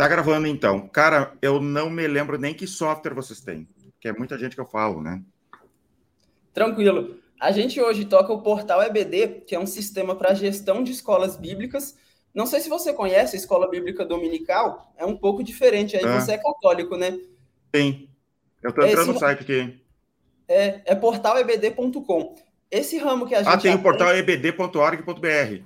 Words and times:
Tá 0.00 0.08
gravando 0.08 0.46
então. 0.46 0.88
Cara, 0.88 1.34
eu 1.42 1.60
não 1.60 1.90
me 1.90 2.06
lembro 2.06 2.38
nem 2.38 2.54
que 2.54 2.66
software 2.66 3.12
vocês 3.12 3.42
têm, 3.42 3.68
que 4.00 4.08
é 4.08 4.12
muita 4.14 4.38
gente 4.38 4.54
que 4.54 4.60
eu 4.62 4.66
falo, 4.66 5.02
né? 5.02 5.20
Tranquilo. 6.54 7.18
A 7.38 7.52
gente 7.52 7.78
hoje 7.78 8.06
toca 8.06 8.32
o 8.32 8.40
portal 8.40 8.82
EBD, 8.82 9.42
que 9.46 9.54
é 9.54 9.60
um 9.60 9.66
sistema 9.66 10.16
para 10.16 10.32
gestão 10.32 10.82
de 10.82 10.90
escolas 10.90 11.36
bíblicas. 11.36 11.98
Não 12.32 12.46
sei 12.46 12.60
se 12.60 12.70
você 12.70 12.94
conhece 12.94 13.36
a 13.36 13.38
escola 13.38 13.68
bíblica 13.68 14.02
dominical, 14.02 14.90
é 14.96 15.04
um 15.04 15.14
pouco 15.14 15.44
diferente. 15.44 15.94
Aí 15.94 16.02
é. 16.02 16.18
você 16.18 16.32
é 16.32 16.38
católico, 16.38 16.96
né? 16.96 17.18
Sim. 17.76 18.08
Eu 18.62 18.70
estou 18.70 18.86
entrando 18.86 19.02
Esse... 19.02 19.12
no 19.12 19.18
site 19.18 19.42
aqui. 19.42 19.82
É, 20.48 20.80
é 20.86 20.94
portalebd.com. 20.94 22.36
Esse 22.70 22.96
ramo 22.96 23.26
que 23.26 23.34
a 23.34 23.40
ah, 23.40 23.42
gente. 23.42 23.52
Ah, 23.52 23.58
tem 23.58 23.74
o 23.74 23.82
portal 23.82 24.16
ebd.org.br. 24.16 25.62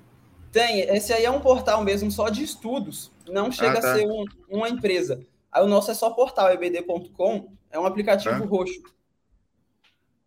Tem, 0.51 0.81
esse 0.81 1.13
aí 1.13 1.23
é 1.23 1.31
um 1.31 1.39
portal 1.39 1.81
mesmo 1.85 2.11
só 2.11 2.27
de 2.27 2.43
estudos, 2.43 3.14
não 3.27 3.51
chega 3.51 3.79
ah, 3.79 3.81
tá. 3.81 3.93
a 3.93 3.95
ser 3.95 4.07
um, 4.07 4.25
uma 4.49 4.69
empresa. 4.69 5.25
Aí 5.51 5.63
o 5.63 5.67
nosso 5.67 5.91
é 5.91 5.93
só 5.93 6.09
portal 6.09 6.51
ebd.com, 6.51 7.53
é 7.71 7.79
um 7.79 7.85
aplicativo 7.85 8.39
tá. 8.39 8.45
roxo. 8.45 8.81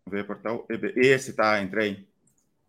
Ver 0.07 0.25
portal 0.25 0.65
EBD. 0.69 0.99
Esse 0.99 1.33
tá, 1.33 1.61
entrei. 1.61 2.07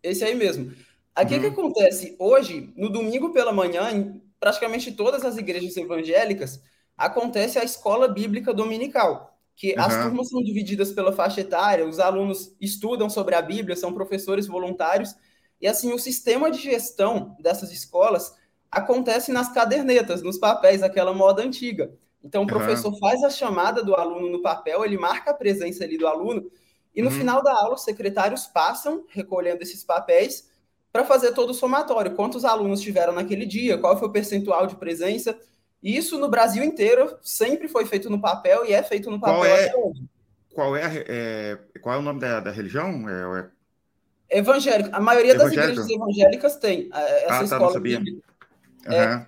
Esse 0.03 0.23
aí 0.23 0.35
mesmo. 0.35 0.71
Aqui 1.15 1.35
uhum. 1.35 1.41
que 1.41 1.47
acontece 1.47 2.15
hoje, 2.19 2.71
no 2.75 2.89
domingo 2.89 3.33
pela 3.33 3.51
manhã, 3.51 3.91
em 3.91 4.21
praticamente 4.39 4.91
todas 4.91 5.25
as 5.25 5.37
igrejas 5.37 5.75
evangélicas, 5.77 6.61
acontece 6.97 7.57
a 7.59 7.63
escola 7.63 8.07
bíblica 8.07 8.53
dominical, 8.53 9.37
que 9.55 9.73
uhum. 9.73 9.81
as 9.81 10.03
turmas 10.03 10.29
são 10.29 10.41
divididas 10.41 10.91
pela 10.91 11.11
faixa 11.11 11.41
etária, 11.41 11.85
os 11.85 11.99
alunos 11.99 12.55
estudam 12.61 13.09
sobre 13.09 13.35
a 13.35 13.41
Bíblia, 13.41 13.75
são 13.75 13.93
professores 13.93 14.47
voluntários 14.47 15.15
e 15.61 15.67
assim, 15.67 15.93
o 15.93 15.99
sistema 15.99 16.49
de 16.49 16.57
gestão 16.57 17.35
dessas 17.39 17.71
escolas 17.71 18.35
acontece 18.71 19.31
nas 19.31 19.51
cadernetas, 19.53 20.23
nos 20.23 20.37
papéis, 20.37 20.81
aquela 20.81 21.13
moda 21.13 21.43
antiga. 21.43 21.91
Então, 22.23 22.43
o 22.43 22.47
professor 22.47 22.93
uhum. 22.93 22.99
faz 22.99 23.23
a 23.23 23.29
chamada 23.29 23.83
do 23.83 23.95
aluno 23.95 24.29
no 24.29 24.41
papel, 24.41 24.85
ele 24.85 24.97
marca 24.97 25.31
a 25.31 25.33
presença 25.33 25.83
ali 25.83 25.97
do 25.97 26.07
aluno, 26.07 26.49
e 26.95 27.01
no 27.01 27.09
uhum. 27.09 27.15
final 27.15 27.43
da 27.43 27.53
aula, 27.53 27.75
os 27.75 27.83
secretários 27.83 28.45
passam 28.47 29.05
recolhendo 29.09 29.63
esses 29.63 29.83
papéis 29.83 30.49
para 30.91 31.05
fazer 31.05 31.33
todo 31.33 31.51
o 31.51 31.53
somatório. 31.53 32.15
Quantos 32.15 32.43
alunos 32.45 32.81
tiveram 32.81 33.13
naquele 33.13 33.45
dia, 33.45 33.77
qual 33.77 33.97
foi 33.97 34.07
o 34.07 34.11
percentual 34.11 34.67
de 34.67 34.75
presença. 34.75 35.37
E 35.81 35.95
isso 35.95 36.19
no 36.19 36.29
Brasil 36.29 36.63
inteiro 36.63 37.17
sempre 37.21 37.67
foi 37.67 37.85
feito 37.85 38.09
no 38.09 38.21
papel 38.21 38.65
e 38.65 38.73
é 38.73 38.83
feito 38.83 39.09
no 39.09 39.19
papel 39.19 39.37
qual 39.37 39.45
é, 39.45 39.65
até 39.65 39.77
hoje. 39.77 40.03
Qual 40.53 40.75
é, 40.75 41.05
é, 41.07 41.59
qual 41.81 41.95
é 41.95 41.97
o 41.97 42.01
nome 42.01 42.19
da, 42.19 42.39
da 42.41 42.51
religião? 42.51 43.09
É, 43.09 43.49
é 44.29 44.39
Evangélico. 44.39 44.89
A 44.93 44.99
maioria 44.99 45.35
das 45.35 45.51
igrejas 45.51 45.89
evangélicas 45.89 46.55
tem 46.57 46.89
é, 46.93 47.25
essa 47.25 47.39
ah, 47.39 47.43
escola 47.43 47.73
tá, 47.73 47.79
bíblica. 47.79 48.30
Uhum. 48.87 48.93
É, 48.93 49.27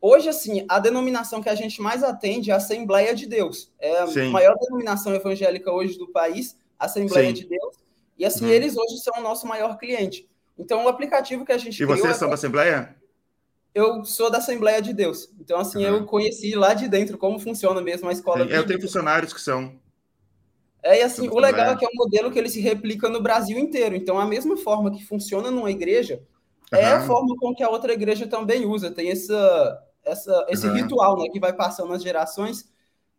hoje, 0.00 0.28
assim, 0.28 0.64
a 0.68 0.78
denominação 0.78 1.42
que 1.42 1.48
a 1.48 1.54
gente 1.54 1.80
mais 1.80 2.02
atende 2.02 2.50
é 2.50 2.54
a 2.54 2.56
Assembleia 2.56 3.14
de 3.14 3.26
Deus. 3.26 3.72
É 3.78 4.00
a 4.00 4.06
Sim. 4.06 4.30
maior 4.30 4.56
denominação 4.58 5.14
evangélica 5.14 5.72
hoje 5.72 5.98
do 5.98 6.08
país, 6.08 6.56
a 6.78 6.86
Assembleia 6.86 7.28
Sim. 7.28 7.34
de 7.34 7.48
Deus. 7.48 7.76
E, 8.18 8.24
assim, 8.24 8.44
uhum. 8.44 8.50
eles 8.50 8.76
hoje 8.76 8.98
são 8.98 9.14
o 9.18 9.22
nosso 9.22 9.46
maior 9.46 9.78
cliente. 9.78 10.28
Então, 10.58 10.84
o 10.84 10.88
aplicativo 10.88 11.44
que 11.44 11.52
a 11.52 11.58
gente 11.58 11.82
E 11.82 11.86
vocês 11.86 12.16
são 12.16 12.28
é... 12.28 12.30
da 12.30 12.34
Assembleia? 12.34 12.94
Eu 13.74 14.04
sou 14.04 14.30
da 14.30 14.38
Assembleia 14.38 14.82
de 14.82 14.92
Deus. 14.92 15.30
Então, 15.40 15.58
assim, 15.58 15.84
uhum. 15.84 15.96
eu 15.96 16.04
conheci 16.04 16.54
lá 16.54 16.74
de 16.74 16.88
dentro 16.88 17.16
como 17.16 17.38
funciona 17.38 17.80
mesmo 17.80 18.08
a 18.08 18.12
escola. 18.12 18.46
Sim, 18.46 18.52
eu 18.52 18.66
tenho 18.66 18.80
funcionários 18.80 19.32
que 19.32 19.40
são. 19.40 19.80
É, 20.82 20.98
e 20.98 21.02
assim, 21.02 21.28
o 21.28 21.38
legal 21.38 21.72
é 21.72 21.76
que 21.76 21.84
é 21.84 21.88
um 21.88 21.94
modelo 21.94 22.30
que 22.30 22.38
ele 22.38 22.50
se 22.50 22.60
replica 22.60 23.08
no 23.08 23.22
Brasil 23.22 23.58
inteiro. 23.58 23.94
Então, 23.94 24.18
a 24.18 24.26
mesma 24.26 24.56
forma 24.56 24.90
que 24.90 25.04
funciona 25.04 25.50
numa 25.50 25.70
igreja. 25.70 26.22
É 26.72 26.92
a 26.92 27.00
forma 27.02 27.36
com 27.36 27.54
que 27.54 27.62
a 27.62 27.68
outra 27.68 27.92
igreja 27.92 28.26
também 28.26 28.64
usa. 28.66 28.90
Tem 28.90 29.10
essa, 29.10 29.82
essa, 30.04 30.46
esse 30.48 30.66
uhum. 30.66 30.74
ritual 30.74 31.18
né, 31.18 31.28
que 31.30 31.40
vai 31.40 31.52
passando 31.52 31.90
nas 31.90 32.02
gerações. 32.02 32.70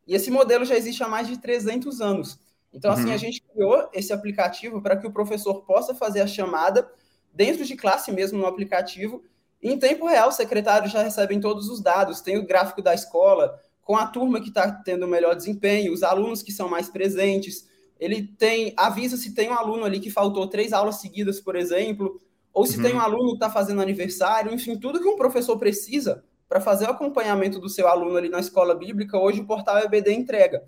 E 0.08 0.16
esse 0.16 0.32
modelo 0.32 0.66
já 0.66 0.76
existe 0.76 1.04
há 1.04 1.08
mais 1.08 1.28
de 1.28 1.38
300 1.38 2.02
anos. 2.02 2.40
Então, 2.74 2.92
assim, 2.92 3.08
uhum. 3.08 3.14
a 3.14 3.18
gente 3.18 3.42
criou 3.42 3.88
esse 3.94 4.12
aplicativo 4.12 4.82
para 4.82 4.98
que 4.98 5.06
o 5.06 5.12
professor 5.12 5.62
possa 5.62 5.94
fazer 5.94 6.22
a 6.22 6.28
chamada 6.28 6.90
dentro 7.34 7.64
de 7.64 7.76
classe 7.76 8.12
mesmo 8.12 8.40
no 8.40 8.48
aplicativo. 8.48 9.24
E 9.62 9.72
em 9.72 9.78
tempo 9.78 10.08
real, 10.08 10.30
os 10.30 10.36
secretários 10.36 10.92
já 10.92 11.04
recebem 11.04 11.40
todos 11.40 11.70
os 11.70 11.82
dados. 11.82 12.22
Tem 12.22 12.38
o 12.38 12.46
gráfico 12.46 12.82
da 12.82 12.94
escola, 12.94 13.60
com 13.84 13.96
a 13.96 14.08
turma 14.08 14.42
que 14.42 14.50
está 14.50 14.72
tendo 14.72 15.08
melhor 15.08 15.36
desempenho, 15.36 15.94
os 15.94 16.04
alunos 16.04 16.42
que 16.42 16.52
são 16.52 16.68
mais 16.68 16.90
presentes. 16.90 17.68
Ele 18.00 18.24
tem 18.24 18.74
avisa 18.76 19.16
se 19.18 19.34
tem 19.34 19.50
um 19.50 19.54
aluno 19.54 19.86
ali 19.86 20.00
que 20.00 20.10
faltou 20.10 20.48
três 20.48 20.74
aulas 20.74 20.96
seguidas, 20.96 21.40
por 21.40 21.56
exemplo, 21.56 22.20
ou 22.54 22.66
se 22.66 22.78
uhum. 22.78 22.84
tem 22.84 22.94
um 22.94 23.00
aluno 23.00 23.30
que 23.30 23.36
está 23.36 23.50
fazendo 23.50 23.82
aniversário, 23.82 24.54
enfim, 24.54 24.78
tudo 24.78 25.02
que 25.02 25.08
um 25.08 25.18
professor 25.18 25.58
precisa 25.58 26.24
para 26.48 26.62
fazer 26.62 26.86
o 26.86 26.92
acompanhamento 26.92 27.60
do 27.60 27.68
seu 27.68 27.88
aluno 27.88 28.16
ali 28.16 28.30
na 28.30 28.40
escola 28.40 28.76
bíblica, 28.76 29.18
hoje 29.18 29.42
o 29.42 29.46
portal 29.46 29.80
EBD 29.80 30.14
entrega. 30.14 30.64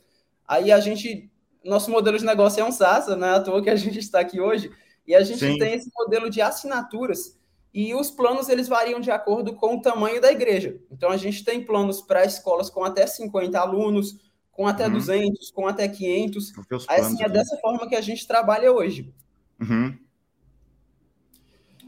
Aí 0.47 0.71
a 0.71 0.79
gente, 0.79 1.29
nosso 1.63 1.91
modelo 1.91 2.17
de 2.17 2.25
negócio 2.25 2.59
é 2.59 2.65
um 2.65 2.71
SaaS, 2.71 3.07
não 3.07 3.27
é 3.27 3.35
à 3.35 3.39
toa 3.39 3.61
que 3.61 3.69
a 3.69 3.75
gente 3.75 3.99
está 3.99 4.19
aqui 4.19 4.41
hoje, 4.41 4.71
e 5.05 5.13
a 5.13 5.21
gente 5.21 5.39
Sim. 5.39 5.57
tem 5.59 5.75
esse 5.75 5.91
modelo 5.95 6.29
de 6.29 6.41
assinaturas 6.41 7.37
e 7.75 7.93
os 7.93 8.09
planos 8.09 8.47
eles 8.47 8.69
variam 8.69 9.01
de 9.01 9.11
acordo 9.11 9.53
com 9.53 9.75
o 9.75 9.81
tamanho 9.81 10.21
da 10.21 10.31
igreja. 10.31 10.79
Então 10.89 11.09
a 11.11 11.17
gente 11.17 11.43
tem 11.43 11.63
planos 11.63 12.01
para 12.01 12.23
escolas 12.23 12.69
com 12.69 12.85
até 12.85 13.05
50 13.05 13.59
alunos, 13.59 14.17
com 14.49 14.65
até 14.65 14.87
uhum. 14.87 14.93
200, 14.93 15.51
com 15.51 15.67
até 15.67 15.85
500. 15.85 16.53
Aí, 16.87 17.01
assim, 17.01 17.21
é 17.21 17.27
dessa 17.27 17.57
forma 17.57 17.85
que 17.87 17.95
a 17.95 17.99
gente 17.99 18.25
trabalha 18.25 18.71
hoje. 18.71 19.13
Uhum. 19.59 19.93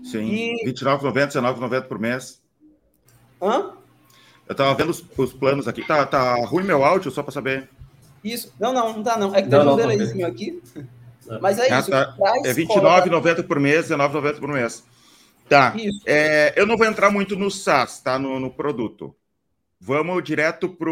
Sim, 0.04 0.56
e... 0.64 0.66
29,90, 0.72 1.28
19,90 1.28 1.82
por 1.84 2.00
mês. 2.00 2.42
Hã? 3.42 3.74
Eu 4.48 4.54
estava 4.54 4.74
vendo 4.74 4.92
os, 4.92 5.04
os, 5.18 5.34
planos 5.34 5.68
aqui. 5.68 5.86
Tá, 5.86 6.06
tá 6.06 6.36
ruim 6.46 6.64
meu 6.64 6.84
áudio, 6.84 7.12
só 7.12 7.22
para 7.22 7.34
saber. 7.34 7.70
Isso. 8.24 8.54
Não, 8.60 8.74
não, 8.74 8.94
não 8.94 9.04
tá 9.04 9.18
não. 9.18 9.36
É 9.36 9.42
que 9.42 9.50
tem 9.50 9.60
um 9.60 9.76
delayzinho 9.76 10.26
aqui. 10.26 10.62
Mas 11.42 11.60
é 11.60 11.72
ah, 11.72 11.80
isso. 11.80 11.92
Tá. 11.92 12.16
É 12.46 12.54
R$29,90 12.54 13.44
por 13.46 13.60
mês, 13.60 13.90
R$19,90 13.90 14.40
por 14.40 14.50
mês. 14.50 14.84
Tá. 15.50 15.74
É, 16.06 16.54
eu 16.56 16.66
não 16.66 16.78
vou 16.78 16.86
entrar 16.86 17.10
muito 17.10 17.36
no 17.36 17.52
SaaS, 17.52 18.00
tá? 18.00 18.18
No, 18.18 18.40
no 18.40 18.50
produto. 18.50 19.16
Vamos 19.80 20.24
direto 20.24 20.70
para 20.70 20.92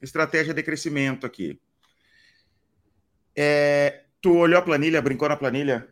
estratégia 0.00 0.54
de 0.54 0.62
crescimento 0.62 1.26
aqui. 1.26 1.58
É, 3.34 4.02
tu 4.20 4.36
olhou 4.36 4.58
a 4.58 4.62
planilha, 4.62 5.02
brincou 5.02 5.28
na 5.28 5.36
planilha? 5.36 5.88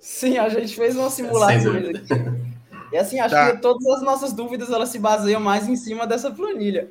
Sim, 0.00 0.38
a 0.38 0.48
gente 0.48 0.74
fez 0.74 0.96
uma 0.96 1.10
simulação 1.10 1.76
aqui. 1.76 1.92
E 2.92 2.96
assim, 2.96 3.20
acho 3.20 3.34
tá. 3.34 3.52
que 3.52 3.62
todas 3.62 3.86
as 3.86 4.02
nossas 4.02 4.32
dúvidas 4.32 4.70
elas 4.70 4.88
se 4.88 4.98
baseiam 4.98 5.40
mais 5.40 5.68
em 5.68 5.76
cima 5.76 6.06
dessa 6.06 6.30
planilha. 6.30 6.90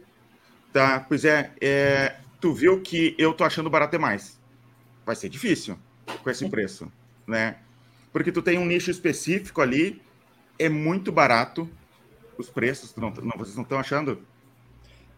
Tá, 0.72 1.06
pois 1.08 1.26
é, 1.26 1.52
é 1.60 2.16
tu 2.40 2.54
viu 2.54 2.82
que 2.82 3.16
eu 3.18 3.34
tô 3.34 3.44
achando 3.44 3.70
barato 3.70 3.92
demais. 3.92 4.40
Vai 5.06 5.16
ser 5.16 5.28
difícil 5.28 5.78
com 6.24 6.30
esse 6.30 6.48
preço, 6.48 6.90
né? 7.28 7.58
Porque 8.14 8.32
tu 8.32 8.42
tem 8.42 8.58
um 8.58 8.66
nicho 8.66 8.90
específico 8.90 9.62
ali 9.62 10.02
é 10.58 10.70
muito 10.70 11.12
barato 11.12 11.70
os 12.38 12.50
preços, 12.50 12.96
não, 12.96 13.10
não 13.10 13.38
vocês 13.38 13.56
não 13.56 13.64
estão 13.64 13.80
achando? 13.80 14.22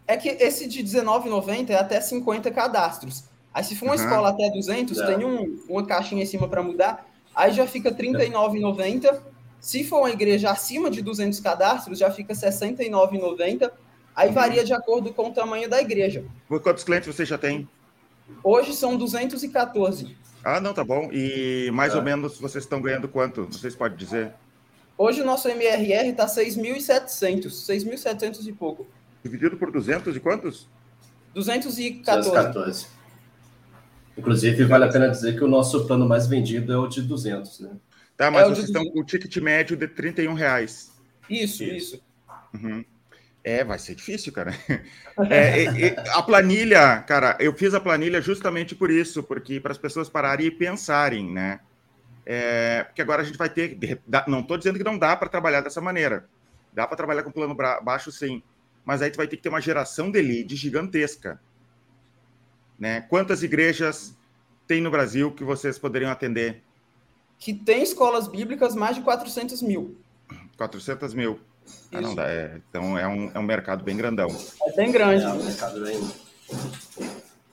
É 0.08 0.18
que 0.18 0.30
esse 0.30 0.68
de 0.68 0.82
R$19,90 0.82 1.70
é 1.70 1.76
até 1.76 2.02
50 2.02 2.50
cadastros. 2.52 3.26
Aí 3.54 3.64
se 3.64 3.76
for 3.76 3.86
uma 3.86 3.96
uhum. 3.96 4.02
escola 4.02 4.30
até 4.30 4.50
200, 4.50 4.98
é. 4.98 5.06
tem 5.06 5.26
um, 5.26 5.60
uma 5.70 5.86
caixinha 5.86 6.24
em 6.24 6.26
cima 6.26 6.48
para 6.48 6.64
mudar, 6.64 7.06
aí 7.36 7.52
já 7.52 7.68
fica 7.68 7.90
R$39,90. 7.90 9.22
Se 9.60 9.84
for 9.84 10.00
uma 10.00 10.12
igreja 10.12 10.52
acima 10.52 10.90
de 10.90 11.02
200 11.02 11.40
cadastros, 11.40 12.00
já 12.00 12.10
fica 12.10 12.34
R$69,90. 12.34 13.72
Aí 14.16 14.28
uhum. 14.28 14.34
varia 14.34 14.64
de 14.64 14.74
acordo 14.74 15.14
com 15.14 15.30
o 15.30 15.34
tamanho 15.34 15.70
da 15.70 15.80
igreja. 15.80 16.26
Quantos 16.48 16.84
clientes 16.84 17.14
você 17.14 17.26
já 17.26 17.38
tem? 17.38 17.68
Hoje 18.44 18.74
são 18.74 18.98
214. 18.98 20.16
Ah, 20.44 20.60
não, 20.60 20.74
tá 20.74 20.84
bom. 20.84 21.10
E 21.12 21.70
mais 21.72 21.94
é. 21.94 21.98
ou 21.98 22.02
menos 22.02 22.40
vocês 22.40 22.64
estão 22.64 22.82
ganhando 22.82 23.08
quanto? 23.08 23.46
Vocês 23.46 23.76
podem 23.76 23.98
dizer? 23.98 24.34
Hoje 24.98 25.22
o 25.22 25.26
nosso 25.26 25.48
MRR 25.48 26.10
está 26.10 26.26
6.700, 26.26 27.46
6.700 27.48 28.48
e 28.48 28.54
pouco. 28.54 28.88
Dividido 29.24 29.58
por 29.58 29.72
200 29.72 30.16
e 30.16 30.20
quantos? 30.20 30.68
214. 31.34 32.30
214. 32.30 32.88
Inclusive, 34.18 34.66
vale 34.66 34.86
a 34.86 34.90
pena 34.90 35.10
dizer 35.10 35.36
que 35.36 35.44
o 35.44 35.48
nosso 35.48 35.86
plano 35.88 36.08
mais 36.08 36.28
vendido 36.28 36.72
é 36.72 36.78
o 36.78 36.88
de 36.88 37.02
200, 37.02 37.60
né? 37.62 37.72
Tá, 38.18 38.30
mas 38.30 38.46
é 38.46 38.50
vocês 38.50 38.68
estão 38.68 38.86
com 38.86 39.00
o 39.00 39.04
ticket 39.04 39.36
médio 39.38 39.76
de 39.76 39.88
31 39.88 40.34
reais. 40.34 40.92
Isso, 41.30 41.64
isso. 41.64 41.96
isso. 41.96 42.04
Uhum. 42.54 42.84
É, 43.44 43.64
vai 43.64 43.80
ser 43.80 43.96
difícil, 43.96 44.32
cara. 44.32 44.54
É, 45.30 45.66
é, 45.66 45.88
é, 45.88 46.04
a 46.14 46.24
planilha, 46.24 47.00
cara, 47.02 47.38
eu 47.40 47.54
fiz 47.54 47.74
a 47.76 47.80
planilha 47.80 48.22
justamente 48.22 48.74
por 48.74 48.90
isso, 48.90 49.22
porque 49.22 49.60
para 49.60 49.72
as 49.72 49.78
pessoas 49.78 50.10
pararem 50.10 50.48
e 50.48 50.52
pensarem, 50.52 51.32
né? 51.32 51.60
É, 52.26 52.84
porque 52.86 53.02
agora 53.02 53.22
a 53.22 53.26
gente 53.26 53.38
vai 53.38 53.50
ter. 53.50 53.78
Não 54.26 54.40
estou 54.40 54.58
dizendo 54.58 54.78
que 54.78 54.84
não 54.84 54.98
dá 54.98 55.16
para 55.16 55.30
trabalhar 55.30 55.62
dessa 55.62 55.82
maneira. 55.82 56.26
Dá 56.74 56.88
para 56.88 56.98
trabalhar 56.98 57.24
com 57.24 57.32
plano 57.32 57.56
baixo, 57.84 58.12
sim. 58.12 58.42
Mas 58.86 59.02
aí 59.02 59.12
tu 59.12 59.18
vai 59.18 59.28
ter 59.28 59.36
que 59.36 59.44
ter 59.44 59.50
uma 59.50 59.62
geração 59.62 60.10
de 60.10 60.22
lead 60.22 60.56
gigantesca. 60.56 61.40
Né? 62.82 63.02
Quantas 63.02 63.44
igrejas 63.44 64.18
tem 64.66 64.82
no 64.82 64.90
Brasil 64.90 65.32
que 65.32 65.44
vocês 65.44 65.78
poderiam 65.78 66.10
atender? 66.10 66.64
Que 67.38 67.54
tem 67.54 67.84
escolas 67.84 68.28
bíblicas 68.28 68.74
mais 68.74 68.96
de 68.96 69.04
400 69.04 69.62
mil. 69.62 70.02
400 70.58 71.14
mil. 71.14 71.40
Ah, 71.94 72.02
não 72.02 72.16
dá. 72.16 72.28
É, 72.28 72.60
então 72.68 72.98
é 72.98 73.08
um, 73.08 73.32
é 73.36 73.38
um 73.38 73.44
mercado 73.44 73.84
bem 73.84 73.96
grandão. 73.96 74.30
É 74.66 74.76
bem 74.76 74.92
grande. 74.92 75.24
É 75.24 75.30
um 75.30 75.44
mercado 75.44 75.80
bem. 75.80 75.96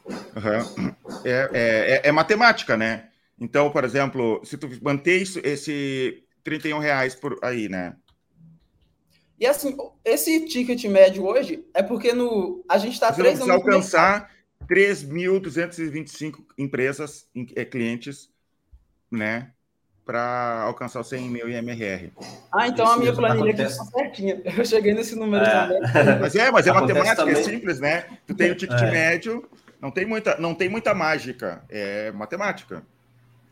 Uhum. 0.07 0.95
É, 1.27 1.51
é, 1.53 2.09
é, 2.09 2.13
matemática, 2.13 2.75
né? 2.75 3.11
Então, 3.39 3.71
por 3.71 3.85
exemplo, 3.85 4.41
se 4.45 4.57
tu 4.57 4.67
manter 4.81 5.21
isso, 5.21 5.41
esse 5.45 6.25
31 6.43 6.79
reais 6.79 7.15
por 7.15 7.39
aí, 7.43 7.69
né? 7.69 7.95
E 9.39 9.47
assim, 9.47 9.77
esse 10.03 10.47
ticket 10.47 10.83
médio 10.87 11.27
hoje 11.27 11.67
é 11.75 11.83
porque 11.83 12.15
no, 12.15 12.65
a 12.67 12.79
gente 12.79 12.95
está 12.95 13.13
três 13.13 13.39
anos. 13.43 13.51
alcançar 13.51 14.38
3.225 14.69 16.45
empresas, 16.59 17.27
é, 17.57 17.65
clientes, 17.65 18.29
né? 19.11 19.51
Para 20.05 20.63
alcançar 20.63 21.01
o 21.01 21.05
100 21.05 21.29
mil 21.29 21.49
IMRR. 21.49 22.13
Ah, 22.53 22.69
então 22.69 22.85
Isso 22.85 22.95
a 22.95 22.97
minha 22.99 23.13
planilha 23.13 23.51
aqui 23.51 23.63
está 23.63 23.85
certinha. 23.85 24.41
Eu 24.57 24.65
cheguei 24.65 24.95
nesse 24.95 25.17
número 25.17 25.45
é. 25.45 25.51
também. 25.51 25.81
Mas 26.21 26.35
é, 26.35 26.51
mas 26.51 26.67
é 26.67 26.71
acontece 26.71 26.99
matemática, 26.99 27.13
é 27.13 27.15
também. 27.15 27.41
é 27.41 27.43
simples, 27.43 27.81
né? 27.81 28.07
Tu 28.27 28.35
tem 28.35 28.51
o 28.51 28.55
ticket 28.55 28.81
é. 28.81 28.91
médio, 28.91 29.49
não 29.81 29.91
tem, 29.91 30.07
muita, 30.07 30.39
não 30.39 30.55
tem 30.55 30.69
muita 30.69 30.95
mágica, 30.95 31.63
é 31.69 32.11
matemática. 32.13 32.83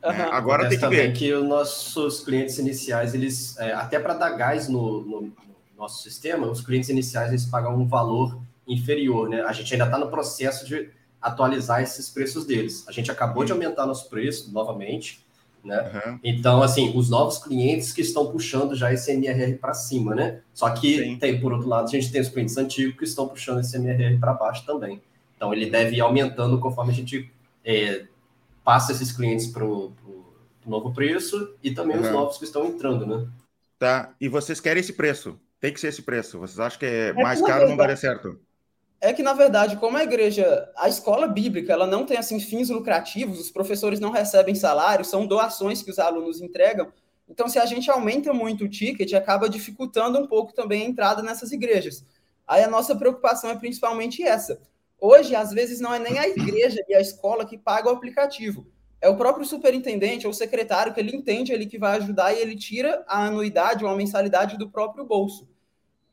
Uhum. 0.05 0.11
É, 0.11 0.23
agora 0.33 0.69
tem 0.69 0.79
que 0.79 0.89
ver. 0.89 1.13
que 1.13 1.33
os 1.33 1.47
nossos 1.47 2.21
clientes 2.21 2.59
iniciais, 2.59 3.15
eles, 3.15 3.57
é, 3.59 3.73
até 3.73 3.99
para 3.99 4.15
dar 4.15 4.31
gás 4.31 4.69
no, 4.69 5.03
no, 5.03 5.33
nosso 5.77 6.03
sistema, 6.03 6.47
os 6.47 6.61
clientes 6.61 6.89
iniciais 6.89 7.29
eles 7.29 7.45
pagam 7.45 7.77
um 7.77 7.87
valor 7.87 8.41
inferior, 8.67 9.29
né? 9.29 9.43
A 9.43 9.53
gente 9.53 9.73
ainda 9.75 9.85
está 9.85 9.99
no 9.99 10.09
processo 10.09 10.67
de 10.67 10.91
atualizar 11.27 11.83
esses 11.83 12.09
preços 12.09 12.47
deles. 12.47 12.85
A 12.87 12.93
gente 12.93 13.11
acabou 13.11 13.45
de 13.45 13.51
aumentar 13.51 13.85
nosso 13.85 14.09
preço 14.09 14.53
novamente, 14.53 15.27
né? 15.65 15.91
Uhum. 15.93 16.21
Então, 16.23 16.63
assim, 16.63 16.97
os 16.97 17.11
novos 17.11 17.39
clientes 17.39 17.93
que 17.93 18.01
estão 18.01 18.31
puxando 18.31 18.77
já 18.77 18.93
esse 18.93 19.11
MRR 19.11 19.59
para 19.59 19.75
cima, 19.75 20.15
né? 20.15 20.41
Só 20.55 20.71
que 20.71 20.99
Sim. 20.99 21.19
tem, 21.19 21.41
por 21.41 21.53
outro 21.53 21.69
lado, 21.69 21.89
a 21.89 21.91
gente 21.91 22.13
tem 22.13 22.21
os 22.21 22.29
clientes 22.29 22.57
antigos 22.57 22.97
que 22.97 23.05
estão 23.05 23.27
puxando 23.27 23.59
esse 23.59 23.77
MRR 23.77 24.19
para 24.19 24.35
baixo 24.35 24.65
também. 24.65 25.03
Então, 25.37 25.53
ele 25.53 25.69
deve 25.69 25.97
ir 25.97 26.01
aumentando 26.01 26.61
conforme 26.61 26.93
a 26.93 26.95
gente 26.95 27.29
é, 27.65 28.05
passa 28.63 28.93
esses 28.93 29.11
clientes 29.11 29.49
para 29.49 29.65
o 29.65 29.93
novo 30.65 30.93
preço 30.95 31.57
e 31.61 31.73
também 31.73 31.97
uhum. 31.97 32.05
os 32.05 32.11
novos 32.13 32.39
que 32.39 32.45
estão 32.45 32.65
entrando, 32.67 33.05
né? 33.05 33.27
Tá. 33.81 34.15
E 34.21 34.29
vocês 34.29 34.61
querem 34.61 34.81
esse 34.81 34.93
preço? 34.93 35.37
Tem 35.61 35.73
que 35.73 35.81
ser 35.81 35.89
esse 35.89 36.03
preço. 36.03 36.39
Vocês 36.39 36.61
acham 36.61 36.79
que 36.79 36.87
é, 36.87 37.09
é 37.09 37.13
mais 37.13 37.43
caro 37.43 37.69
não 37.69 37.77
daria 37.77 37.97
certo? 37.97 38.39
É 39.01 39.13
que, 39.13 39.23
na 39.23 39.35
verdade, 39.35 39.77
como 39.77 39.97
a 39.97 40.03
igreja, 40.03 40.71
a 40.77 40.89
escola 40.89 41.27
bíblica, 41.29 41.73
ela 41.73 41.87
não 41.87 42.07
tem 42.07 42.17
assim 42.17 42.41
fins 42.41 42.71
lucrativos, 42.71 43.39
os 43.39 43.51
professores 43.51 44.01
não 44.01 44.11
recebem 44.11 44.55
salário, 44.55 45.05
são 45.05 45.27
doações 45.27 45.83
que 45.83 45.91
os 45.91 45.99
alunos 45.99 46.41
entregam. 46.41 46.91
Então, 47.29 47.49
se 47.49 47.59
a 47.59 47.67
gente 47.67 47.91
aumenta 47.91 48.33
muito 48.33 48.65
o 48.65 48.69
ticket, 48.69 49.13
acaba 49.13 49.49
dificultando 49.49 50.19
um 50.19 50.27
pouco 50.27 50.55
também 50.55 50.83
a 50.83 50.87
entrada 50.87 51.23
nessas 51.23 51.53
igrejas. 51.53 52.05
Aí 52.47 52.63
a 52.63 52.71
nossa 52.71 52.95
preocupação 52.95 53.51
é 53.51 53.57
principalmente 53.57 54.23
essa. 54.23 54.61
Hoje, 54.99 55.35
às 55.35 55.51
vezes, 55.53 55.81
não 55.81 55.93
é 55.93 55.99
nem 55.99 56.19
a 56.19 56.29
igreja 56.29 56.83
e 56.89 56.95
a 56.95 57.01
escola 57.01 57.45
que 57.45 57.59
paga 57.59 57.89
o 57.89 57.93
aplicativo. 57.93 58.67
É 59.01 59.09
o 59.09 59.17
próprio 59.17 59.45
superintendente 59.45 60.27
ou 60.27 60.33
secretário 60.33 60.95
que 60.95 61.01
ele 61.01 61.15
entende 61.15 61.53
ele 61.53 61.67
que 61.67 61.79
vai 61.79 61.99
ajudar 61.99 62.33
e 62.33 62.39
ele 62.39 62.57
tira 62.57 63.05
a 63.07 63.27
anuidade 63.27 63.85
ou 63.85 63.91
a 63.91 63.97
mensalidade 63.97 64.57
do 64.57 64.71
próprio 64.71 65.05
bolso. 65.05 65.47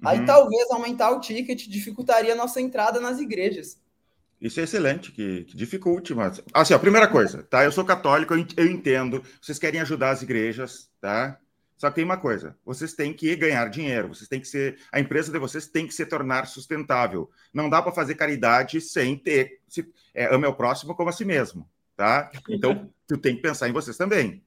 Uhum. 0.03 0.09
Aí 0.09 0.25
talvez 0.25 0.69
aumentar 0.69 1.11
o 1.11 1.19
ticket 1.19 1.67
dificultaria 1.67 2.33
a 2.33 2.35
nossa 2.35 2.59
entrada 2.59 2.99
nas 2.99 3.19
igrejas. 3.19 3.81
Isso 4.39 4.59
é 4.59 4.63
excelente, 4.63 5.11
que, 5.13 5.45
que 5.45 5.55
dificulte, 5.55 6.13
mas. 6.13 6.41
Assim, 6.53 6.73
a 6.73 6.79
primeira 6.79 7.07
coisa, 7.07 7.43
tá? 7.43 7.63
Eu 7.63 7.71
sou 7.71 7.85
católico, 7.85 8.33
eu 8.57 8.67
entendo, 8.67 9.23
vocês 9.41 9.57
querem 9.57 9.79
ajudar 9.79 10.11
as 10.11 10.21
igrejas, 10.21 10.89
tá? 10.99 11.39
Só 11.77 11.89
que 11.89 11.95
tem 11.95 12.03
uma 12.03 12.17
coisa: 12.17 12.57
vocês 12.65 12.93
têm 12.93 13.13
que 13.13 13.33
ganhar 13.37 13.69
dinheiro, 13.69 14.09
vocês 14.09 14.27
têm 14.27 14.41
que 14.41 14.47
ser. 14.47 14.77
A 14.91 14.99
empresa 14.99 15.31
de 15.31 15.39
vocês 15.39 15.67
tem 15.67 15.87
que 15.87 15.93
se 15.93 16.05
tornar 16.05 16.45
sustentável. 16.45 17.31
Não 17.53 17.69
dá 17.69 17.81
para 17.81 17.93
fazer 17.93 18.15
caridade 18.15 18.81
sem 18.81 19.17
ter. 19.17 19.61
Se, 19.67 19.89
é, 20.13 20.33
ame 20.33 20.45
o 20.45 20.53
próximo 20.53 20.93
como 20.93 21.09
a 21.09 21.13
si 21.13 21.23
mesmo, 21.23 21.69
tá? 21.95 22.29
Então, 22.49 22.89
tu 23.07 23.17
tem 23.17 23.37
que 23.37 23.41
pensar 23.41 23.69
em 23.69 23.73
vocês 23.73 23.95
também, 23.95 24.43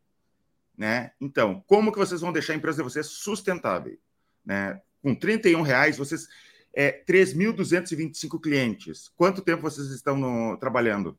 né? 0.76 1.12
Então, 1.18 1.64
como 1.66 1.90
que 1.90 1.98
vocês 1.98 2.20
vão 2.20 2.32
deixar 2.32 2.52
a 2.52 2.56
empresa 2.56 2.78
de 2.78 2.84
vocês 2.84 3.06
sustentável, 3.06 3.98
né? 4.44 4.78
Com 5.06 5.14
31 5.14 5.62
reais, 5.62 5.96
vocês 5.96 6.26
é 6.74 6.90
3.225 6.90 8.40
clientes. 8.40 9.08
Quanto 9.16 9.40
tempo 9.40 9.62
vocês 9.62 9.86
estão 9.92 10.16
no, 10.16 10.56
trabalhando? 10.56 11.16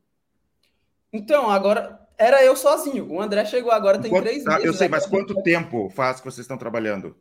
Então, 1.10 1.48
agora 1.48 1.98
era 2.18 2.44
eu 2.44 2.54
sozinho. 2.54 3.10
O 3.10 3.18
André 3.18 3.46
chegou 3.46 3.72
agora, 3.72 3.98
tem 3.98 4.10
quanto, 4.10 4.24
três 4.24 4.44
tá, 4.44 4.50
meses. 4.50 4.66
Eu 4.66 4.74
sei, 4.74 4.88
mas 4.88 5.06
quanto 5.06 5.42
tempo 5.42 5.88
faz 5.88 6.18
que 6.18 6.26
vocês 6.26 6.44
estão 6.44 6.58
trabalhando 6.58 7.16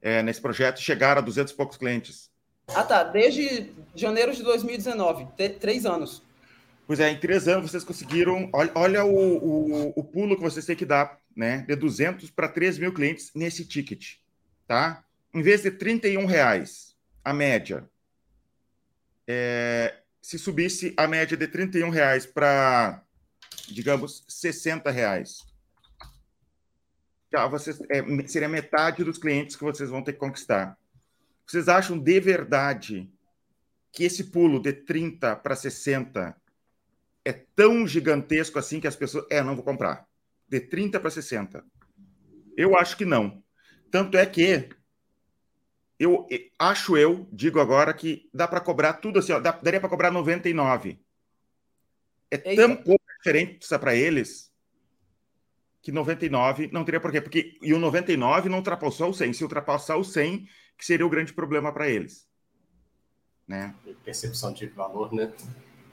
é, 0.00 0.22
nesse 0.22 0.40
projeto? 0.40 0.80
Chegaram 0.80 1.18
a 1.20 1.22
200 1.22 1.52
e 1.52 1.56
poucos 1.56 1.76
clientes. 1.76 2.30
Ah, 2.68 2.82
tá. 2.82 3.04
Desde 3.04 3.70
janeiro 3.94 4.34
de 4.34 4.42
2019, 4.42 5.26
três 5.60 5.84
anos. 5.84 6.22
Pois 6.86 7.00
é, 7.00 7.10
em 7.10 7.20
três 7.20 7.46
anos 7.48 7.70
vocês 7.70 7.84
conseguiram. 7.84 8.48
Olha, 8.50 8.72
olha 8.74 9.04
o, 9.04 9.36
o, 9.36 9.92
o, 9.94 10.04
pulo 10.04 10.36
que 10.36 10.42
vocês 10.42 10.64
têm 10.64 10.74
que 10.74 10.86
dar, 10.86 11.20
né? 11.36 11.66
De 11.68 11.76
200 11.76 12.30
para 12.30 12.48
3 12.48 12.78
mil 12.78 12.94
clientes 12.94 13.30
nesse 13.34 13.66
ticket, 13.66 14.14
tá? 14.66 15.04
Em 15.32 15.42
vez 15.42 15.62
de 15.62 15.70
31 15.70 16.26
reais, 16.26 16.96
a 17.24 17.32
média. 17.32 17.88
É, 19.26 20.00
se 20.20 20.38
subisse 20.38 20.92
a 20.96 21.06
média 21.06 21.36
de 21.36 21.46
31 21.46 21.88
reais 21.88 22.26
para, 22.26 23.02
digamos, 23.68 24.24
60 24.28 24.90
reais. 24.90 25.46
Já 27.32 27.46
vocês, 27.46 27.80
é, 27.88 28.02
seria 28.26 28.48
metade 28.48 29.04
dos 29.04 29.18
clientes 29.18 29.54
que 29.54 29.62
vocês 29.62 29.88
vão 29.88 30.02
ter 30.02 30.14
que 30.14 30.18
conquistar. 30.18 30.76
Vocês 31.46 31.68
acham 31.68 31.96
de 31.96 32.20
verdade 32.20 33.08
que 33.92 34.04
esse 34.04 34.24
pulo 34.24 34.60
de 34.60 34.72
30 34.72 35.36
para 35.36 35.54
60 35.54 36.36
é 37.24 37.32
tão 37.32 37.86
gigantesco 37.86 38.58
assim 38.58 38.80
que 38.80 38.88
as 38.88 38.96
pessoas. 38.96 39.26
É, 39.30 39.42
não 39.42 39.54
vou 39.54 39.64
comprar. 39.64 40.06
De 40.48 40.60
30 40.60 40.98
para 40.98 41.10
60. 41.10 41.64
Eu 42.56 42.76
acho 42.76 42.96
que 42.96 43.04
não. 43.04 43.42
Tanto 43.90 44.16
é 44.16 44.26
que 44.26 44.68
eu 46.00 46.26
acho 46.58 46.96
eu, 46.96 47.28
digo 47.30 47.60
agora, 47.60 47.92
que 47.92 48.30
dá 48.32 48.48
para 48.48 48.58
cobrar 48.58 48.94
tudo 48.94 49.18
assim, 49.18 49.32
ó, 49.32 49.38
dá, 49.38 49.52
daria 49.52 49.78
para 49.78 49.88
cobrar 49.90 50.10
99. 50.10 50.98
É 52.30 52.36
Eita. 52.36 52.62
tão 52.62 52.74
pouco 52.74 53.04
diferença 53.18 53.78
para 53.78 53.94
eles 53.94 54.50
que 55.82 55.92
99 55.92 56.70
não 56.72 56.84
teria 56.84 57.00
por 57.00 57.12
quê. 57.12 57.20
Porque, 57.20 57.58
e 57.60 57.74
o 57.74 57.78
99 57.78 58.48
não 58.48 58.58
ultrapassou 58.58 59.10
o 59.10 59.14
100. 59.14 59.34
Se 59.34 59.42
ultrapassar 59.44 59.96
o 59.96 60.04
100, 60.04 60.48
que 60.78 60.86
seria 60.86 61.06
o 61.06 61.10
grande 61.10 61.34
problema 61.34 61.70
para 61.70 61.86
eles. 61.86 62.26
Né? 63.46 63.74
Percepção 64.02 64.54
de 64.54 64.66
valor, 64.68 65.12
né? 65.12 65.30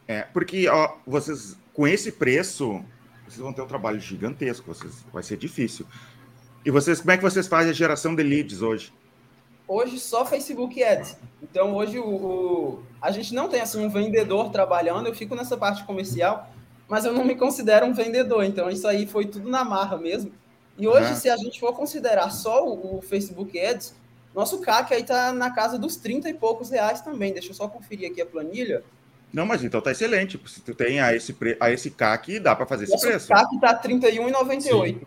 É, 0.07 0.21
porque 0.21 0.69
ó, 0.69 0.99
vocês, 1.05 1.57
com 1.73 1.85
esse 1.85 2.13
preço, 2.13 2.81
vocês 3.25 3.41
vão 3.41 3.51
ter 3.51 3.61
um 3.61 3.67
trabalho 3.67 3.99
gigantesco, 3.99 4.73
vocês, 4.73 5.03
vai 5.11 5.21
ser 5.21 5.35
difícil. 5.35 5.85
E 6.63 6.71
vocês, 6.71 7.01
como 7.01 7.11
é 7.11 7.17
que 7.17 7.23
vocês 7.23 7.45
fazem 7.47 7.71
a 7.71 7.73
geração 7.73 8.15
de 8.15 8.23
leads 8.23 8.61
hoje? 8.61 8.93
Hoje 9.67 9.99
só 9.99 10.25
Facebook 10.25 10.81
Ads. 10.83 11.17
Então 11.41 11.75
hoje 11.75 11.99
o, 11.99 12.07
o, 12.07 12.83
a 13.01 13.11
gente 13.11 13.33
não 13.33 13.49
tem 13.49 13.61
assim 13.61 13.83
um 13.85 13.89
vendedor 13.89 14.49
trabalhando, 14.49 15.07
eu 15.07 15.15
fico 15.15 15.35
nessa 15.35 15.57
parte 15.57 15.83
comercial, 15.83 16.49
mas 16.87 17.05
eu 17.05 17.13
não 17.13 17.25
me 17.25 17.35
considero 17.35 17.85
um 17.85 17.93
vendedor, 17.93 18.43
então 18.43 18.69
isso 18.69 18.87
aí 18.87 19.05
foi 19.05 19.25
tudo 19.25 19.49
na 19.49 19.63
marra 19.63 19.97
mesmo. 19.97 20.31
E 20.77 20.87
hoje, 20.87 21.09
uhum. 21.09 21.15
se 21.15 21.29
a 21.29 21.37
gente 21.37 21.59
for 21.59 21.73
considerar 21.73 22.29
só 22.29 22.65
o, 22.65 22.97
o 22.97 23.01
Facebook 23.01 23.59
Ads, 23.59 23.95
nosso 24.33 24.61
CAC 24.61 24.93
aí 24.93 25.03
tá 25.03 25.33
na 25.33 25.49
casa 25.51 25.79
dos 25.79 25.95
30 25.97 26.29
e 26.29 26.33
poucos 26.33 26.69
reais 26.69 27.01
também. 27.01 27.33
Deixa 27.33 27.49
eu 27.49 27.55
só 27.55 27.67
conferir 27.67 28.11
aqui 28.11 28.21
a 28.21 28.25
planilha. 28.25 28.83
Não, 29.33 29.45
mas 29.45 29.63
então 29.63 29.81
tá 29.81 29.91
excelente. 29.91 30.39
Se 30.45 30.61
tu 30.61 30.75
tem 30.75 31.01
a 31.01 31.13
esse, 31.15 31.33
pre... 31.33 31.57
a 31.59 31.71
esse 31.71 31.89
CAC, 31.89 32.39
dá 32.39 32.55
para 32.55 32.67
fazer 32.67 32.83
esse 32.83 32.99
preço. 32.99 33.33
O 33.33 33.35
CAC 33.35 33.59
tá 33.59 33.71
R$31,98. 33.71 35.01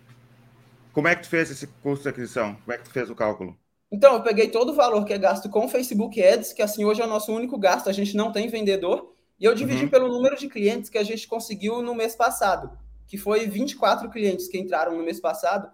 Como 0.92 1.06
é 1.06 1.14
que 1.14 1.22
tu 1.22 1.28
fez 1.28 1.50
esse 1.50 1.68
custo 1.68 2.02
de 2.02 2.08
aquisição? 2.08 2.56
Como 2.56 2.72
é 2.72 2.78
que 2.78 2.84
tu 2.84 2.90
fez 2.90 3.08
o 3.08 3.14
cálculo? 3.14 3.56
Então, 3.90 4.14
eu 4.14 4.22
peguei 4.22 4.48
todo 4.48 4.70
o 4.70 4.74
valor 4.74 5.04
que 5.04 5.12
é 5.12 5.18
gasto 5.18 5.48
com 5.48 5.68
Facebook 5.68 6.22
Ads, 6.22 6.52
que 6.52 6.62
assim 6.62 6.84
hoje 6.84 7.00
é 7.00 7.04
o 7.04 7.08
nosso 7.08 7.32
único 7.34 7.58
gasto, 7.58 7.88
a 7.88 7.92
gente 7.92 8.16
não 8.16 8.30
tem 8.30 8.48
vendedor, 8.48 9.14
e 9.38 9.44
eu 9.44 9.54
dividi 9.54 9.84
uhum. 9.84 9.90
pelo 9.90 10.08
número 10.08 10.36
de 10.36 10.48
clientes 10.48 10.88
que 10.90 10.98
a 10.98 11.02
gente 11.02 11.26
conseguiu 11.26 11.82
no 11.82 11.94
mês 11.94 12.14
passado, 12.14 12.70
que 13.06 13.18
foi 13.18 13.48
24 13.48 14.08
clientes 14.10 14.46
que 14.46 14.58
entraram 14.58 14.96
no 14.96 15.02
mês 15.02 15.18
passado. 15.18 15.68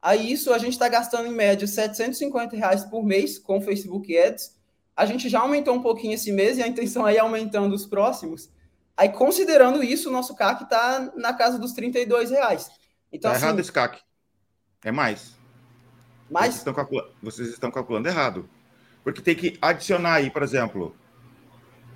Aí 0.00 0.32
isso 0.32 0.52
a 0.54 0.58
gente 0.58 0.72
está 0.72 0.88
gastando 0.88 1.26
em 1.26 1.34
média 1.34 1.66
750 1.66 2.56
reais 2.56 2.84
por 2.84 3.04
mês 3.04 3.38
com 3.38 3.60
Facebook 3.60 4.16
Ads, 4.16 4.56
a 4.98 5.06
gente 5.06 5.28
já 5.28 5.40
aumentou 5.40 5.74
um 5.74 5.80
pouquinho 5.80 6.14
esse 6.14 6.32
mês 6.32 6.58
e 6.58 6.62
a 6.62 6.66
intenção 6.66 7.06
aí 7.06 7.16
é 7.16 7.20
aumentando 7.20 7.72
os 7.72 7.86
próximos. 7.86 8.50
Aí, 8.96 9.10
considerando 9.10 9.80
isso, 9.80 10.08
o 10.08 10.12
nosso 10.12 10.34
CAC 10.34 10.64
está 10.64 11.12
na 11.14 11.32
casa 11.32 11.56
dos 11.56 11.72
32 11.72 12.30
reais. 12.30 12.68
Então, 13.12 13.30
tá 13.30 13.36
assim, 13.36 13.46
errado 13.46 13.60
esse 13.60 13.70
CAC. 13.70 14.00
É 14.84 14.90
mais. 14.90 15.37
Mais? 16.30 16.54
Vocês 16.54 16.58
estão, 16.58 16.74
calculando, 16.74 17.10
vocês 17.22 17.48
estão 17.48 17.70
calculando 17.70 18.08
errado. 18.08 18.48
Porque 19.02 19.20
tem 19.20 19.34
que 19.34 19.56
adicionar 19.60 20.14
aí, 20.14 20.30
por 20.30 20.42
exemplo, 20.42 20.94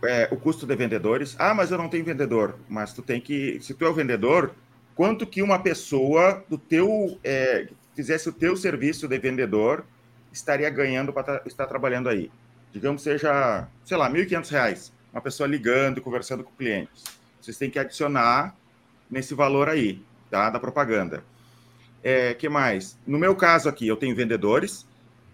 é, 0.05 0.29
o 0.31 0.37
custo 0.37 0.67
de 0.67 0.75
vendedores. 0.75 1.37
Ah, 1.39 1.55
mas 1.55 1.71
eu 1.71 1.79
não 1.79 1.89
tenho 1.89 2.05
vendedor. 2.05 2.59
Mas 2.69 2.93
tu 2.93 3.03
tem 3.03 3.21
que. 3.21 3.61
Se 3.61 3.75
tu 3.75 3.85
é 3.85 3.89
o 3.89 3.95
vendedor, 3.95 4.55
quanto 4.95 5.27
que 5.27 5.43
uma 5.43 5.59
pessoa 5.59 6.45
do 6.49 6.59
teu 6.59 7.19
é, 7.23 7.69
fizesse 7.95 8.29
o 8.29 8.33
teu 8.33 8.57
serviço 8.57 9.07
de 9.07 9.19
vendedor 9.19 9.85
estaria 10.33 10.71
ganhando 10.71 11.13
para 11.13 11.43
estar 11.47 11.67
trabalhando 11.67 12.09
aí? 12.09 12.31
Digamos 12.73 13.03
seja, 13.03 13.69
sei 13.85 13.97
lá, 13.99 14.09
R$ 14.09 14.25
1.500, 14.25 14.93
uma 15.13 15.21
pessoa 15.21 15.47
ligando 15.47 16.01
conversando 16.01 16.43
com 16.43 16.51
clientes. 16.53 17.05
Vocês 17.41 17.59
têm 17.59 17.69
que 17.69 17.79
adicionar 17.79 18.57
nesse 19.11 19.35
valor 19.35 19.69
aí, 19.69 20.03
tá? 20.31 20.49
Da 20.49 20.59
propaganda. 20.59 21.23
É, 22.03 22.35
que 22.35 22.49
mais? 22.49 22.99
No 23.07 23.19
meu 23.19 23.37
caso 23.37 23.69
aqui, 23.69 23.87
eu 23.87 23.97
tenho 23.97 24.15
vendedores, 24.15 24.87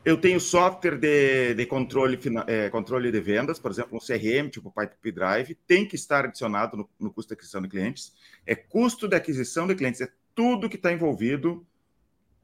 eu 0.04 0.20
tenho 0.20 0.38
software 0.38 0.98
de, 0.98 1.54
de 1.54 1.66
controle, 1.66 2.18
é, 2.46 2.68
controle 2.68 3.10
de 3.10 3.20
vendas, 3.20 3.58
por 3.58 3.70
exemplo, 3.70 3.96
um 3.96 4.00
CRM, 4.00 4.48
tipo 4.50 4.72
Pipe 4.72 5.12
Drive, 5.12 5.54
tem 5.66 5.87
que 5.87 5.96
estar 5.96 6.25
adicionado 6.25 6.76
no, 6.76 6.88
no 6.98 7.12
custo 7.12 7.28
de 7.28 7.34
aquisição 7.34 7.62
de 7.62 7.68
clientes. 7.68 8.12
É 8.46 8.54
custo 8.54 9.08
de 9.08 9.16
aquisição 9.16 9.66
de 9.66 9.75
clientes, 9.75 10.00
é 10.00 10.08
tudo 10.34 10.68
que 10.68 10.76
está 10.76 10.92
envolvido 10.92 11.66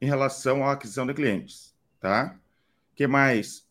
em 0.01 0.05
relação 0.05 0.65
à 0.65 0.73
aquisição 0.73 1.05
de 1.05 1.13
clientes, 1.13 1.73
tá? 1.99 2.37
que 2.95 3.05
mais? 3.05 3.67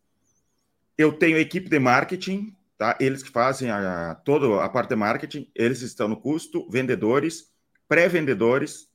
Eu 0.96 1.12
tenho 1.12 1.38
equipe 1.38 1.68
de 1.68 1.78
marketing, 1.78 2.54
tá? 2.76 2.96
Eles 3.00 3.23
que 3.23 3.30
fazem 3.30 3.70
a, 3.70 4.14
toda 4.14 4.62
a 4.62 4.68
parte 4.68 4.90
de 4.90 4.96
marketing, 4.96 5.50
eles 5.54 5.80
estão 5.80 6.06
no 6.06 6.16
custo, 6.16 6.68
vendedores, 6.70 7.50
pré-vendedores, 7.88 8.88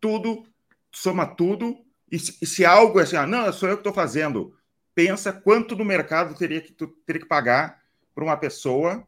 tudo, 0.00 0.44
soma 0.90 1.26
tudo, 1.26 1.76
e 2.10 2.18
se, 2.18 2.36
e 2.40 2.46
se 2.46 2.64
algo 2.64 2.98
é 3.00 3.02
assim, 3.02 3.16
ah, 3.16 3.26
não, 3.26 3.52
sou 3.52 3.68
eu 3.68 3.76
que 3.76 3.80
estou 3.80 3.92
fazendo, 3.92 4.54
pensa 4.94 5.32
quanto 5.32 5.76
no 5.76 5.84
mercado 5.84 6.34
teria 6.34 6.60
que, 6.60 6.72
tu, 6.72 6.88
teria 7.06 7.22
que 7.22 7.28
pagar 7.28 7.82
para 8.14 8.24
uma 8.24 8.36
pessoa 8.36 9.06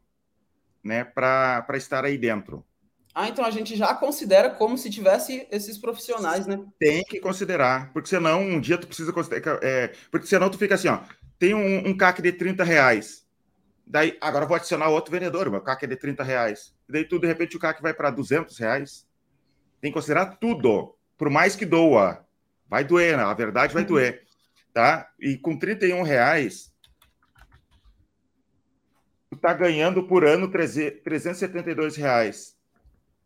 né, 0.83 1.03
para 1.03 1.65
estar 1.73 2.05
aí 2.05 2.17
dentro. 2.17 2.65
Ah, 3.13 3.27
então 3.27 3.43
a 3.43 3.51
gente 3.51 3.75
já 3.75 3.93
considera 3.93 4.49
como 4.49 4.77
se 4.77 4.89
tivesse 4.89 5.45
esses 5.51 5.77
profissionais, 5.77 6.47
né? 6.47 6.63
Tem 6.79 7.03
que 7.03 7.19
considerar, 7.19 7.91
porque 7.91 8.07
senão 8.07 8.41
um 8.41 8.59
dia 8.59 8.77
tu 8.77 8.87
precisa 8.87 9.11
considerar. 9.11 9.59
É, 9.61 9.91
porque 10.09 10.27
senão 10.27 10.49
tu 10.49 10.57
fica 10.57 10.75
assim, 10.75 10.87
ó. 10.87 11.01
Tem 11.37 11.53
um, 11.53 11.89
um 11.89 11.97
CAC 11.97 12.21
de 12.21 12.31
30 12.31 12.63
reais. 12.63 13.25
Daí, 13.85 14.17
agora 14.21 14.45
vou 14.45 14.55
adicionar 14.55 14.87
outro 14.87 15.11
vendedor, 15.11 15.47
o 15.47 15.51
meu 15.51 15.59
CAC 15.59 15.83
é 15.83 15.87
de 15.87 15.97
30 15.97 16.23
reais. 16.23 16.73
Daí 16.87 17.03
tu, 17.03 17.19
de 17.19 17.27
repente, 17.27 17.57
o 17.57 17.59
CAC 17.59 17.81
vai 17.81 17.93
para 17.93 18.09
200 18.09 18.57
reais. 18.57 19.05
Tem 19.81 19.91
que 19.91 19.95
considerar 19.95 20.37
tudo. 20.37 20.95
Por 21.17 21.29
mais 21.29 21.55
que 21.55 21.65
doa. 21.65 22.25
Vai 22.69 22.83
doer, 22.83 23.17
né? 23.17 23.23
A 23.23 23.33
verdade 23.33 23.73
vai 23.73 23.83
uhum. 23.83 23.89
doer. 23.89 24.23
Tá? 24.73 25.11
E 25.19 25.37
com 25.37 25.57
31 25.57 26.03
reais, 26.03 26.73
tu 29.29 29.35
tá 29.35 29.53
ganhando 29.53 30.07
por 30.07 30.23
ano 30.23 30.49
372 30.49 31.97
reais 31.97 32.55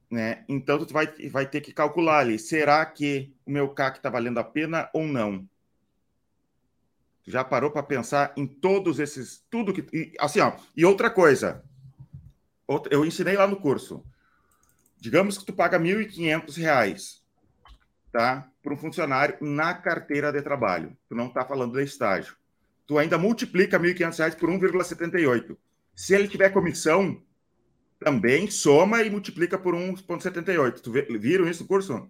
né? 0.09 0.43
Então, 0.47 0.83
tu 0.85 0.93
vai, 0.93 1.07
vai 1.29 1.45
ter 1.45 1.61
que 1.61 1.73
calcular 1.73 2.19
ali, 2.19 2.37
será 2.37 2.85
que 2.85 3.33
o 3.45 3.51
meu 3.51 3.69
CAC 3.69 3.97
está 3.97 4.09
valendo 4.09 4.37
a 4.39 4.43
pena 4.43 4.89
ou 4.93 5.05
não? 5.05 5.47
Tu 7.23 7.31
já 7.31 7.43
parou 7.43 7.71
para 7.71 7.83
pensar 7.83 8.33
em 8.37 8.45
todos 8.45 8.99
esses, 8.99 9.43
tudo 9.49 9.73
que... 9.73 9.85
E, 9.93 10.13
assim, 10.19 10.39
ó, 10.39 10.53
e 10.75 10.85
outra 10.85 11.09
coisa, 11.09 11.63
outra, 12.67 12.93
eu 12.93 13.03
ensinei 13.03 13.35
lá 13.35 13.47
no 13.47 13.57
curso, 13.57 14.05
digamos 15.05 15.37
que 15.37 15.45
tu 15.45 15.53
paga 15.53 15.77
R$ 15.77 15.83
1.500, 15.83 17.19
tá? 18.11 18.49
Para 18.63 18.73
um 18.73 18.77
funcionário 18.77 19.37
na 19.39 19.71
carteira 19.75 20.31
de 20.31 20.41
trabalho. 20.41 20.97
Tu 21.07 21.13
não 21.13 21.27
está 21.27 21.45
falando 21.45 21.73
de 21.73 21.83
estágio. 21.83 22.35
Tu 22.87 22.97
ainda 22.97 23.15
multiplica 23.15 23.77
R$ 23.77 23.93
1.500 23.93 24.35
por 24.35 24.49
1,78. 24.49 25.55
Se 25.93 26.15
ele 26.15 26.27
tiver 26.27 26.49
comissão, 26.49 27.21
também 27.99 28.49
soma 28.49 29.03
e 29.03 29.11
multiplica 29.11 29.59
por 29.59 29.75
1,78. 29.75 30.79
Tu 30.79 30.91
viram 31.19 31.47
isso 31.47 31.61
no 31.61 31.67
curso? 31.67 32.09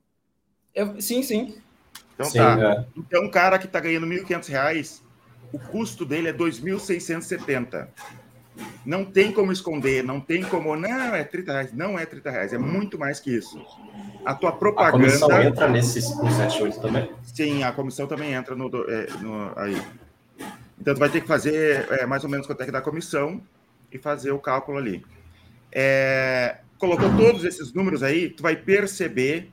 Eu, 0.74 1.02
sim, 1.02 1.22
sim. 1.22 1.62
Então 2.14 2.28
sim, 2.28 2.38
tá. 2.38 2.58
É. 2.78 2.86
Então, 2.98 3.26
um 3.26 3.30
cara 3.30 3.60
que 3.60 3.66
está 3.66 3.82
ganhando 3.82 4.08
R$ 4.08 4.22
1.500, 4.22 5.02
o 5.52 5.60
custo 5.60 6.06
dele 6.06 6.30
é 6.30 6.32
R$ 6.32 6.38
2.670. 6.38 7.90
Não 8.86 9.04
tem 9.04 9.32
como 9.32 9.52
esconder, 9.52 10.04
não 10.04 10.20
tem 10.20 10.44
como. 10.44 10.76
Não, 10.76 11.16
é 11.16 11.24
30 11.24 11.52
reais. 11.52 11.74
Não 11.74 11.98
é 11.98 12.06
30 12.06 12.32
reais, 12.32 12.54
é 12.54 12.58
muito 12.58 12.98
mais 12.98 13.20
que 13.20 13.36
isso. 13.36 13.60
A 14.24 14.34
tua 14.34 14.52
propaganda. 14.52 15.06
A 15.06 15.20
comissão 15.20 15.42
entra 15.42 15.68
nesse 15.68 16.02
78 16.02 16.80
também? 16.80 17.10
Sim, 17.24 17.64
a 17.64 17.72
comissão 17.72 18.08
também 18.08 18.34
entra 18.34 18.56
no, 18.56 18.68
é, 18.90 19.08
no 19.22 19.52
aí. 19.56 19.82
Então, 20.80 20.94
tu 20.94 21.00
vai 21.00 21.10
ter 21.10 21.22
que 21.22 21.28
fazer 21.28 21.88
é, 21.92 22.06
mais 22.06 22.24
ou 22.24 22.30
menos 22.30 22.46
quanto 22.46 22.62
é 22.62 22.66
que 22.66 22.72
dá 22.72 22.80
a 22.80 22.82
comissão 22.82 23.42
e 23.92 23.98
fazer 23.98 24.32
o 24.32 24.40
cálculo 24.40 24.78
ali 24.78 25.04
é, 25.78 26.60
colocou 26.78 27.14
todos 27.18 27.44
esses 27.44 27.74
números 27.74 28.02
aí, 28.02 28.30
tu 28.30 28.42
vai 28.42 28.56
perceber, 28.56 29.52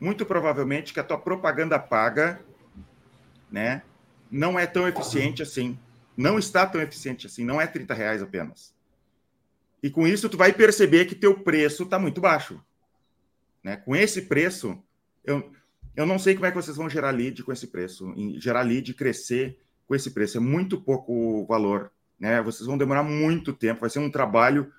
muito 0.00 0.26
provavelmente, 0.26 0.92
que 0.92 0.98
a 0.98 1.04
tua 1.04 1.16
propaganda 1.16 1.78
paga, 1.78 2.40
né, 3.48 3.82
não 4.28 4.58
é 4.58 4.66
tão 4.66 4.88
eficiente 4.88 5.42
assim. 5.42 5.78
Não 6.20 6.38
está 6.38 6.66
tão 6.66 6.82
eficiente 6.82 7.26
assim, 7.26 7.46
não 7.46 7.58
é 7.58 7.66
30 7.66 7.94
reais 7.94 8.22
apenas. 8.22 8.74
E 9.82 9.88
com 9.88 10.06
isso, 10.06 10.28
tu 10.28 10.36
vai 10.36 10.52
perceber 10.52 11.06
que 11.06 11.14
teu 11.14 11.40
preço 11.40 11.84
está 11.84 11.98
muito 11.98 12.20
baixo. 12.20 12.62
Né? 13.64 13.78
Com 13.78 13.96
esse 13.96 14.20
preço, 14.22 14.78
eu, 15.24 15.50
eu 15.96 16.04
não 16.04 16.18
sei 16.18 16.34
como 16.34 16.44
é 16.44 16.50
que 16.50 16.56
vocês 16.56 16.76
vão 16.76 16.90
gerar 16.90 17.10
lead 17.10 17.42
com 17.42 17.50
esse 17.50 17.68
preço, 17.68 18.12
gerar 18.38 18.60
lead 18.60 18.90
e 18.90 18.94
crescer 18.94 19.58
com 19.86 19.94
esse 19.94 20.10
preço. 20.10 20.36
É 20.36 20.40
muito 20.40 20.78
pouco 20.78 21.46
valor. 21.46 21.90
Né? 22.18 22.42
Vocês 22.42 22.66
vão 22.66 22.76
demorar 22.76 23.02
muito 23.02 23.54
tempo, 23.54 23.80
vai 23.80 23.88
ser 23.88 24.00
um 24.00 24.10
trabalho 24.10 24.70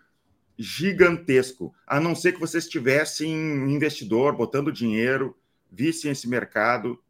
gigantesco, 0.60 1.74
a 1.88 2.00
não 2.00 2.14
ser 2.14 2.34
que 2.34 2.40
vocês 2.40 2.70
tivessem 2.70 3.36
um 3.36 3.68
investidor 3.68 4.36
botando 4.38 4.72
dinheiro, 4.72 5.36
vissem 5.72 6.12
esse 6.12 6.30
mercado, 6.30 7.02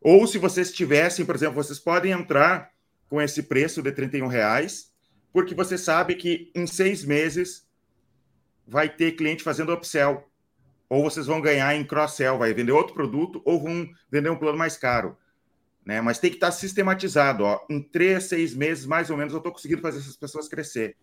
ou 0.00 0.24
se 0.24 0.38
vocês 0.38 0.72
tivessem, 0.72 1.26
por 1.26 1.34
exemplo, 1.34 1.56
vocês 1.56 1.80
podem 1.80 2.12
entrar 2.12 2.75
com 3.08 3.20
esse 3.20 3.42
preço 3.44 3.82
de 3.82 3.92
31 3.92 4.26
reais, 4.26 4.92
porque 5.32 5.54
você 5.54 5.76
sabe 5.76 6.14
que 6.14 6.50
em 6.54 6.66
seis 6.66 7.04
meses 7.04 7.66
vai 8.66 8.88
ter 8.88 9.12
cliente 9.12 9.42
fazendo 9.42 9.72
upsell, 9.72 10.28
ou 10.88 11.02
vocês 11.02 11.26
vão 11.26 11.40
ganhar 11.40 11.74
em 11.74 11.84
cross-sell, 11.84 12.38
vai 12.38 12.52
vender 12.54 12.72
outro 12.72 12.94
produto, 12.94 13.42
ou 13.44 13.62
vão 13.62 13.88
vender 14.10 14.30
um 14.30 14.38
plano 14.38 14.58
mais 14.58 14.76
caro. 14.76 15.16
Né? 15.84 16.00
Mas 16.00 16.18
tem 16.18 16.30
que 16.30 16.36
estar 16.36 16.50
sistematizado. 16.52 17.44
Ó. 17.44 17.60
Em 17.70 17.80
três, 17.80 18.24
seis 18.24 18.54
meses, 18.54 18.86
mais 18.86 19.10
ou 19.10 19.16
menos, 19.16 19.32
eu 19.32 19.38
estou 19.38 19.52
conseguindo 19.52 19.82
fazer 19.82 19.98
essas 19.98 20.16
pessoas 20.16 20.48
crescer 20.48 20.96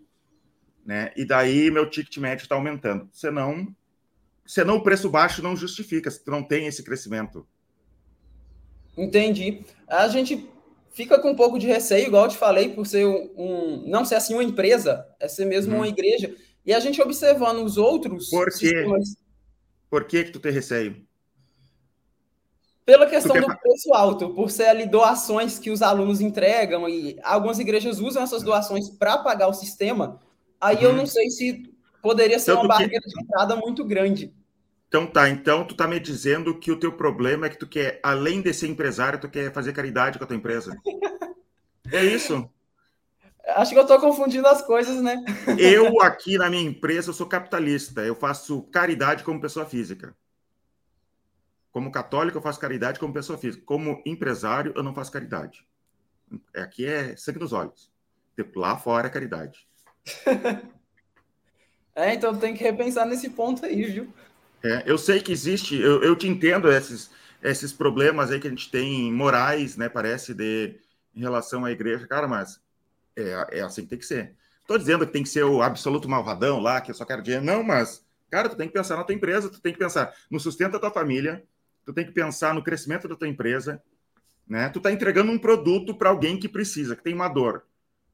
né? 0.85 1.11
E 1.15 1.25
daí 1.25 1.71
meu 1.71 1.89
ticket 1.89 2.17
médio 2.17 2.43
está 2.43 2.55
aumentando. 2.55 3.07
Senão, 3.11 3.67
senão 4.45 4.77
o 4.77 4.83
preço 4.83 5.09
baixo 5.09 5.41
não 5.41 5.55
justifica, 5.55 6.11
se 6.11 6.21
não 6.27 6.43
tem 6.43 6.67
esse 6.67 6.83
crescimento. 6.83 7.47
Entendi. 8.97 9.63
A 9.87 10.07
gente 10.07 10.49
fica 10.93 11.19
com 11.19 11.31
um 11.31 11.35
pouco 11.35 11.59
de 11.59 11.67
receio, 11.67 12.07
igual 12.07 12.25
eu 12.25 12.29
te 12.29 12.37
falei, 12.37 12.69
por 12.69 12.85
ser 12.85 13.05
um, 13.05 13.31
um 13.35 13.83
não 13.87 14.05
ser 14.05 14.15
assim 14.15 14.33
uma 14.33 14.43
empresa, 14.43 15.05
é 15.19 15.27
ser 15.27 15.45
mesmo 15.45 15.73
hum. 15.73 15.77
uma 15.77 15.87
igreja. 15.87 16.33
E 16.65 16.73
a 16.73 16.79
gente 16.79 17.01
observando 17.01 17.63
os 17.63 17.77
outros 17.77 18.29
por 18.29 18.45
quê? 18.45 18.51
Sistemas... 18.51 19.15
Por 19.89 20.05
que 20.05 20.23
que 20.23 20.31
tu 20.31 20.39
tem 20.39 20.51
receio? 20.51 21.05
Pela 22.85 23.05
questão 23.05 23.39
do 23.39 23.45
preço 23.45 23.93
alto, 23.93 24.33
por 24.33 24.49
ser 24.49 24.65
ali 24.65 24.85
doações 24.85 25.59
que 25.59 25.69
os 25.69 25.81
alunos 25.81 26.19
entregam 26.19 26.89
e 26.89 27.17
algumas 27.23 27.59
igrejas 27.59 27.99
usam 27.99 28.23
essas 28.23 28.43
doações 28.43 28.89
para 28.89 29.17
pagar 29.19 29.47
o 29.47 29.53
sistema, 29.53 30.19
Aí 30.63 30.77
uhum. 30.77 30.83
eu 30.83 30.93
não 30.93 31.05
sei 31.05 31.29
se 31.29 31.69
poderia 32.01 32.39
ser 32.39 32.51
então, 32.51 32.63
uma 32.63 32.69
barreira 32.69 33.01
que... 33.01 33.09
de 33.09 33.21
entrada 33.21 33.57
muito 33.57 33.83
grande. 33.83 34.33
Então 34.93 35.07
tá, 35.07 35.27
então 35.27 35.65
tu 35.65 35.73
tá 35.73 35.87
me 35.87 35.99
dizendo 35.99 36.59
que 36.59 36.71
o 36.71 36.79
teu 36.79 36.91
problema 36.91 37.47
é 37.47 37.49
que 37.49 37.57
tu 37.57 37.67
quer, 37.67 37.99
além 38.03 38.43
de 38.43 38.53
ser 38.53 38.67
empresário, 38.67 39.19
tu 39.19 39.27
quer 39.27 39.51
fazer 39.51 39.73
caridade 39.73 40.19
com 40.19 40.23
a 40.23 40.27
tua 40.27 40.35
empresa. 40.35 40.79
é 41.91 42.05
isso. 42.05 42.47
Acho 43.57 43.71
que 43.71 43.79
eu 43.79 43.87
tô 43.87 43.99
confundindo 43.99 44.47
as 44.47 44.61
coisas, 44.61 45.01
né? 45.01 45.17
eu 45.57 45.99
aqui 45.99 46.37
na 46.37 46.47
minha 46.47 46.61
empresa 46.61 47.09
eu 47.09 47.13
sou 47.15 47.25
capitalista, 47.25 48.01
eu 48.01 48.13
faço 48.13 48.61
caridade 48.71 49.23
como 49.23 49.41
pessoa 49.41 49.65
física. 49.65 50.15
Como 51.71 51.91
católico 51.91 52.37
eu 52.37 52.41
faço 52.43 52.59
caridade 52.59 52.99
como 52.99 53.11
pessoa 53.11 53.35
física. 53.35 53.63
Como 53.65 53.99
empresário 54.05 54.73
eu 54.75 54.83
não 54.83 54.93
faço 54.93 55.11
caridade. 55.11 55.65
Aqui 56.55 56.85
é 56.85 57.15
sangue 57.15 57.39
nos 57.39 57.51
olhos. 57.51 57.91
Lá 58.55 58.77
fora 58.77 59.07
é 59.07 59.09
caridade. 59.09 59.67
é, 61.95 62.13
então 62.13 62.37
tem 62.37 62.53
que 62.53 62.63
repensar 62.63 63.07
nesse 63.07 63.31
ponto 63.31 63.65
aí, 63.65 63.81
viu? 63.85 64.13
É, 64.63 64.83
eu 64.85 64.97
sei 64.97 65.21
que 65.21 65.31
existe, 65.31 65.75
eu, 65.75 66.01
eu 66.01 66.15
te 66.15 66.27
entendo 66.27 66.71
esses, 66.71 67.11
esses 67.41 67.73
problemas 67.73 68.31
aí 68.31 68.39
que 68.39 68.47
a 68.47 68.49
gente 68.49 68.71
tem 68.71 69.11
morais, 69.11 69.75
né? 69.75 69.89
Parece, 69.89 70.33
de, 70.33 70.79
em 71.15 71.19
relação 71.19 71.65
à 71.65 71.71
igreja, 71.71 72.07
cara, 72.07 72.27
mas 72.27 72.61
é, 73.15 73.59
é 73.59 73.61
assim 73.61 73.83
que 73.83 73.89
tem 73.89 73.99
que 73.99 74.05
ser. 74.05 74.35
Estou 74.61 74.77
dizendo 74.77 75.05
que 75.05 75.13
tem 75.13 75.23
que 75.23 75.29
ser 75.29 75.43
o 75.43 75.61
absoluto 75.61 76.07
malvadão 76.07 76.59
lá, 76.59 76.79
que 76.79 76.91
eu 76.91 76.95
só 76.95 77.03
quero 77.05 77.21
dinheiro. 77.21 77.45
Não, 77.45 77.61
mas, 77.63 78.05
cara, 78.31 78.47
tu 78.47 78.55
tem 78.55 78.67
que 78.67 78.73
pensar 78.73 78.95
na 78.95 79.03
tua 79.03 79.15
empresa, 79.15 79.49
tu 79.49 79.59
tem 79.59 79.73
que 79.73 79.79
pensar 79.79 80.13
no 80.31 80.39
sustento 80.39 80.73
da 80.73 80.79
tua 80.79 80.91
família, 80.91 81.43
tu 81.85 81.93
tem 81.93 82.05
que 82.05 82.13
pensar 82.13 82.53
no 82.53 82.63
crescimento 82.63 83.07
da 83.07 83.15
tua 83.15 83.27
empresa, 83.27 83.83
né? 84.47 84.69
Tu 84.69 84.77
está 84.79 84.91
entregando 84.91 85.31
um 85.31 85.37
produto 85.37 85.93
para 85.95 86.09
alguém 86.09 86.39
que 86.39 86.47
precisa, 86.47 86.95
que 86.95 87.03
tem 87.03 87.13
uma 87.13 87.27
dor 87.27 87.65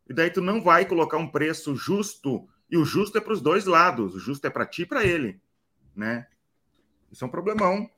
e 0.10 0.14
daí 0.14 0.32
tu 0.32 0.42
não 0.42 0.62
vai 0.62 0.86
colocar 0.86 1.18
um 1.18 1.28
preço 1.28 1.76
justo, 1.76 2.50
e 2.70 2.78
o 2.78 2.84
justo 2.84 3.18
é 3.20 3.22
para 3.22 3.34
os 3.34 3.42
dois 3.42 3.66
lados, 3.66 4.16
o 4.16 4.20
justo 4.20 4.46
é 4.46 4.50
para 4.50 4.66
ti 4.66 4.82
e 4.82 4.86
para 4.86 5.06
ele, 5.06 5.40
né? 5.96 6.26
Isso 7.12 7.24
é 7.24 7.28
um 7.28 7.32
problemão. 7.32 7.90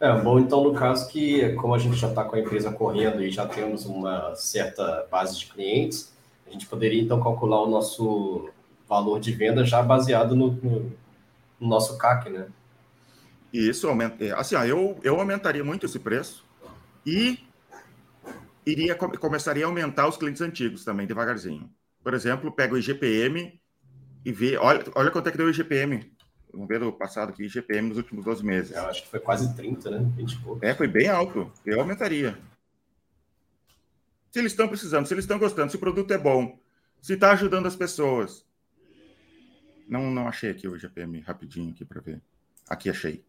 É, 0.00 0.12
bom, 0.20 0.38
então, 0.38 0.62
no 0.62 0.74
caso 0.74 1.08
que, 1.08 1.54
como 1.54 1.74
a 1.74 1.78
gente 1.78 1.96
já 1.96 2.08
está 2.08 2.24
com 2.24 2.36
a 2.36 2.40
empresa 2.40 2.72
correndo 2.72 3.22
e 3.22 3.30
já 3.30 3.46
temos 3.46 3.86
uma 3.86 4.34
certa 4.34 5.06
base 5.10 5.38
de 5.38 5.46
clientes, 5.46 6.12
a 6.46 6.50
gente 6.50 6.66
poderia, 6.66 7.00
então, 7.00 7.22
calcular 7.22 7.62
o 7.62 7.70
nosso 7.70 8.50
valor 8.88 9.18
de 9.18 9.32
venda 9.32 9.64
já 9.64 9.82
baseado 9.82 10.36
no, 10.36 10.52
no, 10.52 10.92
no 11.60 11.68
nosso 11.68 11.96
CAC, 11.96 12.28
né? 12.28 12.48
Isso, 13.52 13.88
aumenta, 13.88 14.22
é, 14.24 14.32
assim, 14.32 14.56
ó, 14.56 14.64
eu, 14.64 14.98
eu 15.02 15.18
aumentaria 15.18 15.62
muito 15.62 15.86
esse 15.86 15.98
preço 15.98 16.44
e 17.06 17.38
iria, 18.66 18.94
começaria 18.94 19.64
a 19.64 19.68
aumentar 19.68 20.08
os 20.08 20.16
clientes 20.16 20.42
antigos 20.42 20.84
também, 20.84 21.06
devagarzinho. 21.06 21.70
Por 22.02 22.14
exemplo, 22.14 22.50
pega 22.50 22.74
o 22.74 22.78
IGPM 22.78 23.60
e 24.24 24.32
vê, 24.32 24.56
olha, 24.56 24.84
olha 24.94 25.10
quanto 25.10 25.28
é 25.28 25.30
que 25.30 25.38
deu 25.38 25.46
o 25.46 25.50
IGPM 25.50 26.13
Vamos 26.54 26.68
ver 26.68 26.82
o 26.82 26.92
passado 26.92 27.30
aqui, 27.30 27.48
GPM 27.48 27.88
nos 27.88 27.98
últimos 27.98 28.24
12 28.24 28.44
meses. 28.44 28.76
Eu 28.76 28.86
acho 28.86 29.02
que 29.02 29.08
foi 29.08 29.18
quase 29.18 29.54
30, 29.56 29.90
né? 29.90 30.12
20 30.16 30.32
e 30.32 30.38
pouco. 30.38 30.64
É, 30.64 30.72
foi 30.72 30.86
bem 30.86 31.08
alto. 31.08 31.50
Eu 31.66 31.80
aumentaria. 31.80 32.38
Se 34.30 34.38
eles 34.38 34.52
estão 34.52 34.68
precisando, 34.68 35.06
se 35.06 35.14
eles 35.14 35.24
estão 35.24 35.38
gostando, 35.38 35.70
se 35.70 35.76
o 35.76 35.80
produto 35.80 36.12
é 36.12 36.18
bom, 36.18 36.58
se 37.00 37.14
está 37.14 37.32
ajudando 37.32 37.66
as 37.66 37.74
pessoas. 37.74 38.44
Não, 39.88 40.10
não 40.10 40.28
achei 40.28 40.50
aqui 40.50 40.68
o 40.68 40.78
GPM 40.78 41.20
rapidinho 41.20 41.72
aqui 41.72 41.84
para 41.84 42.00
ver. 42.00 42.22
Aqui 42.68 42.88
achei. 42.88 43.24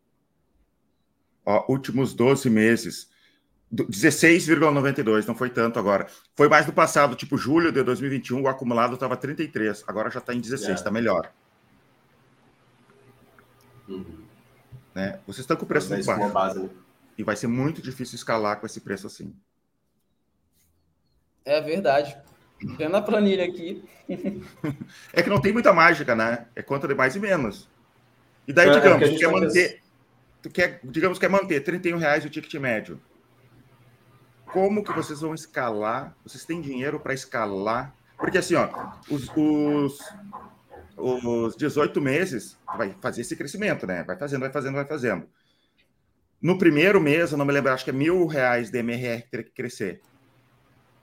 Ó, 1.44 1.66
últimos 1.72 2.14
12 2.14 2.50
meses. 2.50 3.10
16,92, 3.74 5.26
não 5.26 5.36
foi 5.36 5.50
tanto 5.50 5.80
agora. 5.80 6.08
Foi 6.36 6.48
mais 6.48 6.66
do 6.66 6.72
passado, 6.72 7.16
tipo 7.16 7.38
julho 7.38 7.72
de 7.72 7.82
2021, 7.84 8.42
o 8.42 8.48
acumulado 8.48 8.94
estava 8.94 9.18
33, 9.18 9.84
agora 9.88 10.10
já 10.12 10.20
está 10.20 10.34
em 10.34 10.40
16, 10.40 10.78
está 10.78 10.90
é. 10.90 10.94
melhor. 10.94 11.32
Uhum. 13.88 14.24
Né? 14.94 15.20
Vocês 15.28 15.40
estão 15.40 15.58
com 15.58 15.66
o 15.66 15.68
preço 15.68 15.90
muito 15.90 16.06
baixo. 16.06 16.34
Base, 16.34 16.60
né? 16.64 16.70
E 17.18 17.24
vai 17.24 17.36
ser 17.36 17.48
muito 17.48 17.82
difícil 17.82 18.16
escalar 18.16 18.60
com 18.60 18.66
esse 18.66 18.82
preço 18.82 19.08
assim. 19.08 19.36
É 21.44 21.62
verdade. 21.62 22.18
Vendo 22.78 22.96
a 22.96 23.02
planilha 23.02 23.46
aqui. 23.46 23.84
é 25.14 25.22
que 25.22 25.30
não 25.30 25.42
tem 25.42 25.54
muita 25.54 25.74
mágica, 25.74 26.16
né? 26.16 26.48
É 26.56 26.62
conta 26.62 26.88
de 26.88 26.96
mais 26.96 27.16
e 27.16 27.20
menos. 27.20 27.70
E 28.48 28.54
daí, 28.54 28.70
é, 28.70 28.72
é 28.72 28.76
digamos, 28.76 29.08
é 29.08 29.12
tu 29.12 29.20
quer 29.20 29.32
manter. 29.32 29.84
Tu 30.42 30.50
quer, 30.50 30.80
digamos, 30.84 31.20
quer 31.20 31.30
manter 31.30 31.62
31 31.62 31.98
reais 31.98 32.26
o 32.26 32.30
ticket 32.30 32.54
médio. 32.56 33.00
Como 34.46 34.84
que 34.84 34.94
vocês 34.94 35.22
vão 35.22 35.34
escalar? 35.34 36.16
Vocês 36.24 36.46
têm 36.46 36.62
dinheiro 36.62 37.00
para 37.00 37.14
escalar? 37.14 37.94
Porque 38.18 38.38
assim, 38.38 38.56
ó, 38.56 38.70
os, 39.10 39.30
os, 39.36 40.00
os 40.98 41.56
18 41.56 42.02
meses, 42.02 42.58
vai 42.78 42.94
fazer 43.02 43.22
esse 43.22 43.36
crescimento, 43.36 43.86
né? 43.86 44.04
Vai 44.04 44.18
fazendo, 44.18 44.42
vai 44.42 44.52
fazendo, 44.52 44.76
vai 44.76 44.86
fazendo. 44.86 45.28
No 46.42 46.58
primeiro 46.58 47.02
mês, 47.02 47.32
eu 47.32 47.38
não 47.38 47.46
me 47.46 47.54
lembro, 47.54 47.72
acho 47.72 47.84
que 47.84 47.90
é 47.90 47.94
mil 47.94 48.26
reais 48.26 48.70
de 48.70 48.80
MRR 48.80 49.24
que 49.24 49.30
teria 49.30 49.46
que 49.46 49.52
crescer. 49.52 50.02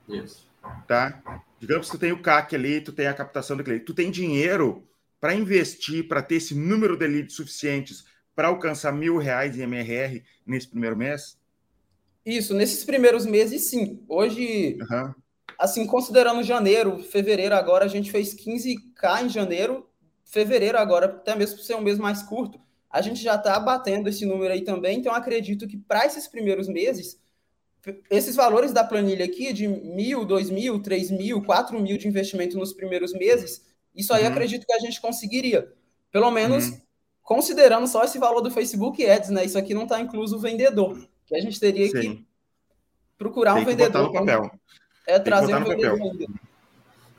Isso. 0.07 0.47
Tá? 0.87 1.21
Digamos 1.59 1.87
que 1.87 1.97
tu 1.97 1.99
tem 1.99 2.11
o 2.11 2.21
CAC 2.21 2.55
ali, 2.55 2.81
tu 2.81 2.93
tem 2.93 3.07
a 3.07 3.13
captação 3.13 3.57
do 3.57 3.63
cliente, 3.63 3.85
tu 3.85 3.93
tem 3.93 4.09
dinheiro 4.09 4.87
para 5.19 5.35
investir, 5.35 6.07
para 6.07 6.21
ter 6.21 6.35
esse 6.35 6.55
número 6.55 6.97
de 6.97 7.07
leads 7.07 7.35
suficientes 7.35 8.05
para 8.35 8.47
alcançar 8.47 8.91
mil 8.91 9.17
reais 9.17 9.57
em 9.57 9.61
MRR 9.61 10.23
nesse 10.45 10.67
primeiro 10.67 10.97
mês? 10.97 11.37
Isso, 12.25 12.53
nesses 12.53 12.83
primeiros 12.85 13.25
meses, 13.25 13.69
sim. 13.69 14.01
Hoje, 14.07 14.77
uhum 14.79 15.13
assim, 15.57 15.85
considerando 15.85 16.43
janeiro, 16.43 16.99
fevereiro 16.99 17.55
agora, 17.55 17.85
a 17.85 17.87
gente 17.87 18.11
fez 18.11 18.35
15K 18.35 19.25
em 19.25 19.29
janeiro, 19.29 19.89
fevereiro 20.23 20.77
agora, 20.77 21.05
até 21.05 21.35
mesmo 21.35 21.57
por 21.57 21.63
ser 21.63 21.75
um 21.75 21.81
mês 21.81 21.97
mais 21.97 22.23
curto, 22.23 22.59
a 22.89 23.01
gente 23.01 23.21
já 23.21 23.35
está 23.35 23.59
batendo 23.59 24.07
esse 24.07 24.25
número 24.25 24.53
aí 24.53 24.61
também, 24.61 24.99
então 24.99 25.13
acredito 25.13 25.67
que 25.67 25.77
para 25.77 26.05
esses 26.05 26.27
primeiros 26.27 26.67
meses, 26.67 27.19
esses 28.09 28.35
valores 28.35 28.71
da 28.71 28.83
planilha 28.83 29.25
aqui, 29.25 29.51
de 29.51 29.67
mil, 29.67 30.23
dois 30.23 30.49
mil, 30.49 30.81
três 30.81 31.09
mil, 31.09 31.41
quatro 31.43 31.79
mil 31.79 31.97
de 31.97 32.07
investimento 32.07 32.57
nos 32.57 32.71
primeiros 32.71 33.11
meses, 33.13 33.65
isso 33.95 34.13
aí 34.13 34.23
uhum. 34.23 34.29
acredito 34.29 34.65
que 34.65 34.73
a 34.73 34.79
gente 34.79 35.01
conseguiria. 35.01 35.71
Pelo 36.11 36.29
menos 36.31 36.69
uhum. 36.69 36.81
considerando 37.21 37.87
só 37.87 38.03
esse 38.03 38.19
valor 38.19 38.41
do 38.41 38.51
Facebook 38.51 39.05
Ads, 39.05 39.29
né? 39.31 39.43
Isso 39.43 39.57
aqui 39.57 39.73
não 39.73 39.83
está 39.83 39.99
incluso 39.99 40.37
o 40.37 40.39
vendedor, 40.39 41.07
que 41.25 41.35
a 41.35 41.41
gente 41.41 41.59
teria 41.59 41.87
Sim. 41.87 41.99
que 41.99 42.25
procurar 43.17 43.55
Tem 43.55 43.63
um 43.63 43.65
vendedor. 43.65 44.07
Botar 44.07 44.19
no 44.19 44.25
papel. 44.25 44.51
É 45.05 45.19
trazer 45.19 45.55
um 45.55 45.63
vendedor. 45.63 45.99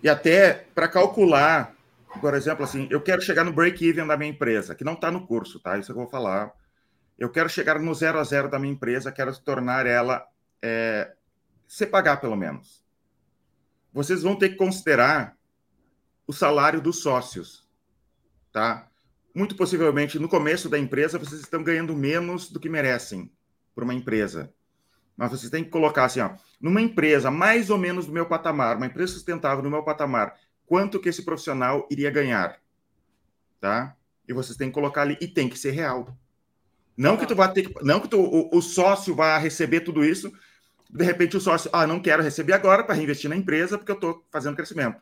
E 0.02 0.08
até 0.08 0.66
para 0.74 0.88
calcular, 0.88 1.74
por 2.20 2.34
exemplo, 2.34 2.64
assim, 2.64 2.86
eu 2.90 3.00
quero 3.00 3.22
chegar 3.22 3.44
no 3.44 3.52
break-even 3.52 4.06
da 4.06 4.16
minha 4.16 4.30
empresa, 4.30 4.74
que 4.74 4.84
não 4.84 4.94
está 4.94 5.10
no 5.10 5.26
curso, 5.26 5.58
tá? 5.60 5.78
Isso 5.78 5.92
eu 5.92 5.96
vou 5.96 6.06
falar. 6.08 6.52
Eu 7.18 7.30
quero 7.30 7.48
chegar 7.48 7.78
no 7.78 7.94
zero 7.94 8.18
a 8.18 8.24
zero 8.24 8.48
da 8.48 8.58
minha 8.58 8.72
empresa, 8.72 9.12
quero 9.12 9.36
tornar 9.38 9.86
ela 9.86 10.26
é, 10.60 11.12
se 11.66 11.86
pagar 11.86 12.20
pelo 12.20 12.36
menos. 12.36 12.82
Vocês 13.92 14.22
vão 14.22 14.36
ter 14.36 14.50
que 14.50 14.56
considerar 14.56 15.36
o 16.26 16.32
salário 16.32 16.80
dos 16.80 17.00
sócios, 17.00 17.68
tá? 18.52 18.88
Muito 19.34 19.56
possivelmente 19.56 20.18
no 20.18 20.28
começo 20.28 20.68
da 20.68 20.78
empresa 20.78 21.18
vocês 21.18 21.40
estão 21.40 21.62
ganhando 21.62 21.94
menos 21.94 22.50
do 22.50 22.60
que 22.60 22.68
merecem 22.68 23.30
por 23.74 23.84
uma 23.84 23.94
empresa. 23.94 24.52
Mas 25.16 25.30
vocês 25.30 25.50
têm 25.50 25.62
que 25.62 25.70
colocar 25.70 26.04
assim, 26.04 26.20
ó, 26.20 26.30
numa 26.60 26.80
empresa 26.80 27.30
mais 27.30 27.70
ou 27.70 27.78
menos 27.78 28.06
do 28.06 28.12
meu 28.12 28.26
patamar, 28.26 28.76
uma 28.76 28.86
empresa 28.86 29.12
sustentável 29.12 29.62
no 29.62 29.70
meu 29.70 29.82
patamar, 29.82 30.34
quanto 30.66 30.98
que 30.98 31.08
esse 31.08 31.22
profissional 31.22 31.86
iria 31.90 32.10
ganhar, 32.10 32.58
tá? 33.60 33.96
E 34.26 34.32
vocês 34.32 34.56
têm 34.56 34.68
que 34.68 34.74
colocar 34.74 35.02
ali 35.02 35.16
e 35.20 35.28
tem 35.28 35.48
que 35.48 35.58
ser 35.58 35.70
real. 35.70 36.08
Não 36.96 37.16
que 37.16 37.26
tu 37.26 37.34
vá 37.34 37.48
ter 37.48 37.68
que, 37.68 37.84
não 37.84 38.00
que 38.00 38.08
tu, 38.08 38.20
o, 38.20 38.56
o 38.56 38.62
sócio 38.62 39.14
vá 39.14 39.36
receber 39.38 39.80
tudo 39.80 40.04
isso, 40.04 40.32
de 40.90 41.04
repente 41.04 41.36
o 41.36 41.40
sócio, 41.40 41.70
ah, 41.72 41.86
não 41.86 42.00
quero 42.00 42.22
receber 42.22 42.52
agora 42.52 42.84
para 42.84 42.94
reinvestir 42.94 43.28
na 43.28 43.36
empresa 43.36 43.76
porque 43.76 43.90
eu 43.90 43.96
estou 43.96 44.24
fazendo 44.30 44.56
crescimento. 44.56 45.00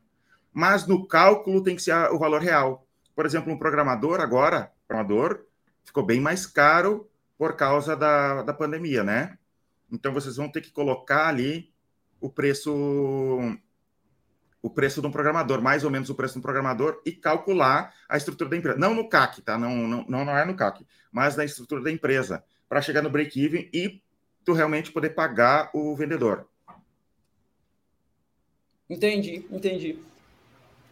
Mas 0.53 0.87
no 0.87 1.07
cálculo 1.07 1.62
tem 1.62 1.77
que 1.77 1.83
ser 1.83 1.94
o 2.11 2.18
valor 2.18 2.40
real. 2.40 2.87
Por 3.14 3.27
exemplo, 3.27 3.53
um 3.53 3.59
programador 3.59 4.20
agora, 4.20 4.72
programador, 4.87 5.44
ficou 5.85 6.05
bem 6.05 6.20
mais 6.20 6.46
caro 6.46 7.09
por 7.37 7.57
causa 7.57 7.96
da, 7.96 8.42
da 8.42 8.55
pandemia, 8.55 9.03
né? 9.03 9.38
Então 9.92 10.12
vocês 10.12 10.37
vão 10.37 10.48
ter 10.48 10.62
que 10.62 10.72
colocar 10.72 11.28
ali 11.28 11.70
o 12.20 12.31
preço 12.31 12.72
o 14.62 14.70
preço 14.70 15.00
de 15.00 15.07
um 15.09 15.11
programador, 15.11 15.61
mais 15.61 15.83
ou 15.83 15.90
menos 15.90 16.09
o 16.09 16.14
preço 16.14 16.35
de 16.35 16.38
um 16.38 16.42
programador, 16.42 17.02
e 17.05 17.11
calcular 17.11 17.92
a 18.09 18.16
estrutura 18.16 18.48
da 18.48 18.57
empresa. 18.57 18.78
Não 18.78 18.94
no 18.94 19.09
CAC, 19.09 19.42
tá? 19.42 19.59
Não, 19.59 19.74
não, 19.88 20.24
não 20.24 20.38
é 20.38 20.44
no 20.44 20.55
CAC, 20.55 20.87
mas 21.11 21.37
na 21.37 21.44
estrutura 21.44 21.83
da 21.83 21.90
empresa, 21.90 22.44
para 22.68 22.81
chegar 22.81 23.02
no 23.02 23.11
break-even 23.11 23.68
e 23.74 24.00
tu 24.44 24.52
realmente 24.52 24.92
poder 24.92 25.11
pagar 25.11 25.68
o 25.74 25.96
vendedor. 25.96 26.46
Entendi, 28.88 29.44
entendi. 29.50 29.98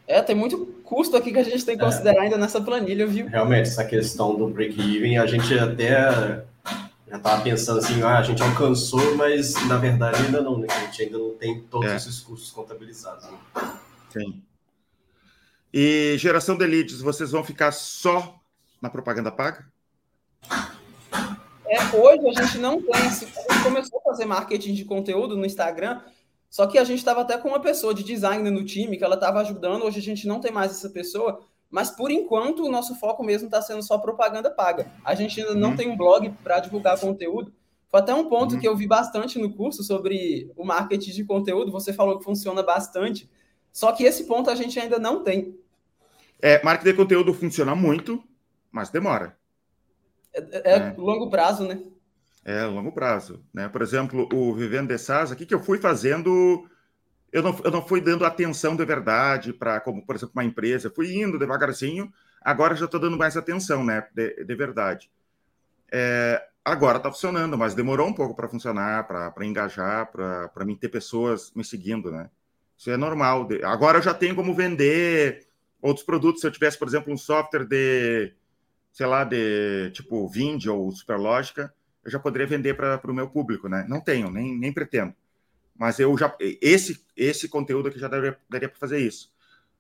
É, 0.07 0.21
tem 0.21 0.35
muito 0.35 0.67
custo 0.83 1.17
aqui 1.17 1.33
que 1.33 1.39
a 1.39 1.45
gente 1.45 1.65
tem 1.65 1.79
que 1.79 1.85
considerar 1.85 2.23
é. 2.23 2.25
ainda 2.25 2.37
nessa 2.37 2.61
planilha, 2.61 3.07
viu? 3.07 3.29
Realmente, 3.29 3.69
essa 3.69 3.85
questão 3.85 4.35
do 4.35 4.49
break-even, 4.49 5.19
a 5.19 5.27
gente 5.27 5.57
até 5.57 6.45
já 7.11 7.17
estava 7.17 7.43
pensando 7.43 7.81
assim, 7.81 8.01
ah, 8.03 8.19
a 8.19 8.23
gente 8.23 8.41
alcançou, 8.41 9.17
mas 9.17 9.55
na 9.67 9.77
verdade 9.77 10.23
ainda 10.23 10.41
não, 10.41 10.57
né? 10.57 10.69
A 10.71 10.81
gente 10.85 11.03
ainda 11.03 11.19
não 11.19 11.35
tem 11.35 11.61
todos 11.63 11.91
é. 11.91 11.97
esses 11.97 12.21
custos 12.21 12.53
contabilizados. 12.53 13.25
Né? 13.25 13.39
Sim. 14.11 14.43
E 15.75 16.17
geração 16.19 16.57
de 16.57 16.65
leads, 16.65 17.01
vocês 17.01 17.33
vão 17.33 17.43
ficar 17.43 17.73
só 17.73 18.41
na 18.81 18.89
propaganda 18.89 19.33
paga? 19.33 19.67
É, 21.67 21.97
hoje 21.97 22.29
a 22.29 22.43
gente 22.43 22.59
não 22.59 22.81
tem. 22.81 22.95
A 22.95 23.09
gente 23.09 23.63
começou 23.65 23.99
a 23.99 24.11
fazer 24.11 24.25
marketing 24.25 24.75
de 24.75 24.85
conteúdo 24.85 25.37
no 25.37 25.45
Instagram, 25.45 26.01
só 26.49 26.67
que 26.69 26.79
a 26.79 26.85
gente 26.85 26.99
estava 26.99 27.23
até 27.23 27.37
com 27.39 27.49
uma 27.49 27.61
pessoa 27.61 27.93
de 27.93 28.05
design 28.05 28.49
no 28.51 28.65
time 28.65 28.97
que 28.97 29.05
ela 29.05 29.17
estava 29.17 29.41
ajudando. 29.41 29.83
Hoje 29.85 29.99
a 29.99 30.03
gente 30.03 30.29
não 30.29 30.41
tem 30.41 30.53
mais 30.53 30.71
essa 30.71 30.91
pessoa. 30.91 31.41
Mas 31.71 31.91
por 31.91 32.11
enquanto 32.11 32.65
o 32.65 32.71
nosso 32.71 32.95
foco 32.97 33.23
mesmo 33.23 33.47
está 33.47 33.63
sendo 33.63 33.83
só 33.83 33.97
propaganda 33.99 34.51
paga. 34.51 34.91
A 35.05 35.15
gente 35.15 35.41
ainda 35.41 35.55
não 35.55 35.71
uhum. 35.71 35.77
tem 35.77 35.89
um 35.89 35.97
blog 35.97 36.31
para 36.43 36.59
divulgar 36.59 36.99
conteúdo. 36.99 37.53
Foi 37.89 38.01
até 38.01 38.13
um 38.13 38.29
ponto 38.29 38.55
uhum. 38.55 38.61
que 38.61 38.67
eu 38.67 38.77
vi 38.77 38.87
bastante 38.87 39.39
no 39.39 39.53
curso 39.53 39.83
sobre 39.83 40.51
o 40.57 40.65
marketing 40.65 41.11
de 41.13 41.25
conteúdo. 41.25 41.71
Você 41.73 41.93
falou 41.93 42.19
que 42.19 42.25
funciona 42.25 42.63
bastante. 42.63 43.31
Só 43.73 43.93
que 43.93 44.05
esse 44.05 44.25
ponto 44.25 44.51
a 44.51 44.55
gente 44.55 44.79
ainda 44.81 44.99
não 44.99 45.23
tem. 45.23 45.57
É, 46.41 46.63
marketing 46.63 46.91
de 46.91 46.97
conteúdo 46.97 47.35
funciona 47.35 47.75
muito, 47.75 48.23
mas 48.71 48.91
demora. 48.91 49.37
É, 50.33 50.41
é, 50.41 50.77
é. 50.77 50.95
longo 50.97 51.29
prazo, 51.31 51.67
né? 51.67 51.81
É, 52.45 52.65
longo 52.65 52.93
prazo. 52.93 53.45
Né? 53.53 53.69
Por 53.69 53.83
exemplo, 53.83 54.29
o 54.33 54.55
Vivendo 54.55 54.89
de 54.89 54.99
SaaS, 54.99 55.31
aqui 55.31 55.45
que 55.45 55.55
eu 55.55 55.61
fui 55.61 55.79
fazendo 55.79 56.69
eu 57.33 57.43
não, 57.43 57.59
eu 57.65 57.71
não 57.71 57.87
fui 57.87 58.01
dando 58.01 58.25
atenção 58.25 58.77
de 58.77 58.85
verdade 58.85 59.53
para, 59.53 59.81
como, 59.81 60.05
por 60.05 60.17
exemplo, 60.17 60.33
uma 60.35 60.45
empresa, 60.45 60.91
fui 60.91 61.15
indo 61.15 61.39
devagarzinho, 61.39 62.13
agora 62.41 62.75
já 62.75 62.87
estou 62.87 63.01
dando 63.01 63.17
mais 63.17 63.37
atenção, 63.37 63.85
né, 63.85 64.07
de, 64.15 64.45
de 64.45 64.55
verdade. 64.55 65.11
É, 65.93 66.43
agora 66.65 66.99
está 66.99 67.11
funcionando, 67.11 67.57
mas 67.57 67.75
demorou 67.75 68.09
um 68.09 68.13
pouco 68.13 68.35
para 68.35 68.49
funcionar, 68.49 69.07
para 69.07 69.47
engajar, 69.47 70.11
para 70.11 70.65
mim 70.65 70.77
ter 70.77 70.89
pessoas 70.89 71.53
me 71.55 71.65
seguindo, 71.65 72.11
né? 72.11 72.31
Isso 72.77 72.91
é 72.91 72.97
normal. 72.97 73.47
Agora 73.65 73.99
eu 73.99 74.03
já 74.03 74.15
tenho 74.15 74.35
como 74.35 74.55
vender 74.55 75.47
outros 75.83 76.05
produtos. 76.05 76.41
Se 76.41 76.47
eu 76.47 76.51
tivesse, 76.51 76.79
por 76.79 76.89
exemplo, 76.89 77.13
um 77.13 77.17
software 77.17 77.67
de, 77.67 78.33
sei 78.91 79.07
lá, 79.07 79.25
de 79.25 79.91
tipo 79.91 80.27
Vind 80.29 80.65
ou 80.67 80.91
Superlógica, 80.91 81.75
eu 82.03 82.11
já 82.11 82.19
poderia 82.19 82.47
vender 82.47 82.75
para 82.75 83.01
o 83.11 83.15
meu 83.15 83.29
público, 83.29 83.69
né? 83.69 83.85
Não 83.89 84.01
tenho, 84.01 84.31
nem, 84.31 84.57
nem 84.57 84.73
pretendo. 84.73 85.15
Mas 85.81 85.99
eu 85.99 86.15
já 86.19 86.37
esse 86.61 87.03
esse 87.17 87.49
conteúdo 87.49 87.89
aqui 87.89 87.99
já 87.99 88.07
daria, 88.07 88.37
daria 88.51 88.69
para 88.69 88.79
fazer 88.79 88.99
isso. 88.99 89.33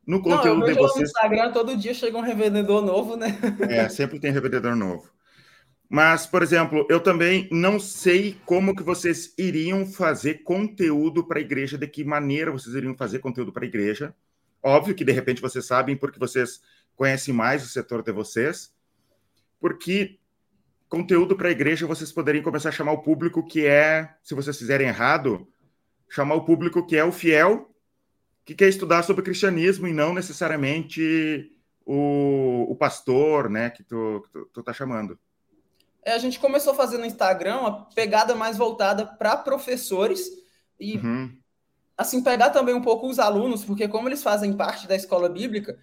No 0.06 0.22
conteúdo 0.22 0.60
Não, 0.60 0.68
eu 0.68 0.72
de 0.72 0.80
vocês. 0.80 0.96
No 0.96 1.02
Instagram 1.02 1.52
todo 1.52 1.76
dia 1.76 1.92
chega 1.92 2.16
um 2.16 2.22
revendedor 2.22 2.82
novo, 2.82 3.18
né? 3.18 3.38
É, 3.68 3.86
sempre 3.90 4.18
tem 4.18 4.32
revendedor 4.32 4.74
novo. 4.74 5.12
Mas, 5.90 6.24
por 6.24 6.42
exemplo, 6.42 6.86
eu 6.88 7.00
também 7.00 7.48
não 7.52 7.78
sei 7.78 8.38
como 8.46 8.74
que 8.74 8.82
vocês 8.82 9.34
iriam 9.36 9.84
fazer 9.84 10.42
conteúdo 10.42 11.22
para 11.22 11.38
a 11.38 11.42
igreja, 11.42 11.76
de 11.76 11.86
que 11.86 12.02
maneira 12.02 12.50
vocês 12.50 12.74
iriam 12.74 12.96
fazer 12.96 13.18
conteúdo 13.18 13.52
para 13.52 13.64
a 13.64 13.68
igreja. 13.68 14.14
Óbvio 14.62 14.94
que 14.94 15.04
de 15.04 15.12
repente 15.12 15.42
vocês 15.42 15.66
sabem 15.66 15.98
porque 15.98 16.18
vocês 16.18 16.62
conhecem 16.96 17.34
mais 17.34 17.62
o 17.62 17.68
setor 17.68 18.02
de 18.02 18.12
vocês, 18.12 18.72
porque 19.60 20.18
conteúdo 20.88 21.36
para 21.36 21.48
a 21.48 21.52
igreja 21.52 21.86
vocês 21.86 22.10
poderiam 22.10 22.42
começar 22.42 22.70
a 22.70 22.72
chamar 22.72 22.92
o 22.92 23.02
público 23.02 23.46
que 23.46 23.66
é, 23.66 24.14
se 24.22 24.34
vocês 24.34 24.56
fizerem 24.56 24.88
errado, 24.88 25.46
chamar 26.11 26.35
o 26.35 26.44
público 26.44 26.85
que 26.85 26.96
é 26.96 27.05
o 27.05 27.12
fiel, 27.12 27.70
que 28.44 28.55
quer 28.55 28.68
estudar 28.68 29.05
sobre 29.05 29.23
cristianismo 29.23 29.87
e 29.87 29.92
não 29.92 30.12
necessariamente 30.12 31.53
o, 31.87 32.66
o 32.68 32.77
pastor, 32.77 33.49
né, 33.49 33.70
que 33.70 33.85
tu, 33.85 34.23
que 34.25 34.31
tu, 34.31 34.51
tu 34.53 34.62
tá 34.62 34.73
chamando. 34.73 35.18
É, 36.03 36.12
a 36.12 36.18
gente 36.18 36.40
começou 36.40 36.73
a 36.73 36.77
fazer 36.77 36.99
no 36.99 37.05
Instagram 37.05 37.61
uma 37.61 37.85
pegada 37.94 38.35
mais 38.35 38.57
voltada 38.57 39.07
para 39.07 39.37
professores 39.37 40.29
e, 40.79 40.96
uhum. 40.96 41.37
assim, 41.96 42.23
pegar 42.23 42.51
também 42.51 42.75
um 42.75 42.83
pouco 42.83 43.07
os 43.07 43.18
alunos, 43.18 43.64
porque 43.64 43.87
como 43.87 44.09
eles 44.09 44.23
fazem 44.23 44.57
parte 44.57 44.88
da 44.88 44.96
escola 44.96 45.29
bíblica, 45.29 45.79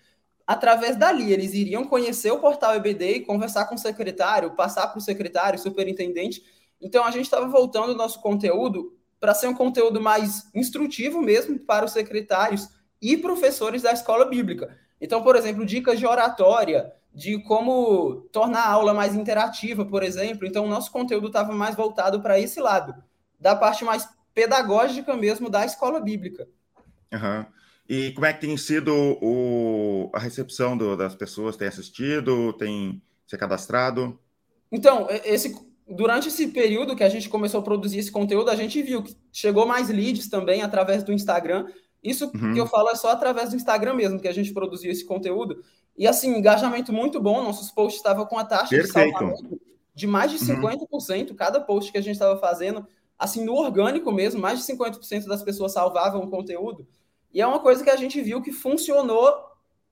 através 0.45 0.97
dali 0.97 1.31
eles 1.31 1.53
iriam 1.53 1.85
conhecer 1.85 2.31
o 2.31 2.39
portal 2.39 2.75
EBD 2.75 3.17
e 3.17 3.25
conversar 3.25 3.65
com 3.65 3.75
o 3.75 3.79
secretário, 3.79 4.55
passar 4.55 4.87
para 4.87 4.97
o 4.97 5.01
secretário, 5.01 5.59
superintendente. 5.59 6.43
Então 6.81 7.05
a 7.05 7.11
gente 7.11 7.25
estava 7.25 7.47
voltando 7.47 7.91
o 7.91 7.97
nosso 7.97 8.19
conteúdo 8.21 8.96
para 9.19 9.33
ser 9.33 9.47
um 9.47 9.53
conteúdo 9.53 9.99
mais 9.99 10.49
instrutivo 10.53 11.21
mesmo 11.21 11.57
para 11.59 11.85
os 11.85 11.91
secretários 11.91 12.69
e 13.01 13.17
professores 13.17 13.81
da 13.81 13.91
escola 13.91 14.25
bíblica. 14.25 14.77
Então, 14.99 15.23
por 15.23 15.35
exemplo, 15.35 15.65
dicas 15.65 15.99
de 15.99 16.05
oratória, 16.05 16.91
de 17.13 17.41
como 17.43 18.27
tornar 18.31 18.61
a 18.61 18.71
aula 18.71 18.93
mais 18.93 19.15
interativa, 19.15 19.85
por 19.85 20.03
exemplo. 20.03 20.47
Então, 20.47 20.65
o 20.65 20.69
nosso 20.69 20.91
conteúdo 20.91 21.27
estava 21.27 21.53
mais 21.53 21.75
voltado 21.75 22.21
para 22.21 22.39
esse 22.39 22.59
lado, 22.59 22.95
da 23.39 23.55
parte 23.55 23.83
mais 23.83 24.07
pedagógica 24.33 25.15
mesmo 25.15 25.49
da 25.49 25.65
escola 25.65 25.99
bíblica. 25.99 26.47
Uhum. 27.11 27.45
E 27.89 28.11
como 28.11 28.25
é 28.25 28.33
que 28.33 28.41
tem 28.41 28.57
sido 28.57 28.93
o, 29.21 30.11
a 30.13 30.19
recepção 30.19 30.77
do, 30.77 30.95
das 30.95 31.15
pessoas? 31.15 31.55
Tem 31.55 31.67
assistido? 31.67 32.53
Tem 32.53 33.01
se 33.25 33.37
cadastrado? 33.37 34.19
Então, 34.71 35.07
esse, 35.23 35.55
durante 35.87 36.27
esse 36.27 36.47
período 36.47 36.95
que 36.95 37.03
a 37.03 37.09
gente 37.09 37.29
começou 37.29 37.59
a 37.59 37.63
produzir 37.63 37.99
esse 37.99 38.11
conteúdo, 38.11 38.49
a 38.49 38.55
gente 38.55 38.81
viu 38.81 39.03
que 39.03 39.15
chegou 39.31 39.65
mais 39.65 39.89
leads 39.89 40.27
também 40.27 40.61
através 40.61 41.03
do 41.03 41.13
Instagram. 41.13 41.67
Isso 42.03 42.31
uhum. 42.33 42.53
que 42.53 42.59
eu 42.59 42.67
falo 42.67 42.89
é 42.89 42.95
só 42.95 43.09
através 43.09 43.49
do 43.49 43.55
Instagram 43.55 43.93
mesmo 43.93 44.19
que 44.19 44.27
a 44.27 44.33
gente 44.33 44.53
produziu 44.53 44.91
esse 44.91 45.05
conteúdo. 45.05 45.63
E 45.97 46.07
assim, 46.07 46.35
engajamento 46.35 46.93
muito 46.93 47.19
bom. 47.19 47.43
Nossos 47.43 47.71
posts 47.71 47.97
estavam 47.97 48.25
com 48.25 48.37
a 48.37 48.43
taxa 48.43 48.69
Perfeito. 48.69 49.07
de 49.07 49.13
salvamento 49.13 49.67
de 49.97 50.05
mais 50.05 50.31
de 50.31 50.37
50%, 50.37 51.31
uhum. 51.31 51.35
cada 51.35 51.59
post 51.59 51.91
que 51.91 51.97
a 51.97 52.01
gente 52.01 52.13
estava 52.13 52.39
fazendo, 52.39 52.85
assim, 53.17 53.43
no 53.43 53.55
orgânico 53.55 54.11
mesmo, 54.11 54.39
mais 54.39 54.63
de 54.63 54.71
50% 54.71 55.25
das 55.25 55.41
pessoas 55.41 55.73
salvavam 55.73 56.21
o 56.21 56.29
conteúdo. 56.29 56.87
E 57.33 57.41
é 57.41 57.47
uma 57.47 57.59
coisa 57.59 57.83
que 57.83 57.89
a 57.89 57.95
gente 57.95 58.21
viu 58.21 58.39
que 58.39 58.51
funcionou 58.51 59.33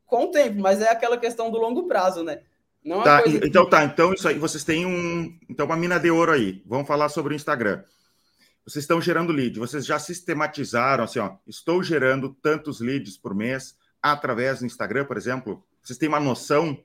com 0.06 0.26
o 0.26 0.28
tempo, 0.28 0.60
mas 0.60 0.80
é 0.80 0.90
aquela 0.90 1.18
questão 1.18 1.50
do 1.50 1.58
longo 1.58 1.88
prazo, 1.88 2.24
né? 2.24 2.44
Não 2.86 3.02
é 3.02 3.04
tá, 3.04 3.24
coisa... 3.24 3.48
Então 3.48 3.68
tá, 3.68 3.84
então 3.84 4.14
isso 4.14 4.28
aí, 4.28 4.38
vocês 4.38 4.64
têm 4.64 4.86
um, 4.86 5.36
então 5.50 5.66
uma 5.66 5.76
mina 5.76 6.00
de 6.00 6.12
ouro 6.12 6.32
aí. 6.32 6.62
Vamos 6.68 6.88
falar 6.88 7.10
sobre 7.10 7.34
o 7.34 7.36
Instagram. 7.36 7.84
Vocês 8.64 8.84
estão 8.84 9.02
gerando 9.02 9.34
lead, 9.34 9.60
vocês 9.60 9.86
já 9.86 9.98
sistematizaram 9.98 11.04
assim, 11.04 11.20
ó, 11.20 11.36
estou 11.48 11.82
gerando 11.82 12.30
tantos 12.42 12.80
leads 12.80 13.18
por 13.18 13.34
mês 13.34 13.76
através 14.02 14.60
do 14.60 14.66
Instagram, 14.66 15.06
por 15.06 15.18
exemplo? 15.18 15.64
Vocês 15.84 15.98
têm 15.98 16.10
uma 16.10 16.20
noção? 16.20 16.78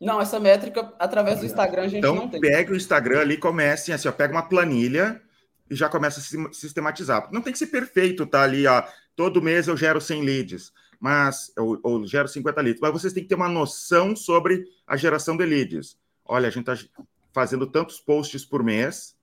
Não, 0.00 0.20
essa 0.20 0.38
métrica 0.40 0.92
através 0.98 1.40
do 1.40 1.46
Instagram 1.46 1.82
a 1.82 1.88
gente 1.88 1.98
então, 1.98 2.14
não 2.14 2.28
tem. 2.28 2.38
Então 2.38 2.50
pega 2.50 2.72
o 2.72 2.76
Instagram 2.76 3.20
ali, 3.20 3.36
comece 3.36 3.92
assim, 3.92 4.08
ó, 4.08 4.12
pega 4.12 4.32
uma 4.32 4.48
planilha 4.48 5.22
e 5.70 5.74
já 5.74 5.88
começa 5.88 6.20
a 6.20 6.52
sistematizar. 6.52 7.28
Não 7.32 7.40
tem 7.40 7.52
que 7.52 7.58
ser 7.58 7.68
perfeito, 7.68 8.26
tá 8.26 8.42
ali, 8.42 8.66
ó, 8.66 8.82
todo 9.14 9.42
mês 9.42 9.68
eu 9.68 9.76
gero 9.76 10.00
100 10.00 10.22
leads, 10.22 10.72
mas 11.00 11.52
ou, 11.56 11.78
ou 11.82 12.06
gero 12.06 12.28
50 12.28 12.60
leads, 12.60 12.80
mas 12.80 12.92
vocês 12.92 13.12
têm 13.12 13.22
que 13.22 13.28
ter 13.28 13.34
uma 13.34 13.48
noção 13.48 14.14
sobre 14.16 14.64
a 14.86 14.96
geração 14.96 15.36
de 15.36 15.44
leads. 15.44 15.98
Olha, 16.24 16.48
a 16.48 16.50
gente 16.50 16.68
está 16.68 16.88
fazendo 17.32 17.66
tantos 17.66 18.00
posts 18.00 18.44
por 18.44 18.62
mês. 18.62 19.16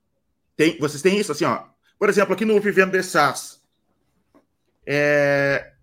Tem, 0.55 0.77
vocês 0.79 1.01
têm 1.01 1.19
isso 1.19 1.31
assim, 1.31 1.45
ó. 1.45 1.65
Por 1.97 2.09
exemplo, 2.09 2.33
aqui 2.33 2.45
no 2.45 2.59
Vivendo 2.59 2.91
de 2.91 3.01
SaaS, 3.01 3.61
é, 4.85 5.73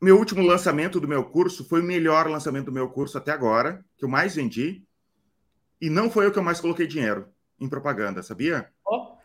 meu 0.00 0.18
último 0.18 0.42
lançamento 0.42 1.00
do 1.00 1.08
meu 1.08 1.24
curso 1.24 1.64
foi 1.64 1.80
o 1.80 1.84
melhor 1.84 2.28
lançamento 2.28 2.66
do 2.66 2.72
meu 2.72 2.88
curso 2.88 3.16
até 3.16 3.32
agora, 3.32 3.84
que 3.96 4.04
eu 4.04 4.08
mais 4.08 4.34
vendi. 4.34 4.84
E 5.80 5.90
não 5.90 6.10
foi 6.10 6.26
o 6.26 6.32
que 6.32 6.38
eu 6.38 6.42
mais 6.42 6.60
coloquei 6.60 6.86
dinheiro 6.86 7.28
em 7.58 7.68
propaganda, 7.68 8.22
sabia? 8.22 8.70
Oh. 8.86 9.16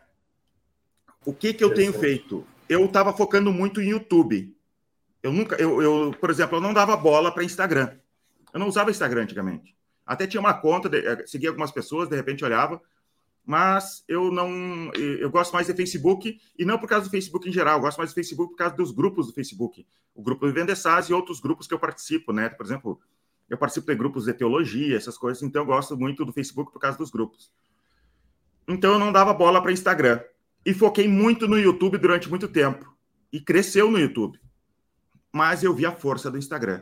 O 1.25 1.33
que, 1.33 1.53
que 1.53 1.63
eu 1.63 1.73
tenho 1.73 1.93
feito? 1.93 2.45
Eu 2.67 2.85
estava 2.85 3.13
focando 3.13 3.51
muito 3.51 3.81
em 3.81 3.89
YouTube. 3.89 4.55
Eu 5.23 5.31
nunca, 5.31 5.55
eu, 5.55 5.81
eu, 5.81 6.15
por 6.19 6.29
exemplo, 6.29 6.57
eu 6.57 6.61
não 6.61 6.73
dava 6.73 6.97
bola 6.97 7.31
para 7.31 7.43
Instagram. 7.43 7.97
Eu 8.53 8.59
não 8.59 8.67
usava 8.67 8.91
Instagram 8.91 9.23
antigamente. 9.23 9.75
Até 10.05 10.27
tinha 10.27 10.41
uma 10.41 10.53
conta, 10.53 10.89
eh, 10.95 11.25
seguia 11.25 11.49
algumas 11.49 11.71
pessoas, 11.71 12.09
de 12.09 12.15
repente 12.15 12.43
olhava, 12.43 12.81
mas 13.45 14.03
eu 14.07 14.31
não. 14.31 14.91
Eu 14.93 15.29
gosto 15.29 15.53
mais 15.53 15.67
de 15.67 15.73
Facebook, 15.73 16.39
e 16.57 16.65
não 16.65 16.77
por 16.77 16.87
causa 16.87 17.05
do 17.05 17.11
Facebook 17.11 17.47
em 17.47 17.51
geral, 17.51 17.77
eu 17.77 17.81
gosto 17.81 17.97
mais 17.97 18.11
do 18.11 18.15
Facebook 18.15 18.51
por 18.51 18.57
causa 18.57 18.75
dos 18.75 18.91
grupos 18.91 19.27
do 19.27 19.33
Facebook. 19.33 19.85
O 20.13 20.21
grupo 20.21 20.45
do 20.45 20.53
Vendessaz 20.53 21.07
e 21.07 21.13
outros 21.13 21.39
grupos 21.39 21.67
que 21.67 21.73
eu 21.73 21.79
participo, 21.79 22.33
né? 22.33 22.49
Por 22.49 22.65
exemplo, 22.65 22.99
eu 23.49 23.57
participo 23.57 23.87
de 23.87 23.95
grupos 23.95 24.25
de 24.25 24.33
teologia, 24.33 24.97
essas 24.97 25.17
coisas, 25.17 25.43
então 25.43 25.61
eu 25.61 25.65
gosto 25.65 25.97
muito 25.97 26.25
do 26.25 26.33
Facebook 26.33 26.71
por 26.71 26.79
causa 26.79 26.97
dos 26.97 27.11
grupos. 27.11 27.51
Então 28.67 28.93
eu 28.93 28.99
não 28.99 29.11
dava 29.11 29.33
bola 29.33 29.61
para 29.61 29.71
Instagram. 29.71 30.21
E 30.65 30.73
foquei 30.73 31.07
muito 31.07 31.47
no 31.47 31.57
YouTube 31.57 31.97
durante 31.97 32.29
muito 32.29 32.47
tempo. 32.47 32.95
E 33.31 33.39
cresceu 33.39 33.89
no 33.89 33.99
YouTube. 33.99 34.39
Mas 35.31 35.63
eu 35.63 35.73
vi 35.73 35.85
a 35.85 35.91
força 35.91 36.29
do 36.29 36.37
Instagram. 36.37 36.81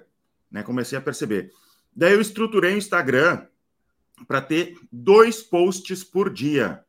Né? 0.52 0.64
Comecei 0.64 0.98
a 0.98 1.02
perceber. 1.02 1.52
Daí 1.96 2.14
eu 2.14 2.22
estruturei 2.22 2.74
o 2.74 2.78
Instagram 2.78 3.46
para 4.28 4.42
ter 4.42 4.78
dois 4.92 5.42
posts 5.42 6.04
por 6.04 6.32
dia. 6.32 6.84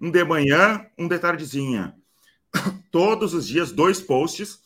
Um 0.00 0.10
de 0.10 0.24
manhã, 0.24 0.86
um 0.98 1.08
de 1.08 1.18
tardezinha. 1.18 1.94
Todos 2.90 3.34
os 3.34 3.46
dias, 3.46 3.72
dois 3.72 4.00
posts, 4.00 4.60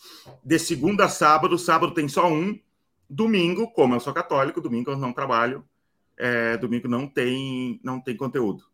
de 0.45 0.59
segunda 0.59 1.07
a 1.07 1.09
sábado. 1.09 1.59
Sábado 1.59 1.95
tem 1.95 2.09
só 2.09 2.31
um. 2.31 2.59
Domingo, 3.11 3.71
como 3.73 3.95
eu 3.95 4.01
sou 4.01 4.13
católico, 4.13 4.61
domingo 4.61 4.91
eu 4.91 4.99
não 4.99 5.15
trabalho. 5.15 5.65
É, 6.17 6.57
domingo 6.59 6.89
não 6.89 7.07
tem, 7.07 7.81
não 7.83 8.01
tem 8.01 8.17
conteúdo, 8.17 8.65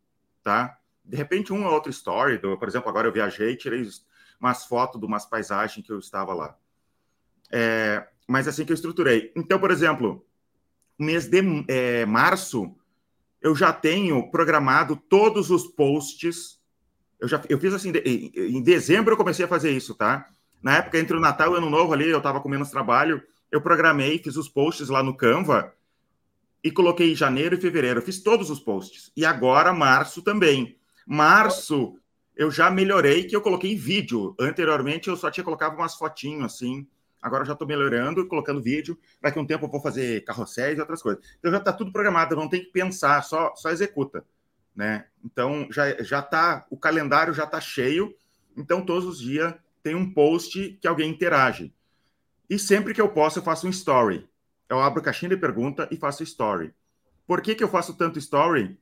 tá? 0.42 0.78
De 1.04 1.16
repente, 1.16 1.52
um 1.52 1.64
ou 1.64 1.72
outro 1.72 1.90
story. 1.90 2.38
Por 2.38 2.66
exemplo, 2.66 2.88
agora 2.88 3.06
eu 3.06 3.12
viajei, 3.12 3.54
tirei 3.54 3.86
umas 4.40 4.64
fotos 4.64 4.98
de 4.98 5.06
umas 5.06 5.26
paisagens 5.26 5.86
que 5.86 5.92
eu 5.92 5.98
estava 5.98 6.34
lá. 6.34 6.56
É, 7.50 8.06
mas 8.26 8.48
assim 8.48 8.64
que 8.64 8.72
eu 8.72 8.74
estruturei. 8.74 9.32
Então, 9.36 9.58
por 9.58 9.70
exemplo, 9.70 10.24
mês 10.98 11.26
de 11.26 11.42
é, 11.68 12.06
março, 12.06 12.74
eu 13.40 13.54
já 13.54 13.72
tenho 13.72 14.30
programado 14.30 14.96
todos 14.96 15.50
os 15.50 15.66
posts. 15.66 16.58
Eu 17.20 17.28
já 17.28 17.40
eu 17.48 17.58
fiz 17.58 17.72
assim, 17.74 17.92
em 18.04 18.62
dezembro 18.62 19.12
eu 19.12 19.18
comecei 19.18 19.44
a 19.44 19.48
fazer 19.48 19.70
isso, 19.70 19.94
tá? 19.94 20.28
Na 20.62 20.78
época 20.78 20.98
entre 20.98 21.16
o 21.16 21.20
Natal 21.20 21.52
e 21.52 21.54
o 21.54 21.56
Ano 21.56 21.70
Novo 21.70 21.92
ali, 21.92 22.08
eu 22.08 22.18
estava 22.18 22.40
com 22.40 22.48
menos 22.48 22.70
trabalho, 22.70 23.22
eu 23.50 23.60
programei, 23.60 24.18
fiz 24.18 24.36
os 24.36 24.48
posts 24.48 24.88
lá 24.88 25.02
no 25.02 25.16
Canva 25.16 25.74
e 26.62 26.70
coloquei 26.70 27.14
janeiro 27.14 27.54
e 27.54 27.60
fevereiro, 27.60 28.00
eu 28.00 28.04
fiz 28.04 28.22
todos 28.22 28.48
os 28.48 28.58
posts. 28.58 29.12
E 29.14 29.24
agora 29.26 29.72
março 29.72 30.22
também. 30.22 30.78
Março 31.06 31.98
eu 32.34 32.50
já 32.50 32.70
melhorei 32.70 33.24
que 33.24 33.36
eu 33.36 33.42
coloquei 33.42 33.76
vídeo. 33.76 34.34
Anteriormente 34.40 35.08
eu 35.08 35.16
só 35.16 35.30
tinha 35.30 35.44
colocado 35.44 35.74
umas 35.74 35.94
fotinhas 35.94 36.54
assim 36.54 36.86
Agora 37.24 37.42
eu 37.42 37.46
já 37.46 37.54
estou 37.54 37.66
melhorando, 37.66 38.28
colocando 38.28 38.60
vídeo. 38.60 38.98
Daqui 39.18 39.38
a 39.38 39.42
um 39.42 39.46
tempo 39.46 39.64
eu 39.64 39.70
vou 39.70 39.80
fazer 39.80 40.22
carrosséis 40.24 40.76
e 40.76 40.80
outras 40.82 41.00
coisas. 41.00 41.24
Então 41.38 41.50
já 41.50 41.56
está 41.56 41.72
tudo 41.72 41.90
programado, 41.90 42.36
não 42.36 42.50
tem 42.50 42.62
que 42.62 42.70
pensar, 42.70 43.24
só, 43.24 43.54
só 43.56 43.70
executa. 43.70 44.22
Né? 44.76 45.06
Então 45.24 45.66
já, 45.70 46.02
já 46.02 46.20
tá, 46.20 46.66
o 46.68 46.76
calendário 46.76 47.32
já 47.32 47.44
está 47.44 47.58
cheio. 47.62 48.14
Então 48.54 48.84
todos 48.84 49.06
os 49.06 49.18
dias 49.18 49.54
tem 49.82 49.94
um 49.94 50.12
post 50.12 50.78
que 50.78 50.86
alguém 50.86 51.10
interage. 51.10 51.72
E 52.50 52.58
sempre 52.58 52.92
que 52.92 53.00
eu 53.00 53.08
posso, 53.08 53.38
eu 53.38 53.42
faço 53.42 53.66
um 53.66 53.70
story. 53.70 54.28
Eu 54.68 54.78
abro 54.78 55.00
caixinha 55.00 55.30
de 55.30 55.36
pergunta 55.38 55.88
e 55.90 55.96
faço 55.96 56.22
story. 56.22 56.74
Por 57.26 57.40
que, 57.40 57.54
que 57.54 57.64
eu 57.64 57.68
faço 57.70 57.94
tanto 57.94 58.18
story? 58.18 58.78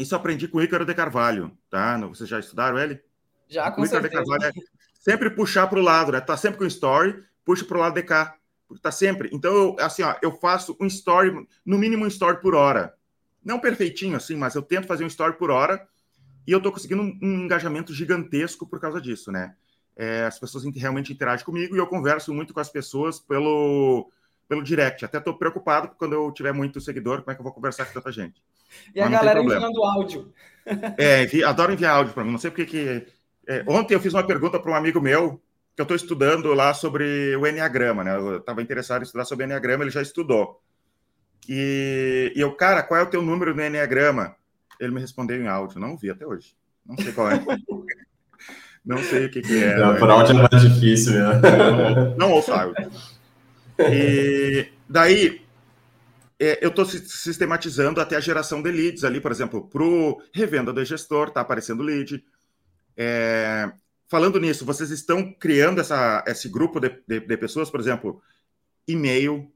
Isso 0.00 0.16
aprendi 0.16 0.48
com 0.48 0.58
o 0.58 0.62
Ícaro 0.62 0.84
de 0.84 0.94
Carvalho, 0.94 1.56
tá? 1.70 1.96
Vocês 2.08 2.28
já 2.28 2.40
estudaram 2.40 2.76
ele? 2.76 3.00
Já, 3.48 3.70
com 3.70 3.82
o 3.82 3.86
Ícaro 3.86 4.02
certeza. 4.02 4.24
de 4.24 4.28
Carvalho 4.30 4.52
é 4.52 4.78
sempre 4.94 5.30
puxar 5.30 5.68
para 5.68 5.78
o 5.78 5.82
lado, 5.82 6.10
né? 6.10 6.20
Tá 6.20 6.36
sempre 6.36 6.58
com 6.58 6.64
story 6.64 7.28
puxa 7.48 7.64
para 7.64 7.78
o 7.78 7.80
lado 7.80 7.94
de 7.94 8.02
cá, 8.02 8.36
porque 8.68 8.82
tá 8.82 8.92
sempre. 8.92 9.30
Então, 9.32 9.50
eu, 9.50 9.76
assim, 9.80 10.02
ó, 10.02 10.14
eu 10.20 10.30
faço 10.30 10.76
um 10.78 10.84
story, 10.84 11.32
no 11.64 11.78
mínimo 11.78 12.04
um 12.04 12.08
story 12.08 12.42
por 12.42 12.54
hora. 12.54 12.92
Não 13.42 13.58
perfeitinho 13.58 14.16
assim, 14.16 14.36
mas 14.36 14.54
eu 14.54 14.60
tento 14.60 14.86
fazer 14.86 15.02
um 15.02 15.06
story 15.06 15.38
por 15.38 15.50
hora 15.50 15.88
E 16.46 16.52
eu 16.52 16.58
estou 16.58 16.70
conseguindo 16.70 17.00
um, 17.02 17.18
um, 17.22 17.44
engajamento 17.44 17.94
gigantesco 17.94 18.66
por 18.66 18.78
causa 18.78 19.00
disso, 19.00 19.32
né? 19.32 19.54
É, 19.96 20.26
as 20.26 20.38
pessoas 20.38 20.62
realmente 20.76 21.10
interagem 21.10 21.44
comigo 21.44 21.74
e 21.74 21.78
eu 21.78 21.86
converso 21.86 22.34
muito 22.34 22.52
com 22.52 22.60
as 22.60 22.68
pessoas 22.68 23.18
pelo, 23.18 24.10
pelo 24.46 24.62
direct. 24.62 25.02
Até 25.06 25.16
estou 25.16 25.32
preocupado 25.32 25.88
quando 25.96 26.12
eu 26.12 26.30
tiver 26.30 26.52
muito 26.52 26.82
seguidor, 26.82 27.22
como 27.22 27.30
é 27.30 27.34
que 27.34 27.40
eu 27.40 27.44
vou 27.44 27.52
conversar 27.52 27.86
com 27.86 27.94
tanta 27.94 28.12
gente? 28.12 28.42
E 28.94 29.00
Mas 29.00 29.08
a 29.08 29.10
galera 29.10 29.42
enviando 29.42 29.82
áudio. 29.82 30.32
É, 30.98 31.22
envi, 31.24 31.42
adoro 31.42 31.72
enviar 31.72 31.96
áudio 31.96 32.12
para 32.12 32.24
mim. 32.24 32.32
Não 32.32 32.38
sei 32.38 32.50
porque 32.50 32.66
que. 32.66 33.06
É, 33.46 33.64
ontem 33.66 33.94
eu 33.94 34.00
fiz 34.00 34.12
uma 34.12 34.26
pergunta 34.26 34.60
para 34.60 34.70
um 34.70 34.74
amigo 34.74 35.00
meu 35.00 35.40
que 35.78 35.82
eu 35.82 35.84
estou 35.84 35.96
estudando 35.96 36.52
lá 36.54 36.74
sobre 36.74 37.36
o 37.36 37.46
Enneagrama, 37.46 38.02
né? 38.02 38.16
Eu 38.16 38.38
estava 38.38 38.60
interessado 38.60 39.00
em 39.00 39.04
estudar 39.04 39.24
sobre 39.24 39.44
o 39.44 39.46
Enneagrama, 39.46 39.84
ele 39.84 39.92
já 39.92 40.02
estudou. 40.02 40.60
E, 41.48 42.32
e 42.34 42.40
eu, 42.40 42.50
cara, 42.50 42.82
qual 42.82 42.98
é 42.98 43.04
o 43.04 43.08
teu 43.08 43.22
número 43.22 43.54
no 43.54 43.62
Enneagrama? 43.62 44.34
Ele 44.80 44.92
me 44.92 45.00
respondeu 45.00 45.40
em 45.40 45.46
áudio. 45.46 45.78
Não 45.78 45.96
vi 45.96 46.10
até 46.10 46.26
hoje. 46.26 46.56
Não 46.84 46.96
sei 46.96 47.12
qual 47.12 47.30
é. 47.30 47.38
não 48.84 48.98
sei 48.98 49.26
o 49.26 49.30
que, 49.30 49.40
que 49.40 49.62
é. 49.62 49.76
Não, 49.76 49.94
por 49.94 50.10
áudio 50.10 50.36
é 50.36 50.48
mais 50.50 50.62
difícil, 50.68 51.12
né? 51.12 51.40
Não, 51.40 52.16
não 52.26 52.32
ouço 52.32 52.52
áudio. 52.52 52.90
E 53.78 54.72
daí, 54.88 55.42
é, 56.40 56.58
eu 56.60 56.70
estou 56.70 56.86
sistematizando 56.86 58.00
até 58.00 58.16
a 58.16 58.20
geração 58.20 58.60
de 58.60 58.72
leads 58.72 59.04
ali, 59.04 59.20
por 59.20 59.30
exemplo, 59.30 59.68
para 59.68 59.84
o 59.84 60.20
revenda 60.34 60.72
do 60.72 60.84
gestor, 60.84 61.28
está 61.28 61.40
aparecendo 61.40 61.84
lead. 61.84 62.24
É, 62.96 63.70
falando 64.08 64.40
nisso, 64.40 64.64
vocês 64.64 64.90
estão 64.90 65.32
criando 65.32 65.80
essa, 65.80 66.24
esse 66.26 66.48
grupo 66.48 66.80
de, 66.80 66.90
de, 67.06 67.20
de 67.20 67.36
pessoas, 67.36 67.70
por 67.70 67.78
exemplo, 67.78 68.20
e-mail, 68.86 69.52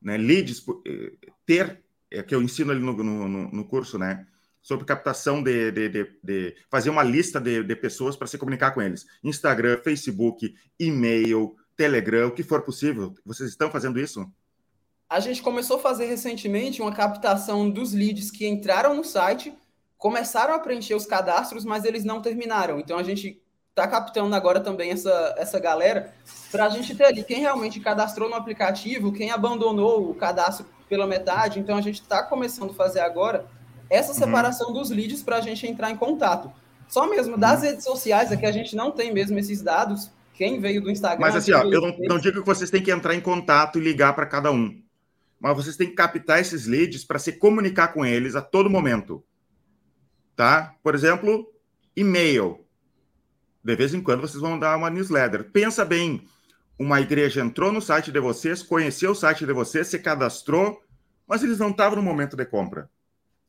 né, 0.00 0.16
leads, 0.16 0.64
eh, 0.86 1.12
ter, 1.44 1.82
é, 2.10 2.22
que 2.22 2.34
eu 2.34 2.42
ensino 2.42 2.72
ali 2.72 2.80
no, 2.80 2.92
no, 2.92 3.28
no 3.28 3.64
curso, 3.66 3.98
né, 3.98 4.26
sobre 4.62 4.86
captação 4.86 5.42
de, 5.42 5.70
de, 5.70 6.18
de, 6.22 6.56
fazer 6.70 6.90
uma 6.90 7.02
lista 7.02 7.40
de 7.40 7.76
pessoas 7.76 8.16
para 8.16 8.26
se 8.26 8.36
comunicar 8.36 8.72
com 8.72 8.82
eles. 8.82 9.06
Instagram, 9.22 9.78
Facebook, 9.82 10.54
e-mail, 10.78 11.56
Telegram, 11.76 12.28
o 12.28 12.30
que 12.30 12.42
for 12.42 12.62
possível. 12.62 13.14
Vocês 13.24 13.48
estão 13.48 13.70
fazendo 13.70 13.98
isso? 13.98 14.30
A 15.08 15.18
gente 15.18 15.42
começou 15.42 15.78
a 15.78 15.80
fazer 15.80 16.06
recentemente 16.06 16.82
uma 16.82 16.94
captação 16.94 17.70
dos 17.70 17.92
leads 17.92 18.30
que 18.30 18.46
entraram 18.46 18.94
no 18.94 19.02
site, 19.02 19.52
começaram 19.96 20.54
a 20.54 20.58
preencher 20.58 20.94
os 20.94 21.06
cadastros, 21.06 21.64
mas 21.64 21.84
eles 21.84 22.04
não 22.04 22.20
terminaram. 22.20 22.78
Então 22.78 22.98
a 22.98 23.02
gente 23.02 23.42
está 23.80 23.88
captando 23.88 24.34
agora 24.36 24.60
também 24.60 24.90
essa, 24.90 25.34
essa 25.38 25.58
galera 25.58 26.12
para 26.52 26.66
a 26.66 26.68
gente 26.68 26.94
ter 26.94 27.04
ali 27.04 27.24
quem 27.24 27.40
realmente 27.40 27.80
cadastrou 27.80 28.28
no 28.28 28.34
aplicativo, 28.34 29.12
quem 29.12 29.30
abandonou 29.30 30.10
o 30.10 30.14
cadastro 30.14 30.66
pela 30.88 31.06
metade. 31.06 31.58
Então 31.58 31.76
a 31.76 31.80
gente 31.80 32.02
está 32.02 32.22
começando 32.22 32.70
a 32.70 32.74
fazer 32.74 33.00
agora 33.00 33.46
essa 33.88 34.12
uhum. 34.12 34.18
separação 34.18 34.68
uhum. 34.68 34.74
dos 34.74 34.90
leads 34.90 35.22
para 35.22 35.36
a 35.36 35.40
gente 35.40 35.66
entrar 35.66 35.90
em 35.90 35.96
contato. 35.96 36.52
Só 36.88 37.08
mesmo 37.08 37.38
das 37.38 37.60
uhum. 37.60 37.68
redes 37.68 37.84
sociais, 37.84 38.30
aqui 38.30 38.44
a 38.44 38.52
gente 38.52 38.76
não 38.76 38.90
tem 38.90 39.12
mesmo 39.12 39.38
esses 39.38 39.62
dados. 39.62 40.10
Quem 40.34 40.58
veio 40.58 40.80
do 40.80 40.90
Instagram. 40.90 41.20
Mas 41.20 41.36
assim, 41.36 41.52
ó, 41.52 41.62
eu 41.64 41.80
não, 41.80 41.94
não 41.98 42.18
digo 42.18 42.40
que 42.40 42.46
vocês 42.46 42.70
têm 42.70 42.82
que 42.82 42.90
entrar 42.90 43.14
em 43.14 43.20
contato 43.20 43.78
e 43.78 43.82
ligar 43.82 44.14
para 44.14 44.26
cada 44.26 44.50
um. 44.50 44.82
Mas 45.38 45.56
vocês 45.56 45.76
têm 45.76 45.88
que 45.88 45.94
captar 45.94 46.40
esses 46.40 46.66
leads 46.66 47.04
para 47.04 47.18
se 47.18 47.32
comunicar 47.32 47.88
com 47.88 48.04
eles 48.04 48.34
a 48.34 48.40
todo 48.40 48.70
momento. 48.70 49.22
Tá? 50.34 50.74
Por 50.82 50.94
exemplo, 50.94 51.46
e-mail. 51.94 52.64
De 53.62 53.76
vez 53.76 53.92
em 53.94 54.02
quando 54.02 54.22
vocês 54.22 54.40
vão 54.40 54.58
dar 54.58 54.76
uma 54.76 54.90
newsletter. 54.90 55.50
Pensa 55.50 55.84
bem, 55.84 56.26
uma 56.78 57.00
igreja 57.00 57.42
entrou 57.42 57.70
no 57.70 57.82
site 57.82 58.10
de 58.10 58.18
vocês, 58.18 58.62
conheceu 58.62 59.10
o 59.10 59.14
site 59.14 59.44
de 59.44 59.52
vocês, 59.52 59.88
se 59.88 59.98
cadastrou, 59.98 60.82
mas 61.26 61.42
eles 61.42 61.58
não 61.58 61.70
estavam 61.70 61.96
no 61.96 62.02
momento 62.02 62.36
de 62.36 62.46
compra. 62.46 62.88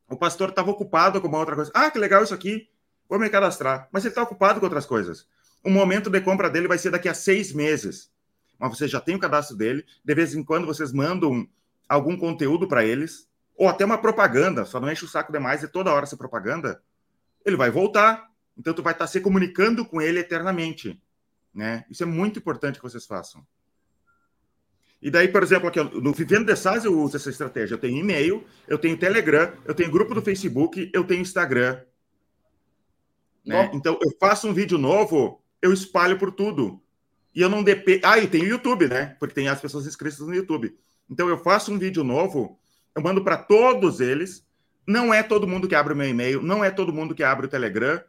O 0.09 0.17
pastor 0.17 0.49
estava 0.49 0.69
ocupado 0.69 1.21
com 1.21 1.27
uma 1.29 1.37
outra 1.37 1.55
coisa. 1.55 1.71
Ah, 1.73 1.89
que 1.89 1.97
legal 1.97 2.21
isso 2.23 2.33
aqui, 2.33 2.67
vou 3.07 3.17
me 3.17 3.29
cadastrar. 3.29 3.87
Mas 3.91 4.03
ele 4.03 4.11
está 4.11 4.21
ocupado 4.21 4.59
com 4.59 4.65
outras 4.65 4.85
coisas. 4.85 5.25
O 5.63 5.69
momento 5.69 6.09
de 6.09 6.19
compra 6.19 6.49
dele 6.49 6.67
vai 6.67 6.77
ser 6.77 6.91
daqui 6.91 7.07
a 7.07 7.13
seis 7.13 7.53
meses. 7.53 8.11
Mas 8.59 8.77
você 8.77 8.87
já 8.87 8.99
tem 8.99 9.15
o 9.15 9.19
cadastro 9.19 9.55
dele. 9.55 9.85
De 10.03 10.13
vez 10.13 10.35
em 10.35 10.43
quando 10.43 10.67
vocês 10.67 10.91
mandam 10.91 11.47
algum 11.87 12.17
conteúdo 12.17 12.67
para 12.67 12.83
eles, 12.83 13.29
ou 13.55 13.69
até 13.69 13.85
uma 13.85 13.97
propaganda, 13.97 14.65
só 14.65 14.79
não 14.79 14.91
enche 14.91 15.05
o 15.05 15.07
saco 15.07 15.31
demais 15.31 15.63
e 15.63 15.67
toda 15.67 15.93
hora 15.93 16.03
essa 16.03 16.17
propaganda. 16.17 16.81
Ele 17.45 17.55
vai 17.55 17.69
voltar, 17.69 18.30
então, 18.61 18.75
tu 18.75 18.83
vai 18.83 18.93
estar 18.93 19.07
se 19.07 19.19
comunicando 19.19 19.83
com 19.83 19.99
ele 19.99 20.19
eternamente. 20.19 21.01
Né? 21.51 21.83
Isso 21.89 22.03
é 22.03 22.05
muito 22.05 22.37
importante 22.37 22.75
que 22.75 22.83
vocês 22.83 23.07
façam. 23.07 23.43
E 25.01 25.09
daí, 25.09 25.27
por 25.27 25.41
exemplo, 25.41 25.67
aqui 25.67 25.81
no 25.81 26.13
Vivendo 26.13 26.45
de 26.45 26.55
SaaS 26.55 26.85
eu 26.85 26.95
uso 26.95 27.17
essa 27.17 27.31
estratégia. 27.31 27.73
Eu 27.73 27.79
tenho 27.79 27.97
e-mail, 27.97 28.45
eu 28.67 28.77
tenho 28.77 28.95
Telegram, 28.95 29.51
eu 29.65 29.73
tenho 29.73 29.89
grupo 29.89 30.13
do 30.13 30.21
Facebook, 30.21 30.91
eu 30.93 31.03
tenho 31.03 31.21
Instagram. 31.21 31.81
Né? 33.43 33.71
Então, 33.73 33.97
eu 33.99 34.11
faço 34.19 34.47
um 34.47 34.53
vídeo 34.53 34.77
novo, 34.77 35.41
eu 35.59 35.73
espalho 35.73 36.19
por 36.19 36.31
tudo. 36.31 36.79
E 37.33 37.41
eu 37.41 37.49
não 37.49 37.63
dependo. 37.63 38.05
Ah, 38.05 38.19
e 38.19 38.27
tem 38.27 38.43
o 38.43 38.47
YouTube, 38.47 38.87
né? 38.87 39.15
Porque 39.19 39.33
tem 39.33 39.47
as 39.47 39.59
pessoas 39.59 39.87
inscritas 39.87 40.19
no 40.19 40.35
YouTube. 40.35 40.77
Então, 41.09 41.27
eu 41.27 41.39
faço 41.39 41.73
um 41.73 41.79
vídeo 41.79 42.03
novo, 42.03 42.59
eu 42.95 43.01
mando 43.01 43.23
para 43.23 43.37
todos 43.37 43.99
eles. 43.99 44.45
Não 44.85 45.11
é 45.11 45.23
todo 45.23 45.47
mundo 45.47 45.67
que 45.67 45.73
abre 45.73 45.93
o 45.93 45.97
meu 45.97 46.07
e-mail, 46.07 46.43
não 46.43 46.63
é 46.63 46.69
todo 46.69 46.93
mundo 46.93 47.15
que 47.15 47.23
abre 47.23 47.47
o 47.47 47.49
Telegram. 47.49 47.99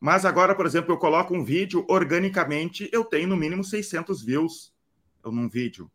Mas 0.00 0.24
agora, 0.24 0.54
por 0.54 0.66
exemplo, 0.66 0.92
eu 0.92 0.98
coloco 0.98 1.34
um 1.34 1.44
vídeo 1.44 1.84
organicamente, 1.88 2.88
eu 2.92 3.04
tenho 3.04 3.28
no 3.28 3.36
mínimo 3.36 3.64
600 3.64 4.22
views 4.22 4.72
num 5.24 5.48
vídeo. 5.48 5.90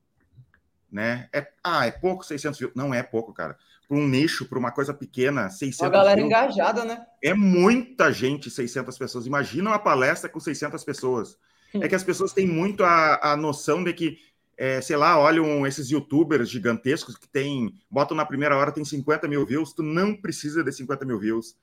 Né? 0.92 1.28
É, 1.34 1.48
ah, 1.64 1.86
é 1.86 1.92
pouco 1.92 2.24
600 2.24 2.60
views? 2.60 2.74
Não 2.76 2.94
é 2.94 3.02
pouco, 3.02 3.34
cara. 3.34 3.58
Para 3.88 3.98
um 3.98 4.08
nicho, 4.08 4.46
para 4.46 4.60
uma 4.60 4.72
coisa 4.72 4.94
pequena, 4.94 5.50
600 5.50 5.80
Uma 5.80 5.90
galera 5.90 6.16
views, 6.18 6.28
engajada, 6.28 6.86
né? 6.86 7.06
É 7.22 7.34
muita 7.34 8.12
gente, 8.12 8.50
600 8.50 8.98
pessoas. 8.98 9.26
Imagina 9.26 9.72
uma 9.72 9.80
palestra 9.80 10.30
com 10.30 10.40
600 10.40 10.84
pessoas. 10.84 11.38
É 11.74 11.88
que 11.88 11.96
as 11.96 12.04
pessoas 12.04 12.34
têm 12.34 12.48
muito 12.48 12.84
a, 12.84 13.32
a 13.32 13.38
noção 13.38 13.84
de 13.84 13.94
que, 13.94 14.20
é, 14.56 14.80
sei 14.82 14.96
lá, 14.96 15.20
olham 15.20 15.66
esses 15.66 15.90
youtubers 15.90 16.48
gigantescos 16.48 17.18
que 17.18 17.28
tem, 17.28 17.74
botam 17.90 18.16
na 18.16 18.26
primeira 18.26 18.56
hora, 18.56 18.72
tem 18.72 18.86
50 18.86 19.28
mil 19.28 19.44
views, 19.46 19.74
tu 19.74 19.82
não 19.82 20.16
precisa 20.16 20.64
de 20.64 20.72
50 20.72 21.04
mil 21.06 21.18
views. 21.18 21.56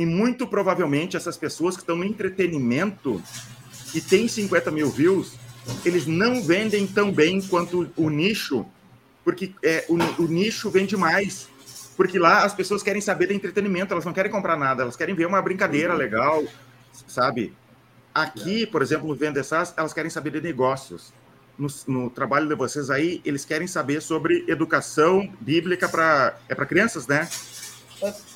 E 0.00 0.06
muito 0.06 0.46
provavelmente 0.46 1.14
essas 1.14 1.36
pessoas 1.36 1.76
que 1.76 1.82
estão 1.82 1.94
no 1.94 2.04
entretenimento 2.06 3.22
e 3.94 4.00
têm 4.00 4.26
50 4.26 4.70
mil 4.70 4.88
views, 4.88 5.34
eles 5.84 6.06
não 6.06 6.42
vendem 6.42 6.86
tão 6.86 7.12
bem 7.12 7.38
quanto 7.42 7.92
o 7.94 8.08
nicho, 8.08 8.64
porque 9.22 9.52
é, 9.62 9.84
o, 9.90 10.22
o 10.22 10.26
nicho 10.26 10.70
vende 10.70 10.96
mais. 10.96 11.50
Porque 11.98 12.18
lá 12.18 12.44
as 12.46 12.54
pessoas 12.54 12.82
querem 12.82 13.02
saber 13.02 13.26
de 13.26 13.34
entretenimento, 13.34 13.92
elas 13.92 14.06
não 14.06 14.14
querem 14.14 14.32
comprar 14.32 14.56
nada, 14.56 14.84
elas 14.84 14.96
querem 14.96 15.14
ver 15.14 15.26
uma 15.26 15.42
brincadeira 15.42 15.92
legal, 15.92 16.42
sabe? 17.06 17.52
Aqui, 18.14 18.64
por 18.64 18.80
exemplo, 18.80 19.06
no 19.06 19.14
Venda 19.14 19.44
SaaS, 19.44 19.74
elas 19.76 19.92
querem 19.92 20.10
saber 20.10 20.30
de 20.30 20.40
negócios. 20.40 21.12
No, 21.58 21.68
no, 21.86 22.08
trabalho 22.08 22.48
de 22.48 22.54
vocês 22.54 22.88
aí, 22.88 23.20
eles 23.22 23.44
querem 23.44 23.66
saber 23.66 24.00
sobre 24.00 24.46
educação 24.48 25.30
bíblica 25.42 25.86
para 25.90 26.38
é 26.48 26.54
para 26.54 26.64
crianças, 26.64 27.06
né? 27.06 27.28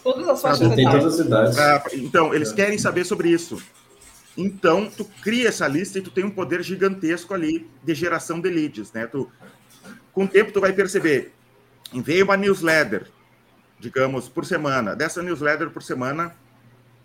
Todas 0.03 0.29
as 0.29 0.43
faixas 0.43 0.71
ah, 0.71 0.75
Tem 0.75 0.91
todas 0.91 1.21
as 1.21 1.27
idades. 1.27 1.59
Ah, 1.59 1.83
então, 1.93 2.35
eles 2.35 2.53
querem 2.53 2.79
saber 2.79 3.05
sobre 3.05 3.31
isso. 3.31 3.63
Então, 4.37 4.91
tu 4.91 5.05
cria 5.23 5.49
essa 5.49 5.67
lista 5.67 5.99
e 5.99 6.03
tu 6.03 6.11
tem 6.11 6.25
um 6.25 6.31
poder 6.31 6.63
gigantesco 6.63 7.33
ali 7.33 7.69
de 7.83 7.95
geração 7.95 8.41
de 8.41 8.51
leads, 8.51 8.93
né? 8.93 9.07
Tu, 9.07 9.31
com 10.13 10.25
o 10.25 10.29
tempo, 10.29 10.53
tu 10.53 10.61
vai 10.61 10.73
perceber, 10.73 11.33
envia 11.93 12.25
uma 12.25 12.37
newsletter, 12.37 13.07
digamos, 13.79 14.29
por 14.29 14.45
semana. 14.45 14.95
Dessa 14.97 15.23
newsletter 15.23 15.71
por 15.71 15.83
semana, 15.83 16.35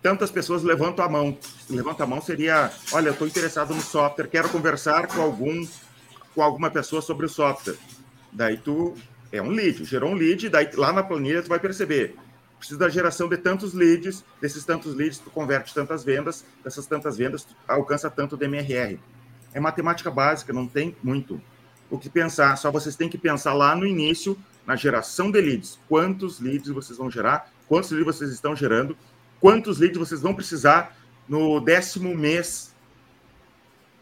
tantas 0.02 0.32
pessoas 0.32 0.64
levantam 0.64 1.06
a 1.06 1.10
mão. 1.10 1.38
Levanta 1.70 2.04
a 2.04 2.08
mão 2.08 2.22
seria, 2.22 2.72
olha, 2.92 3.10
eu 3.10 3.14
estou 3.14 3.28
interessado 3.28 3.76
no 3.76 3.82
software, 3.82 4.28
quero 4.28 4.50
conversar 4.50 5.08
com 5.08 5.22
algum, 5.22 5.68
com 6.34 6.42
alguma 6.42 6.72
pessoa 6.72 7.02
sobre 7.02 7.28
o 7.28 7.30
software. 7.30 7.78
Daí 8.32 8.58
tu 8.58 8.96
é 9.32 9.40
um 9.42 9.50
lead, 9.50 9.86
gerou 9.86 10.12
um 10.12 10.16
lead, 10.16 10.50
daí 10.50 10.70
lá 10.74 10.92
na 10.92 11.04
planilha 11.04 11.44
tu 11.44 11.50
vai 11.50 11.60
perceber 11.60 12.16
precisa 12.60 12.78
da 12.78 12.90
geração 12.90 13.28
de 13.28 13.38
tantos 13.38 13.74
leads, 13.74 14.24
desses 14.40 14.66
tantos 14.66 14.94
leads 14.94 15.18
tu 15.18 15.32
converte 15.32 15.74
tantas 15.74 16.04
vendas, 16.04 16.46
dessas 16.64 16.86
tantas 16.86 17.18
vendas 17.18 17.44
tu 17.46 17.56
alcança 17.68 18.10
tanto 18.10 18.38
DMRR. 18.38 19.00
É 19.54 19.60
matemática 19.60 20.12
básica, 20.12 20.54
não 20.54 20.68
tem 20.68 20.96
muito 21.02 21.42
o 21.90 21.98
que 21.98 22.10
pensar, 22.10 22.56
só 22.58 22.70
vocês 22.70 22.96
têm 22.96 23.10
que 23.10 23.18
pensar 23.18 23.54
lá 23.54 23.76
no 23.76 23.88
início, 23.88 24.38
na 24.66 24.76
geração 24.76 25.32
de 25.32 25.42
leads. 25.42 25.80
Quantos 25.88 26.40
leads 26.40 26.70
vocês 26.70 26.98
vão 27.00 27.10
gerar, 27.10 27.52
quantos 27.68 27.90
leads 27.92 28.18
vocês 28.18 28.32
estão 28.32 28.56
gerando, 28.56 28.96
quantos 29.40 29.80
leads 29.80 29.98
vocês 29.98 30.22
vão 30.22 30.36
precisar 30.36 30.96
no 31.28 31.60
décimo 31.60 32.16
mês. 32.16 32.76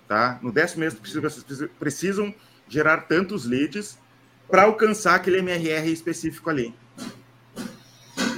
Tá? 0.07 0.39
No 0.41 0.51
décimo 0.51 0.81
mês 0.81 0.93
vocês 0.93 1.69
precisam 1.79 2.33
gerar 2.67 3.01
tantos 3.01 3.45
leads 3.45 3.97
para 4.49 4.63
alcançar 4.63 5.15
aquele 5.15 5.37
MRR 5.37 5.91
específico 5.91 6.49
ali. 6.49 6.73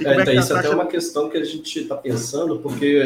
É, 0.04 0.08
é, 0.08 0.22
então, 0.22 0.34
isso 0.34 0.52
é 0.52 0.58
até 0.58 0.70
uma 0.70 0.86
questão 0.86 1.28
que 1.28 1.36
a 1.36 1.44
gente 1.44 1.80
está 1.80 1.96
pensando, 1.96 2.58
porque 2.58 3.02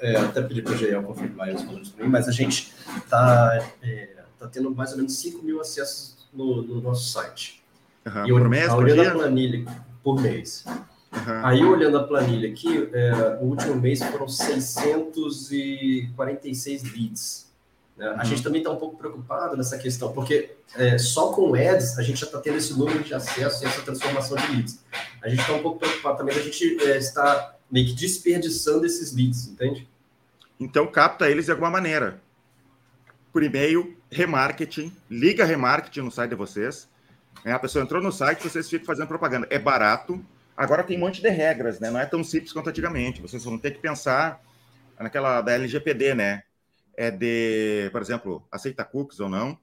é, 0.00 0.16
até 0.16 0.42
pedi 0.42 0.62
para 0.62 0.72
o 0.72 0.76
Jair 0.76 1.00
confirmar 1.02 1.54
os 1.54 1.62
números 1.64 1.90
para 1.90 2.04
mim, 2.04 2.10
mas 2.10 2.28
a 2.28 2.32
gente 2.32 2.72
está 2.96 3.62
é, 3.82 4.08
tá 4.38 4.48
tendo 4.48 4.74
mais 4.74 4.92
ou 4.92 4.98
menos 4.98 5.16
5 5.16 5.44
mil 5.44 5.60
acessos 5.60 6.16
no, 6.32 6.62
no 6.62 6.80
nosso 6.80 7.10
site. 7.10 7.62
Uhum, 8.06 8.26
e 8.26 8.30
por 8.30 8.48
mês, 8.48 8.68
a 8.68 8.76
maioria 8.76 9.04
da 9.04 9.10
planilha 9.12 9.64
por 10.02 10.20
mês. 10.20 10.64
Uhum. 11.12 11.44
Aí, 11.44 11.62
olhando 11.62 11.98
a 11.98 12.04
planilha 12.04 12.48
aqui, 12.48 12.88
é, 12.92 13.38
o 13.40 13.44
último 13.44 13.76
mês 13.76 14.02
foram 14.02 14.26
646 14.26 16.82
leads. 16.84 17.52
Né? 17.96 18.08
A 18.08 18.16
uhum. 18.16 18.24
gente 18.24 18.42
também 18.42 18.60
está 18.60 18.72
um 18.72 18.76
pouco 18.76 18.96
preocupado 18.96 19.56
nessa 19.56 19.78
questão, 19.78 20.12
porque 20.12 20.50
é, 20.74 20.98
só 20.98 21.30
com 21.32 21.54
ads 21.54 21.96
a 21.98 22.02
gente 22.02 22.18
já 22.18 22.26
está 22.26 22.40
tendo 22.40 22.56
esse 22.56 22.76
número 22.76 23.04
de 23.04 23.14
acesso 23.14 23.62
e 23.62 23.66
essa 23.66 23.82
transformação 23.82 24.36
de 24.38 24.52
leads. 24.52 24.80
A 25.22 25.28
gente 25.28 25.40
está 25.40 25.52
um 25.52 25.62
pouco 25.62 25.78
preocupado 25.78 26.18
também, 26.18 26.36
a 26.36 26.42
gente 26.42 26.82
é, 26.82 26.98
está 26.98 27.56
meio 27.70 27.86
que 27.86 27.94
desperdiçando 27.94 28.84
esses 28.84 29.14
leads, 29.14 29.48
entende? 29.48 29.88
Então, 30.58 30.86
capta 30.86 31.30
eles 31.30 31.46
de 31.46 31.50
alguma 31.50 31.70
maneira. 31.70 32.20
Por 33.32 33.42
e-mail, 33.42 33.96
remarketing, 34.10 34.92
liga 35.10 35.44
remarketing 35.44 36.00
no 36.00 36.10
site 36.10 36.30
de 36.30 36.36
vocês. 36.36 36.88
É, 37.44 37.52
a 37.52 37.58
pessoa 37.58 37.82
entrou 37.82 38.02
no 38.02 38.12
site, 38.12 38.42
vocês 38.42 38.68
ficam 38.68 38.86
fazendo 38.86 39.08
propaganda. 39.08 39.46
É 39.48 39.58
barato, 39.58 40.22
Agora 40.56 40.84
tem 40.84 40.96
um 40.96 41.00
monte 41.00 41.22
de 41.22 41.28
regras, 41.28 41.80
né? 41.80 41.90
Não 41.90 41.98
é 41.98 42.06
tão 42.06 42.22
simples 42.22 42.52
quanto 42.52 42.70
antigamente. 42.70 43.22
Vocês 43.22 43.42
vão 43.44 43.58
ter 43.58 43.72
que 43.72 43.80
pensar 43.80 44.40
naquela 44.98 45.40
da 45.40 45.52
LGPD, 45.52 46.14
né? 46.14 46.42
É 46.96 47.10
de, 47.10 47.88
por 47.90 48.02
exemplo, 48.02 48.46
aceita 48.50 48.84
cookies 48.84 49.20
ou 49.20 49.28
não. 49.28 49.58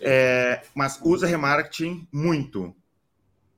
É, 0.00 0.62
mas 0.74 0.98
usa 1.02 1.26
remarketing 1.26 2.08
muito. 2.10 2.74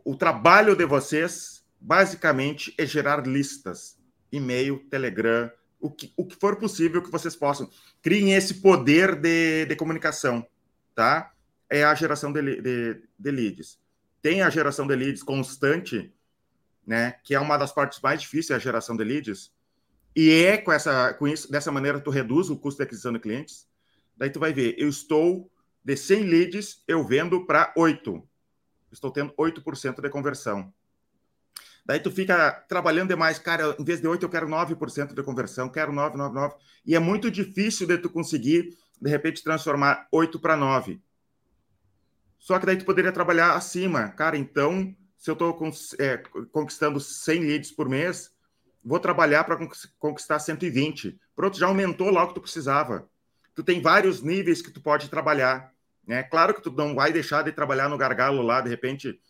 O 0.04 0.16
trabalho 0.16 0.74
de 0.74 0.84
vocês, 0.86 1.64
basicamente, 1.80 2.74
é 2.78 2.86
gerar 2.86 3.26
listas. 3.26 3.98
E-mail, 4.30 4.78
Telegram, 4.90 5.50
o 5.80 5.90
que, 5.90 6.12
o 6.16 6.26
que 6.26 6.36
for 6.36 6.56
possível 6.56 7.02
que 7.02 7.10
vocês 7.10 7.34
possam. 7.34 7.70
Criem 8.02 8.34
esse 8.34 8.54
poder 8.54 9.14
de, 9.14 9.66
de 9.66 9.76
comunicação, 9.76 10.46
tá? 10.94 11.32
É 11.70 11.84
a 11.84 11.94
geração 11.94 12.32
de, 12.32 12.60
de, 12.60 13.02
de 13.18 13.30
leads 13.30 13.78
tem 14.22 14.42
a 14.42 14.50
geração 14.50 14.86
de 14.86 14.94
leads 14.94 15.22
constante, 15.22 16.12
né, 16.86 17.16
que 17.24 17.34
é 17.34 17.40
uma 17.40 17.56
das 17.56 17.72
partes 17.72 18.00
mais 18.00 18.20
difíceis, 18.20 18.56
a 18.56 18.58
geração 18.58 18.96
de 18.96 19.04
leads, 19.04 19.52
e 20.16 20.30
é 20.30 20.56
com 20.56 20.72
essa 20.72 21.14
com 21.14 21.28
isso, 21.28 21.50
dessa 21.50 21.70
maneira 21.70 22.00
tu 22.00 22.10
reduz 22.10 22.50
o 22.50 22.56
custo 22.56 22.78
de 22.78 22.84
aquisição 22.84 23.12
de 23.12 23.20
clientes. 23.20 23.68
Daí 24.16 24.30
tu 24.30 24.40
vai 24.40 24.52
ver, 24.52 24.74
eu 24.76 24.88
estou 24.88 25.50
de 25.84 25.96
100 25.96 26.22
leads, 26.24 26.82
eu 26.88 27.06
vendo 27.06 27.46
para 27.46 27.72
8. 27.76 28.22
Estou 28.92 29.10
tendo 29.10 29.32
8% 29.34 30.00
de 30.00 30.08
conversão. 30.08 30.72
Daí 31.84 32.00
tu 32.00 32.10
fica 32.10 32.52
trabalhando 32.68 33.08
demais, 33.08 33.38
cara, 33.38 33.74
em 33.78 33.84
vez 33.84 34.00
de 34.00 34.06
8 34.06 34.22
eu 34.22 34.28
quero 34.28 34.46
9% 34.46 35.14
de 35.14 35.22
conversão, 35.22 35.70
quero 35.70 35.90
9, 35.90 36.18
9, 36.18 36.34
9. 36.34 36.54
E 36.84 36.94
é 36.94 36.98
muito 36.98 37.30
difícil 37.30 37.86
de 37.86 37.96
tu 37.96 38.10
conseguir 38.10 38.76
de 39.00 39.08
repente 39.08 39.42
transformar 39.42 40.06
8 40.12 40.38
para 40.38 40.56
9. 40.56 41.00
Só 42.38 42.58
que 42.58 42.66
daí 42.66 42.76
tu 42.76 42.84
poderia 42.84 43.12
trabalhar 43.12 43.54
acima. 43.54 44.08
Cara, 44.10 44.36
então, 44.36 44.94
se 45.16 45.30
eu 45.30 45.32
estou 45.32 45.56
é, 45.98 46.18
conquistando 46.52 47.00
100 47.00 47.40
leads 47.40 47.72
por 47.72 47.88
mês, 47.88 48.30
vou 48.84 49.00
trabalhar 49.00 49.44
para 49.44 49.58
conquistar 49.98 50.38
120. 50.38 51.18
Pronto, 51.34 51.58
já 51.58 51.66
aumentou 51.66 52.10
lá 52.10 52.24
o 52.24 52.28
que 52.28 52.34
tu 52.34 52.40
precisava. 52.40 53.08
Tu 53.54 53.62
tem 53.62 53.80
vários 53.80 54.22
níveis 54.22 54.62
que 54.62 54.70
tu 54.70 54.80
pode 54.80 55.08
trabalhar. 55.08 55.72
Né? 56.08 56.22
Claro 56.22 56.54
que 56.54 56.62
tu 56.62 56.72
não 56.72 56.94
vai 56.94 57.12
deixar 57.12 57.42
de 57.42 57.52
trabalhar 57.52 57.90
no 57.90 57.98
gargalo 57.98 58.40
lá, 58.40 58.62
de 58.62 58.70
repente, 58.70 59.20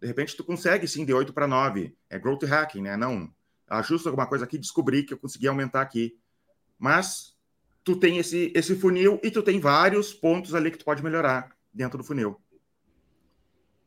de 0.00 0.06
repente 0.08 0.36
tu 0.36 0.42
consegue 0.42 0.88
sim 0.88 1.04
de 1.04 1.14
8 1.14 1.32
para 1.32 1.46
9. 1.46 1.96
É 2.10 2.18
growth 2.18 2.42
hacking, 2.42 2.82
né? 2.82 2.96
Não, 2.96 3.30
ajusta 3.68 4.08
alguma 4.08 4.26
coisa 4.26 4.44
aqui, 4.44 4.58
descobri 4.58 5.04
que 5.04 5.14
eu 5.14 5.18
consegui 5.18 5.46
aumentar 5.46 5.80
aqui. 5.80 6.18
Mas 6.76 7.36
tu 7.84 7.94
tem 7.94 8.18
esse, 8.18 8.52
esse 8.56 8.74
funil 8.74 9.20
e 9.22 9.30
tu 9.30 9.40
tem 9.40 9.60
vários 9.60 10.12
pontos 10.12 10.52
ali 10.52 10.72
que 10.72 10.78
tu 10.78 10.84
pode 10.84 11.00
melhorar 11.00 11.56
dentro 11.72 11.96
do 11.96 12.02
funil. 12.02 12.40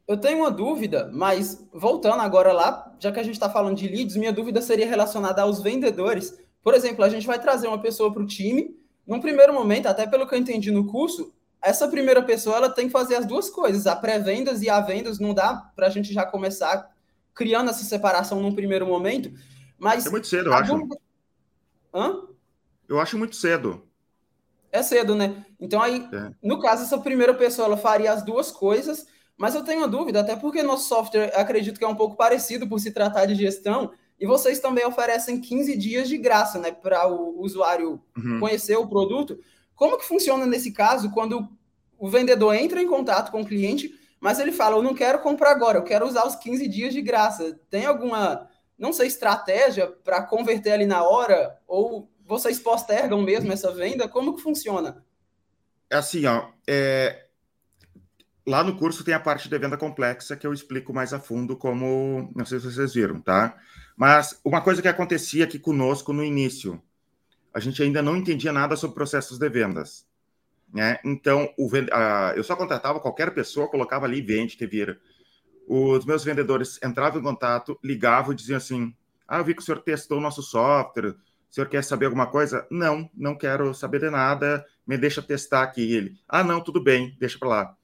Eu 0.07 0.17
tenho 0.17 0.39
uma 0.39 0.49
dúvida, 0.49 1.11
mas 1.13 1.67
voltando 1.73 2.21
agora 2.21 2.53
lá, 2.53 2.95
já 2.99 3.11
que 3.11 3.19
a 3.19 3.23
gente 3.23 3.35
está 3.35 3.49
falando 3.49 3.75
de 3.75 3.87
leads, 3.87 4.15
minha 4.15 4.31
dúvida 4.31 4.61
seria 4.61 4.87
relacionada 4.87 5.41
aos 5.41 5.61
vendedores. 5.61 6.39
Por 6.63 6.73
exemplo, 6.73 7.03
a 7.03 7.09
gente 7.09 7.27
vai 7.27 7.39
trazer 7.39 7.67
uma 7.67 7.81
pessoa 7.81 8.13
para 8.13 8.23
o 8.23 8.25
time. 8.25 8.79
Num 9.05 9.19
primeiro 9.19 9.53
momento, 9.53 9.87
até 9.87 10.07
pelo 10.07 10.25
que 10.25 10.33
eu 10.33 10.39
entendi 10.39 10.71
no 10.71 10.87
curso, 10.87 11.33
essa 11.61 11.87
primeira 11.87 12.21
pessoa 12.21 12.57
ela 12.57 12.69
tem 12.69 12.87
que 12.87 12.91
fazer 12.91 13.15
as 13.15 13.25
duas 13.25 13.49
coisas, 13.49 13.87
a 13.87 13.95
pré-vendas 13.95 14.61
e 14.61 14.69
a 14.69 14.79
vendas. 14.79 15.19
Não 15.19 15.33
dá 15.33 15.71
para 15.75 15.87
a 15.87 15.89
gente 15.89 16.13
já 16.13 16.25
começar 16.25 16.89
criando 17.33 17.69
essa 17.69 17.83
separação 17.83 18.41
num 18.41 18.55
primeiro 18.55 18.85
momento. 18.85 19.31
Mas 19.77 20.05
é 20.05 20.09
muito 20.09 20.27
cedo, 20.27 20.49
eu 20.49 20.53
acho. 20.53 20.73
Dúvida... 20.73 20.97
Hã? 21.93 22.21
Eu 22.87 22.99
acho 22.99 23.17
muito 23.17 23.35
cedo. 23.35 23.83
É 24.71 24.83
cedo, 24.83 25.15
né? 25.15 25.45
Então 25.59 25.81
aí, 25.81 26.07
é. 26.13 26.31
no 26.43 26.59
caso, 26.59 26.83
essa 26.83 26.97
primeira 26.97 27.33
pessoa 27.33 27.65
ela 27.65 27.77
faria 27.77 28.11
as 28.11 28.23
duas 28.23 28.51
coisas 28.51 29.07
mas 29.39 29.55
eu 29.55 29.63
tenho 29.63 29.79
uma 29.79 29.87
dúvida, 29.87 30.19
até 30.19 30.35
porque 30.35 30.61
nosso 30.61 30.89
software 30.89 31.31
acredito 31.33 31.79
que 31.79 31.85
é 31.85 31.87
um 31.87 31.95
pouco 31.95 32.17
parecido 32.17 32.67
por 32.67 32.77
se 32.77 32.91
tratar 32.91 33.25
de 33.25 33.35
gestão, 33.35 33.89
e 34.19 34.27
vocês 34.27 34.59
também 34.59 34.85
oferecem 34.85 35.39
15 35.39 35.77
dias 35.77 36.09
de 36.09 36.17
graça, 36.17 36.59
né, 36.59 36.73
para 36.73 37.07
o 37.07 37.41
usuário 37.41 38.01
uhum. 38.17 38.41
conhecer 38.41 38.75
o 38.75 38.85
produto. 38.85 39.39
Como 39.79 39.97
que 39.97 40.05
funciona 40.05 40.45
nesse 40.45 40.73
caso 40.73 41.09
quando 41.09 41.47
o 41.97 42.09
vendedor 42.09 42.53
entra 42.53 42.81
em 42.81 42.85
contato 42.85 43.31
com 43.31 43.39
o 43.39 43.45
cliente, 43.45 43.97
mas 44.19 44.37
ele 44.37 44.51
fala: 44.51 44.75
"Eu 44.75 44.83
não 44.83 44.93
quero 44.93 45.19
comprar 45.19 45.51
agora, 45.51 45.77
eu 45.77 45.83
quero 45.85 46.05
usar 46.05 46.27
os 46.27 46.35
15 46.35 46.67
dias 46.67 46.93
de 46.93 47.01
graça". 47.01 47.57
Tem 47.69 47.85
alguma, 47.85 48.49
não 48.77 48.91
sei, 48.91 49.07
estratégia 49.07 49.87
para 49.87 50.21
converter 50.21 50.73
ali 50.73 50.85
na 50.85 51.01
hora 51.01 51.57
ou 51.65 52.11
vocês 52.25 52.59
postergam 52.59 53.21
mesmo 53.21 53.53
essa 53.53 53.73
venda? 53.73 54.05
Como 54.05 54.35
que 54.35 54.41
funciona? 54.41 55.01
É 55.89 55.95
assim, 55.95 56.25
ó, 56.25 56.49
é, 56.67 57.29
Lá 58.45 58.63
no 58.63 58.75
curso 58.75 59.03
tem 59.03 59.13
a 59.13 59.19
parte 59.19 59.47
de 59.47 59.57
venda 59.59 59.77
complexa 59.77 60.35
que 60.35 60.47
eu 60.47 60.51
explico 60.51 60.91
mais 60.91 61.13
a 61.13 61.19
fundo, 61.19 61.55
como 61.55 62.31
não 62.35 62.43
sei 62.43 62.59
se 62.59 62.65
vocês 62.65 62.95
viram, 62.95 63.21
tá? 63.21 63.55
Mas 63.95 64.39
uma 64.43 64.59
coisa 64.59 64.81
que 64.81 64.87
acontecia 64.87 65.43
aqui 65.45 65.59
conosco 65.59 66.11
no 66.11 66.23
início, 66.23 66.81
a 67.53 67.59
gente 67.59 67.81
ainda 67.81 68.01
não 68.01 68.15
entendia 68.15 68.51
nada 68.51 68.75
sobre 68.75 68.95
processos 68.95 69.37
de 69.37 69.49
vendas, 69.49 70.05
né? 70.73 70.99
Então, 71.03 71.53
o, 71.57 71.69
a, 71.91 72.33
eu 72.35 72.43
só 72.43 72.55
contratava 72.55 72.99
qualquer 72.99 73.33
pessoa, 73.33 73.69
colocava 73.69 74.05
ali 74.05 74.21
vende, 74.21 74.57
que 74.57 74.67
vira. 74.67 74.99
Os 75.67 76.05
meus 76.05 76.23
vendedores 76.23 76.79
entravam 76.83 77.19
em 77.19 77.23
contato, 77.23 77.79
ligavam 77.83 78.33
e 78.33 78.35
diziam 78.35 78.57
assim: 78.57 78.95
Ah, 79.27 79.37
eu 79.37 79.43
vi 79.43 79.53
que 79.53 79.61
o 79.61 79.65
senhor 79.65 79.81
testou 79.81 80.17
o 80.17 80.21
nosso 80.21 80.41
software, 80.41 81.09
o 81.09 81.53
senhor 81.53 81.67
quer 81.67 81.83
saber 81.83 82.05
alguma 82.05 82.27
coisa? 82.27 82.67
Não, 82.69 83.09
não 83.15 83.35
quero 83.35 83.73
saber 83.73 83.99
de 83.99 84.09
nada, 84.09 84.65
me 84.85 84.97
deixa 84.97 85.21
testar 85.21 85.63
aqui. 85.63 85.93
Ele: 85.93 86.17
Ah, 86.27 86.43
não, 86.43 86.61
tudo 86.61 86.83
bem, 86.83 87.15
deixa 87.19 87.37
para 87.37 87.49
lá 87.49 87.79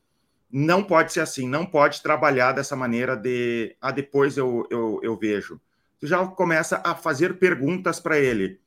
não 0.57 0.81
pode 0.81 1.11
ser 1.11 1.19
assim, 1.19 1.49
não 1.49 1.65
pode 1.65 2.01
trabalhar 2.01 2.53
dessa 2.53 2.77
maneira 2.77 3.15
de, 3.17 3.75
ah, 3.81 3.91
depois 3.91 4.37
eu, 4.37 4.65
eu, 4.71 5.01
eu 5.03 5.17
vejo. 5.17 5.59
Tu 5.99 6.07
já 6.07 6.25
começa 6.27 6.81
a 6.83 6.95
fazer 6.95 7.37
perguntas 7.37 7.99
para 7.99 8.17
ele. 8.17 8.59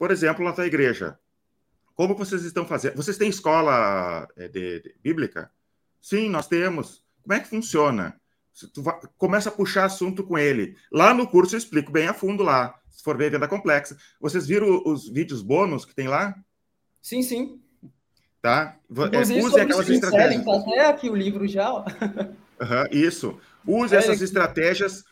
Por 0.00 0.10
exemplo, 0.10 0.42
na 0.42 0.54
tua 0.54 0.66
igreja, 0.66 1.18
como 1.94 2.14
vocês 2.14 2.42
estão 2.42 2.64
fazendo? 2.64 2.96
Vocês 2.96 3.18
têm 3.18 3.28
escola 3.28 4.26
eh, 4.34 4.48
de, 4.48 4.80
de 4.80 4.94
bíblica? 5.02 5.50
Sim, 6.00 6.30
nós 6.30 6.48
temos. 6.48 7.04
Como 7.22 7.34
é 7.34 7.40
que 7.40 7.50
funciona? 7.50 8.18
Tu 8.72 8.82
vai, 8.82 8.98
começa 9.18 9.50
a 9.50 9.52
puxar 9.52 9.84
assunto 9.84 10.24
com 10.24 10.38
ele. 10.38 10.74
Lá 10.90 11.12
no 11.12 11.28
curso 11.28 11.54
eu 11.54 11.58
explico 11.58 11.92
bem 11.92 12.08
a 12.08 12.14
fundo 12.14 12.42
lá, 12.42 12.74
se 12.88 13.04
for 13.04 13.14
ver 13.18 13.30
venda 13.30 13.46
complexa. 13.46 13.94
Vocês 14.18 14.46
viram 14.46 14.82
os 14.86 15.06
vídeos 15.06 15.42
bônus 15.42 15.84
que 15.84 15.94
tem 15.94 16.08
lá? 16.08 16.34
Sim, 17.02 17.22
sim. 17.22 17.60
Tá? 18.40 18.78
Inclusive, 18.90 19.38
é, 19.38 19.44
use 19.44 19.60
aquelas 19.60 19.90
estratégias. 19.90 20.44
Tá 20.46 20.56
até 20.56 20.86
aqui 20.86 21.10
o 21.10 21.14
livro 21.14 21.46
já. 21.46 21.70
Uhum, 21.70 21.84
isso. 22.90 23.38
Use 23.66 23.94
é 23.94 23.98
essas 23.98 24.14
aqui. 24.14 24.24
estratégias 24.24 25.04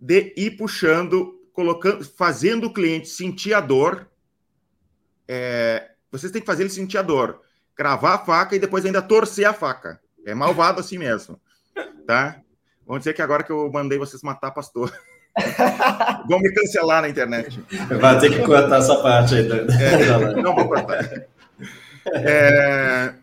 de 0.00 0.32
ir 0.36 0.52
puxando, 0.52 1.36
colocando, 1.52 2.04
fazendo 2.04 2.68
o 2.68 2.72
cliente 2.72 3.08
sentir 3.08 3.54
a 3.54 3.60
dor. 3.60 4.08
É, 5.32 5.92
vocês 6.10 6.32
têm 6.32 6.40
que 6.40 6.46
fazer 6.46 6.64
ele 6.64 6.70
sentir 6.70 6.98
a 6.98 7.02
dor. 7.02 7.40
Cravar 7.76 8.14
a 8.14 8.18
faca 8.18 8.56
e 8.56 8.58
depois 8.58 8.84
ainda 8.84 9.00
torcer 9.00 9.46
a 9.46 9.52
faca. 9.52 10.00
É 10.26 10.34
malvado 10.34 10.80
assim 10.80 10.98
mesmo. 10.98 11.40
Tá? 12.04 12.40
Vamos 12.84 13.02
dizer 13.02 13.14
que 13.14 13.22
agora 13.22 13.44
que 13.44 13.52
eu 13.52 13.70
mandei 13.70 13.96
vocês 13.96 14.24
matar 14.24 14.50
pastor. 14.50 14.92
Vão 16.28 16.40
me 16.40 16.52
cancelar 16.52 17.02
na 17.02 17.08
internet. 17.08 17.62
Vai 18.00 18.18
ter 18.18 18.30
que 18.30 18.44
cortar 18.44 18.80
essa 18.80 18.96
parte 18.96 19.36
aí. 19.36 19.48
É, 19.48 20.42
não 20.42 20.52
vou 20.52 20.66
cortar. 20.66 21.28
É, 22.06 23.14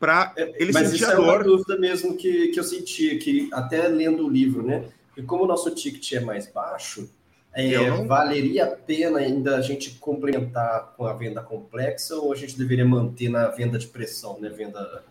para 0.00 0.32
ele 0.36 0.72
Mas 0.72 0.94
isso 0.94 1.04
a 1.04 1.14
dor. 1.14 1.28
é 1.28 1.30
uma 1.36 1.44
dúvida 1.44 1.78
mesmo 1.78 2.16
que, 2.16 2.48
que 2.48 2.58
eu 2.58 2.64
senti, 2.64 3.16
que 3.18 3.50
até 3.52 3.86
lendo 3.86 4.26
o 4.26 4.30
livro, 4.30 4.62
né? 4.62 4.86
E 5.14 5.22
como 5.22 5.44
o 5.44 5.46
nosso 5.46 5.70
ticket 5.74 6.12
é 6.12 6.20
mais 6.20 6.50
baixo, 6.50 7.06
é, 7.54 7.90
não... 7.90 8.06
valeria 8.06 8.64
a 8.64 8.68
pena 8.68 9.18
ainda 9.18 9.56
a 9.56 9.60
gente 9.60 9.92
complementar 9.92 10.94
com 10.96 11.06
a 11.06 11.12
venda 11.12 11.42
complexa 11.42 12.16
ou 12.16 12.32
a 12.32 12.36
gente 12.36 12.56
deveria 12.58 12.84
manter 12.84 13.28
na 13.28 13.48
venda 13.48 13.78
de 13.78 13.86
pressão, 13.86 14.40
né? 14.40 14.48
Venda. 14.48 15.04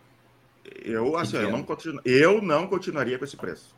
Eu, 0.84 1.18
assim, 1.18 1.38
eu 1.38 1.52
não, 1.52 1.64
continu... 1.64 2.02
eu 2.04 2.42
não 2.42 2.68
continuaria 2.68 3.18
com 3.18 3.26
esse 3.26 3.38
preço. 3.38 3.76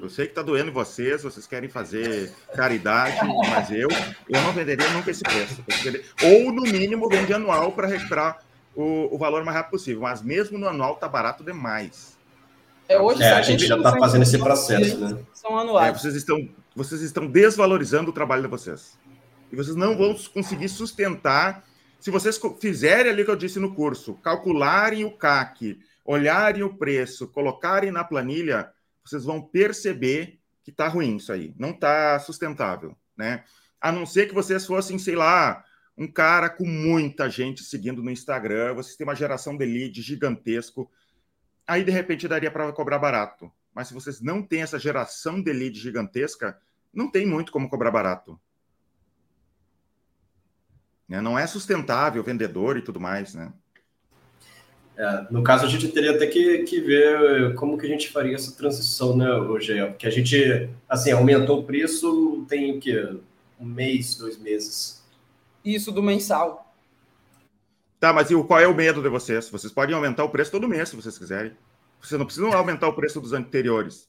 Eu 0.00 0.08
sei 0.08 0.26
que 0.26 0.32
está 0.32 0.42
doendo 0.42 0.70
em 0.70 0.72
vocês, 0.72 1.22
vocês 1.22 1.46
querem 1.46 1.68
fazer 1.68 2.32
caridade, 2.54 3.18
mas 3.50 3.70
eu, 3.70 3.88
eu 4.28 4.40
não 4.42 4.52
venderia 4.52 4.88
nunca 4.90 5.10
esse 5.10 5.24
preço. 5.24 5.64
Ou, 6.22 6.52
no 6.52 6.62
mínimo, 6.62 7.08
vende 7.08 7.32
anual 7.32 7.72
para 7.72 7.88
recuperar 7.88 8.38
o, 8.76 9.12
o 9.12 9.18
valor 9.18 9.44
mais 9.44 9.56
rápido 9.56 9.72
possível. 9.72 10.02
Mas 10.02 10.22
mesmo 10.22 10.56
no 10.56 10.68
anual 10.68 10.94
está 10.94 11.08
barato 11.08 11.42
demais. 11.42 12.16
É, 12.88 13.00
hoje 13.00 13.22
é, 13.22 13.32
a 13.32 13.42
gente 13.42 13.66
já 13.66 13.76
está 13.76 13.96
fazendo 13.96 14.22
esse 14.22 14.38
processo, 14.38 14.98
né? 14.98 15.18
São 15.32 15.58
anuais. 15.58 15.96
É, 15.96 15.98
vocês, 15.98 16.14
estão, 16.14 16.48
vocês 16.74 17.00
estão 17.02 17.26
desvalorizando 17.26 18.10
o 18.10 18.14
trabalho 18.14 18.42
de 18.42 18.48
vocês. 18.48 18.98
E 19.50 19.56
vocês 19.56 19.76
não 19.76 19.96
vão 19.96 20.14
conseguir 20.32 20.68
sustentar. 20.68 21.64
Se 22.00 22.10
vocês 22.10 22.40
fizerem 22.60 23.12
ali 23.12 23.24
que 23.24 23.30
eu 23.30 23.36
disse 23.36 23.58
no 23.58 23.74
curso, 23.74 24.14
calcularem 24.14 25.04
o 25.04 25.16
CAC, 25.16 25.78
olharem 26.04 26.62
o 26.62 26.74
preço, 26.74 27.28
colocarem 27.28 27.90
na 27.90 28.02
planilha, 28.02 28.72
vocês 29.04 29.24
vão 29.24 29.40
perceber 29.40 30.38
que 30.64 30.70
está 30.70 30.88
ruim 30.88 31.16
isso 31.16 31.32
aí. 31.32 31.54
Não 31.58 31.70
está 31.70 32.18
sustentável, 32.18 32.96
né? 33.16 33.44
A 33.80 33.90
não 33.92 34.06
ser 34.06 34.28
que 34.28 34.34
vocês 34.34 34.64
fossem, 34.64 34.98
sei 34.98 35.16
lá, 35.16 35.64
um 35.96 36.06
cara 36.06 36.48
com 36.48 36.64
muita 36.64 37.28
gente 37.28 37.62
seguindo 37.62 38.02
no 38.02 38.10
Instagram, 38.10 38.74
vocês 38.74 38.96
têm 38.96 39.06
uma 39.06 39.14
geração 39.14 39.56
de 39.56 39.64
lead 39.64 40.00
gigantesco, 40.00 40.90
aí 41.66 41.84
de 41.84 41.90
repente 41.90 42.28
daria 42.28 42.50
para 42.50 42.72
cobrar 42.72 42.98
barato. 42.98 43.50
Mas 43.74 43.88
se 43.88 43.94
vocês 43.94 44.20
não 44.20 44.42
têm 44.42 44.62
essa 44.62 44.78
geração 44.78 45.42
de 45.42 45.52
lead 45.52 45.78
gigantesca, 45.78 46.58
não 46.92 47.10
tem 47.10 47.26
muito 47.26 47.50
como 47.50 47.68
cobrar 47.68 47.90
barato. 47.90 48.38
Né? 51.08 51.20
Não 51.20 51.38
é 51.38 51.46
sustentável 51.46 52.22
vendedor 52.22 52.76
e 52.76 52.82
tudo 52.82 53.00
mais, 53.00 53.34
né? 53.34 53.52
É, 54.94 55.26
no 55.30 55.42
caso, 55.42 55.64
a 55.64 55.68
gente 55.68 55.88
teria 55.88 56.14
até 56.14 56.26
que, 56.26 56.64
que 56.64 56.80
ver 56.80 57.54
como 57.54 57.78
que 57.78 57.86
a 57.86 57.88
gente 57.88 58.10
faria 58.10 58.34
essa 58.34 58.54
transição, 58.54 59.16
né, 59.16 59.26
Rogério? 59.38 59.88
Porque 59.88 60.06
a 60.06 60.10
gente, 60.10 60.68
assim, 60.86 61.10
aumentou 61.10 61.60
o 61.60 61.64
preço 61.64 62.44
tem 62.46 62.76
o 62.76 62.80
quê? 62.80 63.16
Um 63.58 63.64
mês, 63.64 64.16
dois 64.16 64.36
meses 64.38 65.02
isso 65.64 65.92
do 65.92 66.02
mensal. 66.02 66.74
Tá, 68.00 68.12
mas 68.12 68.30
e 68.30 68.44
qual 68.44 68.60
é 68.60 68.66
o 68.66 68.74
medo 68.74 69.00
de 69.00 69.08
vocês? 69.08 69.48
Vocês 69.48 69.72
podem 69.72 69.94
aumentar 69.94 70.24
o 70.24 70.28
preço 70.28 70.50
todo 70.50 70.68
mês, 70.68 70.88
se 70.88 70.96
vocês 70.96 71.16
quiserem. 71.16 71.52
Vocês 72.02 72.18
não 72.18 72.26
precisam 72.26 72.52
aumentar 72.52 72.88
o 72.88 72.94
preço 72.94 73.20
dos 73.20 73.32
anteriores. 73.32 74.08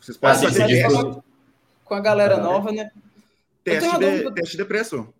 Vocês 0.00 0.16
podem 0.16 0.36
ah, 0.36 0.48
fazer 0.48 0.70
isso. 0.70 1.24
Com 1.84 1.94
a 1.94 2.00
galera 2.00 2.36
ah, 2.36 2.40
nova, 2.40 2.70
né? 2.70 2.90
Teste 3.64 3.90
de, 3.90 3.98
dúvida... 3.98 4.34
teste 4.34 4.56
de 4.56 4.64
preço. 4.64 5.12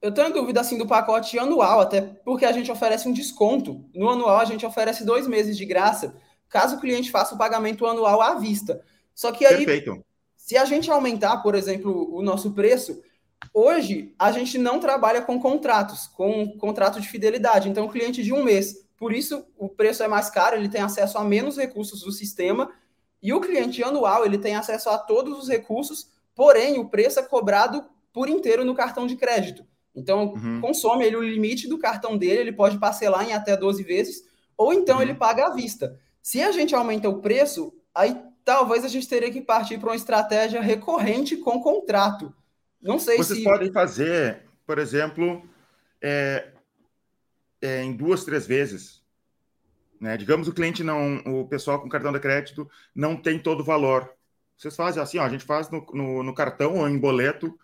Eu 0.00 0.12
tenho 0.12 0.32
dúvida 0.32 0.60
assim 0.60 0.78
do 0.78 0.86
pacote 0.86 1.38
anual, 1.38 1.80
até 1.80 2.00
porque 2.00 2.44
a 2.44 2.52
gente 2.52 2.70
oferece 2.70 3.08
um 3.08 3.12
desconto. 3.12 3.84
No 3.94 4.08
anual, 4.08 4.38
a 4.38 4.44
gente 4.44 4.64
oferece 4.64 5.04
dois 5.04 5.26
meses 5.26 5.56
de 5.56 5.64
graça, 5.64 6.14
caso 6.48 6.76
o 6.76 6.80
cliente 6.80 7.10
faça 7.10 7.34
o 7.34 7.38
pagamento 7.38 7.86
anual 7.86 8.22
à 8.22 8.34
vista. 8.34 8.82
Só 9.14 9.32
que 9.32 9.44
aí, 9.44 9.64
Perfeito. 9.64 10.04
se 10.36 10.56
a 10.56 10.64
gente 10.64 10.90
aumentar, 10.90 11.38
por 11.38 11.54
exemplo, 11.54 12.14
o 12.14 12.22
nosso 12.22 12.52
preço, 12.52 13.02
Hoje, 13.52 14.14
a 14.18 14.32
gente 14.32 14.56
não 14.58 14.80
trabalha 14.80 15.20
com 15.20 15.40
contratos, 15.40 16.06
com 16.06 16.56
contrato 16.58 17.00
de 17.00 17.08
fidelidade. 17.08 17.68
Então, 17.68 17.88
cliente 17.88 18.22
de 18.22 18.32
um 18.32 18.42
mês. 18.42 18.84
Por 19.04 19.12
isso, 19.12 19.44
o 19.58 19.68
preço 19.68 20.02
é 20.02 20.08
mais 20.08 20.30
caro, 20.30 20.56
ele 20.56 20.66
tem 20.66 20.80
acesso 20.80 21.18
a 21.18 21.24
menos 21.24 21.58
recursos 21.58 22.00
do 22.00 22.10
sistema. 22.10 22.72
E 23.22 23.34
o 23.34 23.40
cliente 23.42 23.84
anual, 23.84 24.24
ele 24.24 24.38
tem 24.38 24.56
acesso 24.56 24.88
a 24.88 24.96
todos 24.96 25.38
os 25.38 25.46
recursos, 25.46 26.08
porém, 26.34 26.78
o 26.78 26.88
preço 26.88 27.20
é 27.20 27.22
cobrado 27.22 27.84
por 28.14 28.30
inteiro 28.30 28.64
no 28.64 28.74
cartão 28.74 29.06
de 29.06 29.14
crédito. 29.14 29.62
Então, 29.94 30.32
uhum. 30.32 30.58
consome 30.62 31.04
ele 31.04 31.16
o 31.16 31.22
limite 31.22 31.68
do 31.68 31.76
cartão 31.76 32.16
dele, 32.16 32.40
ele 32.40 32.52
pode 32.52 32.78
parcelar 32.78 33.28
em 33.28 33.34
até 33.34 33.54
12 33.54 33.82
vezes, 33.82 34.24
ou 34.56 34.72
então 34.72 34.96
uhum. 34.96 35.02
ele 35.02 35.12
paga 35.12 35.48
à 35.48 35.50
vista. 35.50 36.00
Se 36.22 36.40
a 36.40 36.50
gente 36.50 36.74
aumenta 36.74 37.06
o 37.06 37.20
preço, 37.20 37.74
aí 37.94 38.18
talvez 38.42 38.86
a 38.86 38.88
gente 38.88 39.06
teria 39.06 39.30
que 39.30 39.42
partir 39.42 39.76
para 39.76 39.90
uma 39.90 39.96
estratégia 39.96 40.62
recorrente 40.62 41.36
com 41.36 41.60
contrato. 41.60 42.34
Não 42.80 42.98
sei 42.98 43.18
Vocês 43.18 43.26
se. 43.26 43.34
Vocês 43.34 43.44
podem 43.44 43.70
fazer, 43.70 44.44
por 44.66 44.78
exemplo, 44.78 45.46
é, 46.00 46.53
é, 47.64 47.82
em 47.82 47.92
duas, 47.92 48.24
três 48.24 48.46
vezes. 48.46 49.02
Né? 50.00 50.16
Digamos 50.16 50.48
o 50.48 50.52
cliente 50.52 50.84
não, 50.84 51.16
o 51.24 51.48
pessoal 51.48 51.80
com 51.80 51.88
cartão 51.88 52.12
de 52.12 52.20
crédito 52.20 52.68
não 52.94 53.16
tem 53.16 53.38
todo 53.38 53.60
o 53.60 53.64
valor. 53.64 54.12
Vocês 54.56 54.76
fazem 54.76 55.02
assim, 55.02 55.18
ó, 55.18 55.24
a 55.24 55.28
gente 55.28 55.44
faz 55.44 55.70
no, 55.70 55.84
no, 55.92 56.22
no 56.22 56.34
cartão 56.34 56.76
ou 56.76 56.88
em 56.88 56.98
boleto 56.98 57.58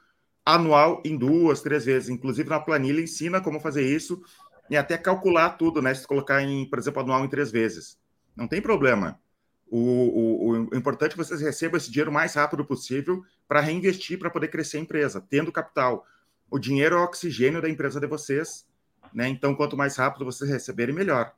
anual 0.45 1.03
em 1.05 1.17
duas, 1.17 1.61
três 1.61 1.85
vezes. 1.85 2.09
Inclusive 2.09 2.49
na 2.49 2.59
planilha 2.59 3.01
ensina 3.01 3.41
como 3.41 3.61
fazer 3.61 3.87
isso 3.87 4.23
e 4.71 4.77
até 4.77 4.97
calcular 4.97 5.51
tudo, 5.51 5.83
né? 5.83 5.93
Se 5.93 6.07
colocar 6.07 6.43
em, 6.43 6.65
por 6.65 6.79
exemplo, 6.79 7.03
anual 7.03 7.25
em 7.25 7.29
três 7.29 7.51
vezes. 7.51 7.99
Não 8.35 8.49
tem 8.49 8.63
problema. 8.63 9.21
O, 9.69 9.79
o, 9.79 10.51
o, 10.73 10.77
importante 10.77 11.11
é 11.11 11.13
que 11.13 11.19
vocês 11.19 11.41
recebam 11.41 11.77
esse 11.77 11.91
dinheiro 11.91 12.11
o 12.11 12.15
mais 12.15 12.35
rápido 12.35 12.65
possível 12.65 13.23
para 13.47 13.61
reinvestir, 13.61 14.19
para 14.19 14.31
poder 14.31 14.49
crescer 14.49 14.79
a 14.79 14.81
empresa, 14.81 15.25
tendo 15.29 15.53
capital. 15.53 16.05
O 16.51 16.59
dinheiro 16.59 16.97
é 16.97 16.99
o 16.99 17.05
oxigênio 17.05 17.63
da 17.63 17.69
empresa 17.69 18.01
de 18.01 18.07
vocês, 18.09 18.67
né? 19.15 19.29
Então, 19.29 19.55
quanto 19.55 19.77
mais 19.77 19.97
rápido 19.97 20.25
vocês 20.25 20.51
receberem, 20.51 20.95
melhor. 20.95 21.33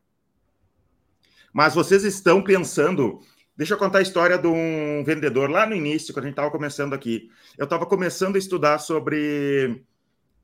Mas 1.52 1.74
vocês 1.74 2.04
estão 2.04 2.42
pensando. 2.42 3.20
Deixa 3.56 3.74
eu 3.74 3.78
contar 3.78 3.98
a 3.98 4.02
história 4.02 4.38
de 4.38 4.46
um 4.46 5.04
vendedor 5.04 5.50
lá 5.50 5.66
no 5.66 5.74
início, 5.74 6.14
quando 6.14 6.24
a 6.24 6.28
gente 6.28 6.34
estava 6.34 6.50
começando 6.50 6.94
aqui. 6.94 7.30
Eu 7.58 7.64
estava 7.64 7.84
começando 7.84 8.36
a 8.36 8.38
estudar 8.38 8.78
sobre 8.78 9.84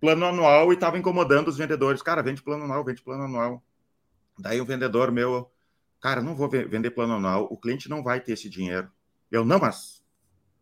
plano 0.01 0.27
anual 0.27 0.71
e 0.73 0.75
estava 0.75 0.99
incomodando 0.99 1.49
os 1.49 1.57
vendedores. 1.57 2.03
Cara, 2.03 2.23
vende 2.23 2.43
plano 2.43 2.65
anual, 2.65 2.85
vende 2.85 3.03
plano 3.03 3.25
anual. 3.25 3.63
Daí 4.39 4.61
um 4.61 4.65
vendedor 4.65 5.11
meu 5.11 5.51
Cara, 6.01 6.23
não 6.23 6.35
vou 6.35 6.49
vender 6.49 6.91
plano 6.91 7.15
anual, 7.15 7.49
o 7.51 7.57
cliente 7.57 7.89
não 7.89 8.03
vai 8.03 8.21
ter 8.21 8.33
esse 8.33 8.49
dinheiro. 8.49 8.89
Eu, 9.31 9.45
não, 9.45 9.59
mas 9.59 10.03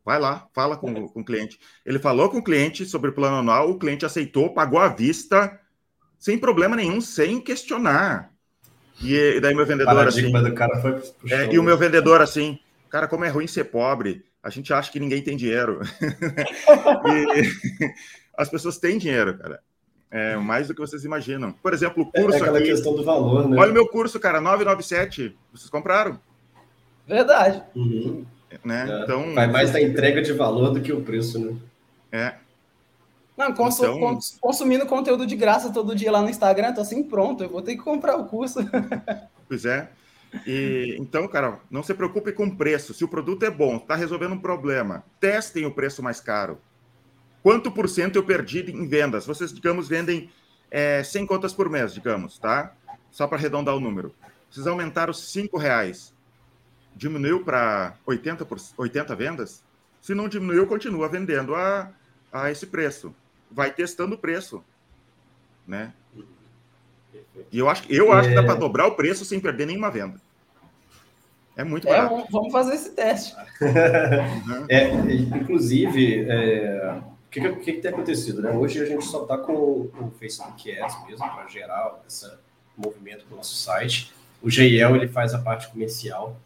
vai 0.04 0.18
lá, 0.18 0.48
fala 0.54 0.76
com, 0.76 1.08
com 1.08 1.20
o 1.20 1.24
cliente. 1.24 1.60
Ele 1.84 1.98
falou 1.98 2.30
com 2.30 2.38
o 2.38 2.44
cliente 2.44 2.86
sobre 2.86 3.12
plano 3.12 3.36
anual, 3.36 3.70
o 3.70 3.78
cliente 3.78 4.06
aceitou, 4.06 4.54
pagou 4.54 4.78
à 4.78 4.88
vista, 4.88 5.60
sem 6.26 6.36
problema 6.36 6.74
nenhum, 6.74 7.00
sem 7.00 7.40
questionar. 7.40 8.32
E, 9.00 9.14
e 9.14 9.40
daí 9.40 9.54
meu 9.54 9.64
vendedor 9.64 10.08
assim. 10.08 10.32
Do 10.32 10.54
cara 10.54 10.80
foi 10.80 11.00
é, 11.30 11.54
e 11.54 11.56
o 11.56 11.62
meu 11.62 11.78
vendedor 11.78 12.20
assim, 12.20 12.58
cara, 12.90 13.06
como 13.06 13.24
é 13.24 13.28
ruim 13.28 13.46
ser 13.46 13.66
pobre, 13.66 14.24
a 14.42 14.50
gente 14.50 14.74
acha 14.74 14.90
que 14.90 14.98
ninguém 14.98 15.22
tem 15.22 15.36
dinheiro. 15.36 15.82
e, 17.06 17.86
as 18.36 18.48
pessoas 18.48 18.76
têm 18.76 18.98
dinheiro, 18.98 19.38
cara. 19.38 19.60
É 20.10 20.34
mais 20.34 20.66
do 20.66 20.74
que 20.74 20.80
vocês 20.80 21.04
imaginam. 21.04 21.52
Por 21.52 21.72
exemplo, 21.72 22.02
o 22.02 22.10
curso. 22.10 22.38
É 22.38 22.40
aquela 22.40 22.58
aqui, 22.58 22.70
questão 22.70 22.96
do 22.96 23.04
valor, 23.04 23.48
né? 23.48 23.56
Olha 23.56 23.70
o 23.70 23.74
meu 23.74 23.86
curso, 23.86 24.18
cara, 24.18 24.40
997. 24.40 25.32
Vocês 25.52 25.70
compraram? 25.70 26.18
Verdade. 27.06 27.62
Uhum. 27.76 28.26
Né? 28.64 28.84
É. 28.88 29.02
Então, 29.04 29.32
Vai 29.32 29.46
mais 29.46 29.70
da 29.70 29.80
entrega 29.80 30.20
de 30.22 30.32
valor 30.32 30.70
do 30.70 30.80
que 30.80 30.92
o 30.92 31.02
preço, 31.02 31.38
né? 31.38 31.56
É. 32.10 32.45
Não, 33.36 33.52
consu 33.52 33.84
então... 33.84 34.18
consumindo 34.40 34.86
conteúdo 34.86 35.26
de 35.26 35.36
graça 35.36 35.70
todo 35.70 35.94
dia 35.94 36.10
lá 36.10 36.22
no 36.22 36.30
Instagram, 36.30 36.72
tô 36.72 36.80
assim, 36.80 37.02
pronto, 37.02 37.44
eu 37.44 37.50
vou 37.50 37.60
ter 37.60 37.76
que 37.76 37.82
comprar 37.82 38.16
o 38.16 38.26
curso. 38.26 38.60
Pois 39.48 39.64
é. 39.64 39.88
E, 40.44 40.96
então, 40.98 41.28
cara, 41.28 41.60
não 41.70 41.80
se 41.80 41.94
preocupe 41.94 42.32
com 42.32 42.46
o 42.46 42.56
preço. 42.56 42.92
Se 42.92 43.04
o 43.04 43.08
produto 43.08 43.44
é 43.44 43.50
bom, 43.50 43.76
está 43.76 43.94
resolvendo 43.94 44.32
um 44.32 44.40
problema, 44.40 45.04
testem 45.20 45.64
o 45.64 45.70
preço 45.70 46.02
mais 46.02 46.20
caro 46.20 46.58
quanto 47.46 47.70
por 47.70 47.88
cento 47.88 48.16
eu 48.16 48.24
perdi 48.24 48.72
em 48.72 48.88
vendas? 48.88 49.24
Vocês, 49.24 49.52
digamos, 49.52 49.86
vendem 49.86 50.28
é, 50.68 51.04
100 51.04 51.26
contas 51.26 51.54
por 51.54 51.70
mês, 51.70 51.94
digamos, 51.94 52.40
tá? 52.40 52.74
Só 53.08 53.28
para 53.28 53.38
arredondar 53.38 53.72
o 53.76 53.78
número. 53.78 54.12
Vocês 54.50 54.66
aumentaram 54.66 55.12
5 55.12 55.56
reais. 55.56 56.12
Diminuiu 56.96 57.44
para 57.44 57.94
80, 58.04 58.44
por, 58.44 58.58
80 58.76 59.14
vendas? 59.14 59.62
Se 60.02 60.12
não 60.12 60.28
diminuiu, 60.28 60.66
continua 60.66 61.08
vendendo 61.08 61.54
a, 61.54 61.92
a 62.32 62.50
esse 62.50 62.66
preço. 62.66 63.14
Vai 63.50 63.72
testando 63.72 64.14
o 64.14 64.18
preço. 64.18 64.62
Né? 65.66 65.92
E 67.50 67.58
eu 67.58 67.68
acho, 67.68 67.84
eu 67.90 68.12
acho 68.12 68.28
é... 68.28 68.30
que 68.30 68.36
dá 68.36 68.42
é. 68.42 68.46
para 68.46 68.54
dobrar 68.54 68.86
o 68.86 68.94
preço 68.94 69.24
sem 69.24 69.40
perder 69.40 69.66
nenhuma 69.66 69.90
venda. 69.90 70.20
É 71.56 71.64
muito 71.64 71.88
é, 71.88 71.90
barato. 71.90 72.14
É, 72.14 72.26
vamos 72.30 72.52
fazer 72.52 72.74
esse 72.74 72.90
teste. 72.90 73.34
uhum. 73.60 74.66
é, 74.68 74.88
inclusive, 75.38 76.26
é, 76.28 77.00
que, 77.30 77.40
que, 77.40 77.72
que 77.72 77.80
tem 77.80 77.90
acontecido? 77.90 78.42
Né? 78.42 78.50
Hoje 78.50 78.82
a 78.82 78.86
gente 78.86 79.04
só 79.04 79.22
está 79.22 79.38
com 79.38 79.52
o 79.52 80.12
Facebook 80.18 80.70
Ads 80.70 81.06
mesmo, 81.06 81.28
para 81.28 81.46
gerar 81.48 81.98
esse 82.06 82.30
movimento 82.76 83.26
do 83.26 83.36
nosso 83.36 83.54
site. 83.54 84.12
O 84.42 84.50
GIL 84.50 84.96
ele 84.96 85.08
faz 85.08 85.34
a 85.34 85.38
parte 85.38 85.68
comercial, 85.68 86.36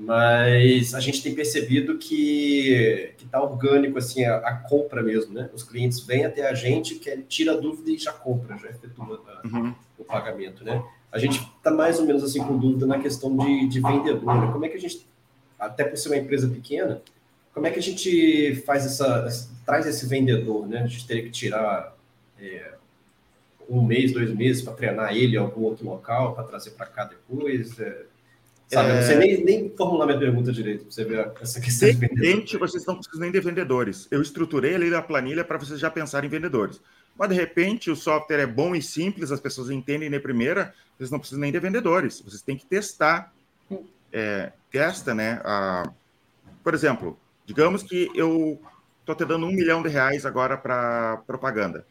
mas 0.00 0.94
a 0.94 1.00
gente 1.00 1.22
tem 1.22 1.34
percebido 1.34 1.98
que 1.98 3.12
está 3.22 3.42
orgânico 3.42 3.98
assim 3.98 4.24
a, 4.24 4.36
a, 4.36 4.56
compra 4.56 5.02
mesmo, 5.02 5.34
né? 5.34 5.50
Os 5.52 5.62
clientes 5.62 6.00
vêm 6.00 6.24
até 6.24 6.48
a 6.48 6.54
gente, 6.54 6.94
que 6.94 7.14
tira 7.28 7.52
a 7.52 7.56
dúvida 7.56 7.90
e 7.90 7.98
já 7.98 8.10
compra, 8.10 8.56
já 8.56 8.70
efetua 8.70 9.22
a, 9.28 9.46
uhum. 9.46 9.74
o 9.98 10.04
pagamento, 10.04 10.64
né? 10.64 10.82
A 11.12 11.18
gente 11.18 11.38
está 11.38 11.70
mais 11.70 11.98
ou 11.98 12.06
menos 12.06 12.24
assim 12.24 12.42
com 12.42 12.56
dúvida 12.56 12.86
na 12.86 12.98
questão 12.98 13.36
de, 13.36 13.68
de 13.68 13.80
vendedor, 13.80 14.40
né? 14.40 14.50
Como 14.50 14.64
é 14.64 14.70
que 14.70 14.76
a 14.78 14.80
gente, 14.80 15.06
até 15.58 15.84
por 15.84 15.98
ser 15.98 16.08
uma 16.08 16.16
empresa 16.16 16.48
pequena, 16.48 17.02
como 17.52 17.66
é 17.66 17.70
que 17.70 17.78
a 17.78 17.82
gente 17.82 18.54
faz 18.64 18.86
essa, 18.86 19.28
traz 19.66 19.86
esse 19.86 20.06
vendedor, 20.06 20.66
né? 20.66 20.78
A 20.78 20.86
gente 20.86 21.06
teria 21.06 21.24
que 21.24 21.30
tirar 21.30 21.94
é, 22.40 22.72
um 23.68 23.82
mês, 23.82 24.12
dois 24.12 24.34
meses 24.34 24.62
para 24.62 24.72
treinar 24.72 25.14
ele 25.14 25.36
em 25.36 25.38
algum 25.38 25.62
outro 25.62 25.84
local, 25.84 26.34
para 26.34 26.44
trazer 26.44 26.70
para 26.70 26.86
cá 26.86 27.04
depois. 27.04 27.78
É, 27.78 28.09
sabe, 28.70 28.90
é... 28.90 28.94
não 28.94 29.02
sei 29.02 29.16
nem, 29.16 29.44
nem 29.44 29.76
formular 29.76 30.06
minha 30.06 30.18
pergunta 30.18 30.52
direito, 30.52 30.84
para 30.84 30.90
você 30.90 31.04
ver 31.04 31.32
essa 31.40 31.60
questão 31.60 31.88
de 31.88 31.94
vendedor. 31.96 32.58
vocês 32.58 32.86
não 32.86 32.96
precisam 32.96 33.20
nem 33.20 33.30
de 33.30 33.40
vendedores. 33.40 34.08
Eu 34.10 34.22
estruturei 34.22 34.74
ali 34.74 34.94
a 34.94 35.02
planilha 35.02 35.44
para 35.44 35.58
vocês 35.58 35.78
já 35.78 35.90
pensarem 35.90 36.28
em 36.28 36.30
vendedores. 36.30 36.80
Mas, 37.18 37.28
de 37.28 37.34
repente, 37.34 37.90
o 37.90 37.96
software 37.96 38.40
é 38.40 38.46
bom 38.46 38.74
e 38.74 38.80
simples, 38.80 39.30
as 39.30 39.40
pessoas 39.40 39.70
entendem 39.70 40.10
de 40.10 40.20
primeira, 40.20 40.72
vocês 40.96 41.10
não 41.10 41.18
precisam 41.18 41.40
nem 41.40 41.52
de 41.52 41.58
vendedores. 41.58 42.20
Vocês 42.20 42.40
têm 42.40 42.56
que 42.56 42.64
testar 42.64 43.32
é, 44.12 44.52
gasta, 44.72 45.14
né? 45.14 45.40
A, 45.44 45.90
por 46.62 46.74
exemplo, 46.74 47.18
digamos 47.46 47.82
que 47.82 48.10
eu 48.14 48.60
estou 49.00 49.14
te 49.14 49.24
dando 49.24 49.46
um 49.46 49.52
milhão 49.52 49.82
de 49.82 49.88
reais 49.88 50.26
agora 50.26 50.56
para 50.56 51.18
propaganda. 51.26 51.86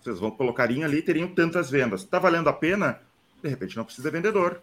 Vocês 0.00 0.18
vão 0.18 0.30
colocarem 0.30 0.84
ali, 0.84 1.02
teriam 1.02 1.28
tantas 1.28 1.70
vendas. 1.70 2.02
Está 2.02 2.18
valendo 2.18 2.48
a 2.48 2.52
pena? 2.52 3.00
De 3.42 3.48
repente 3.48 3.76
não 3.76 3.84
precisa 3.84 4.10
vendedor. 4.10 4.62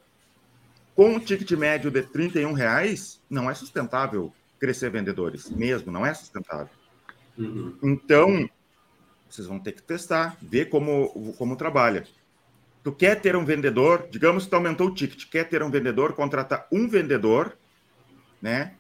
Com 0.96 1.10
um 1.10 1.20
ticket 1.20 1.52
médio 1.52 1.92
de 1.92 2.02
31 2.02 2.54
reais, 2.54 3.22
não 3.30 3.50
é 3.50 3.54
sustentável 3.54 4.34
crescer 4.60 4.90
vendedores, 4.90 5.50
mesmo, 5.50 5.92
não 5.92 6.06
é 6.06 6.14
sustentável. 6.14 6.70
Uhum. 7.38 7.78
Então, 7.84 8.50
vocês 9.30 9.48
vão 9.48 9.60
ter 9.60 9.74
que 9.74 9.84
testar, 9.84 10.38
ver 10.42 10.70
como, 10.70 11.34
como 11.38 11.58
trabalha. 11.58 12.08
Tu 12.82 12.92
quer 12.92 13.20
ter 13.20 13.36
um 13.36 13.44
vendedor, 13.44 14.08
digamos 14.10 14.46
que 14.46 14.50
tu 14.50 14.56
aumentou 14.56 14.88
o 14.88 14.94
ticket, 14.94 15.30
quer 15.30 15.50
ter 15.50 15.62
um 15.62 15.70
vendedor, 15.70 16.14
contrata 16.14 16.66
um 16.72 16.88
vendedor, 16.88 17.58
né? 18.42 18.76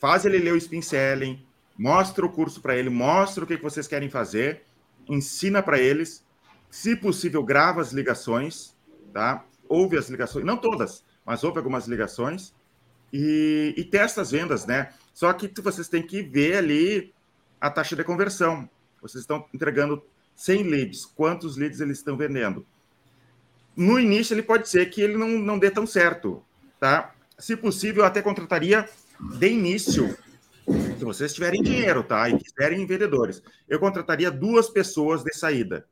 Faz 0.00 0.24
ele 0.24 0.38
ler 0.38 0.54
o 0.54 0.56
spin 0.56 0.82
selling, 0.82 1.44
mostra 1.78 2.26
o 2.26 2.32
curso 2.32 2.60
para 2.60 2.76
ele, 2.76 2.90
mostra 2.90 3.44
o 3.44 3.46
que, 3.46 3.56
que 3.56 3.62
vocês 3.62 3.86
querem 3.86 4.10
fazer, 4.10 4.64
ensina 5.08 5.62
para 5.62 5.78
eles, 5.78 6.24
se 6.70 6.96
possível, 6.96 7.44
grava 7.44 7.80
as 7.80 7.92
ligações, 7.92 8.74
tá? 9.12 9.44
Ouve 9.68 9.96
as 9.96 10.08
ligações, 10.08 10.44
não 10.44 10.56
todas, 10.56 11.04
mas 11.24 11.44
ouve 11.44 11.58
algumas 11.58 11.86
ligações 11.86 12.54
e, 13.12 13.74
e 13.76 13.84
testa 13.84 14.22
as 14.22 14.30
vendas, 14.30 14.66
né? 14.66 14.92
Só 15.12 15.32
que 15.32 15.50
vocês 15.60 15.88
têm 15.88 16.02
que 16.02 16.22
ver 16.22 16.56
ali 16.56 17.12
a 17.60 17.70
taxa 17.70 17.94
de 17.94 18.04
conversão. 18.04 18.68
Vocês 19.00 19.22
estão 19.22 19.46
entregando 19.52 20.02
100 20.34 20.62
leads, 20.64 21.04
quantos 21.04 21.56
leads 21.56 21.80
eles 21.80 21.98
estão 21.98 22.16
vendendo? 22.16 22.66
No 23.76 23.98
início, 23.98 24.34
ele 24.34 24.42
pode 24.42 24.68
ser 24.68 24.90
que 24.90 25.00
ele 25.00 25.16
não, 25.16 25.28
não 25.28 25.58
dê 25.58 25.70
tão 25.70 25.86
certo, 25.86 26.42
tá? 26.78 27.14
Se 27.38 27.56
possível, 27.56 28.02
eu 28.02 28.06
até 28.06 28.20
contrataria 28.20 28.88
de 29.38 29.48
início 29.48 30.16
se 30.66 31.04
vocês 31.04 31.34
tiverem 31.34 31.62
dinheiro, 31.62 32.02
tá? 32.02 32.28
E 32.28 32.38
quiserem 32.38 32.86
vendedores, 32.86 33.42
eu 33.68 33.80
contrataria 33.80 34.30
duas 34.30 34.68
pessoas 34.68 35.24
de 35.24 35.34
saída. 35.34 35.86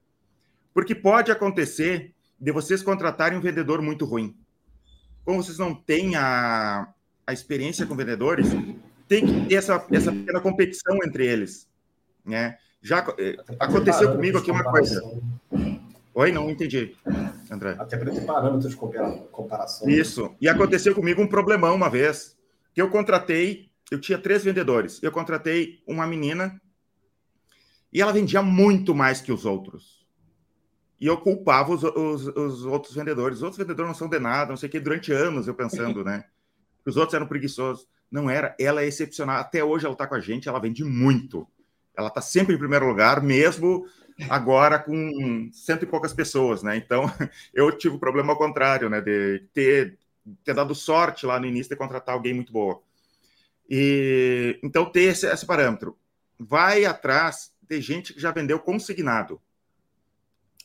Porque 0.73 0.95
pode 0.95 1.33
acontecer 1.33 2.15
de 2.39 2.53
vocês 2.53 2.83
contratarem 2.83 3.37
um 3.37 3.41
vendedor 3.41 3.83
muito 3.83 4.05
ruim. 4.05 4.37
Como 5.25 5.43
vocês 5.43 5.59
não 5.59 5.75
têm 5.75 6.17
a, 6.17 6.89
a 7.27 7.33
experiência 7.33 7.87
com 7.87 7.95
vendedores, 7.95 8.49
tem 9.09 9.27
que 9.27 9.47
ter 9.47 9.55
essa, 9.57 9.85
essa 9.91 10.13
pequena 10.13 10.41
competição 10.41 10.99
entre 11.05 11.27
eles. 11.27 11.69
Né? 12.25 12.57
Já 12.83 13.07
eh, 13.19 13.37
aconteceu 13.59 14.13
comigo 14.13 14.39
aqui 14.39 14.51
uma 14.51 14.65
coisa. 14.65 15.03
Oi, 16.15 16.33
não 16.33 16.51
entendi, 16.51 16.97
André. 17.51 17.77
Até 17.79 17.97
para 17.97 18.11
ter 18.11 18.25
parâmetros 18.25 18.71
de 18.71 18.77
comparação. 19.31 19.89
Isso. 19.89 20.35
E 20.41 20.49
aconteceu 20.49 20.95
comigo 20.95 21.23
um 21.23 21.27
problemão 21.27 21.75
uma 21.75 21.89
vez, 21.89 22.37
que 22.75 22.81
eu 22.81 22.91
contratei 22.91 23.71
eu 23.91 24.01
tinha 24.01 24.19
três 24.19 24.45
vendedores. 24.45 25.03
Eu 25.03 25.11
contratei 25.11 25.83
uma 25.87 26.07
menina 26.07 26.61
e 27.93 28.01
ela 28.01 28.13
vendia 28.13 28.41
muito 28.41 28.95
mais 28.95 29.21
que 29.21 29.33
os 29.33 29.45
outros. 29.45 30.00
E 31.01 31.07
eu 31.07 31.17
culpava 31.17 31.73
os, 31.73 31.83
os, 31.83 32.27
os 32.27 32.65
outros 32.67 32.95
vendedores. 32.95 33.39
Os 33.39 33.43
outros 33.43 33.59
vendedores 33.59 33.89
não 33.89 33.95
são 33.95 34.09
de 34.09 34.19
nada, 34.19 34.51
não 34.51 34.57
sei 34.57 34.69
o 34.69 34.73
que, 34.73 34.79
durante 34.79 35.13
anos 35.13 35.49
eu 35.49 35.55
pensando, 35.55 36.05
né? 36.05 36.25
Os 36.85 36.97
outros 36.97 37.15
eram 37.15 37.27
preguiçosos. 37.27 37.87
Não 38.11 38.29
era. 38.29 38.55
Ela 38.59 38.83
é 38.83 38.87
excepcional. 38.87 39.37
Até 39.37 39.63
hoje 39.63 39.85
ela 39.85 39.95
está 39.95 40.07
com 40.07 40.15
a 40.15 40.21
gente, 40.21 40.49
ela 40.49 40.59
vende 40.59 40.83
muito. 40.83 41.47
Ela 41.97 42.09
está 42.09 42.21
sempre 42.21 42.55
em 42.55 42.59
primeiro 42.59 42.87
lugar, 42.87 43.23
mesmo 43.23 43.87
agora 44.29 44.79
com 44.79 45.49
cento 45.53 45.85
e 45.85 45.87
poucas 45.87 46.13
pessoas, 46.13 46.63
né? 46.63 46.77
Então, 46.77 47.05
eu 47.55 47.71
tive 47.73 47.97
o 47.97 47.99
problema 47.99 48.33
ao 48.33 48.39
contrário, 48.39 48.91
né? 48.91 49.01
De 49.01 49.45
ter, 49.53 49.99
ter 50.45 50.55
dado 50.55 50.75
sorte 50.75 51.25
lá 51.25 51.39
no 51.39 51.47
início 51.47 51.71
de 51.71 51.77
contratar 51.77 52.15
alguém 52.15 52.35
muito 52.35 52.53
boa. 52.53 52.83
E, 53.69 54.59
então, 54.63 54.85
ter 54.85 55.03
esse, 55.03 55.27
esse 55.27 55.47
parâmetro. 55.47 55.97
Vai 56.39 56.85
atrás 56.85 57.53
de 57.63 57.81
gente 57.81 58.13
que 58.13 58.21
já 58.21 58.33
vendeu 58.33 58.59
consignado. 58.59 59.41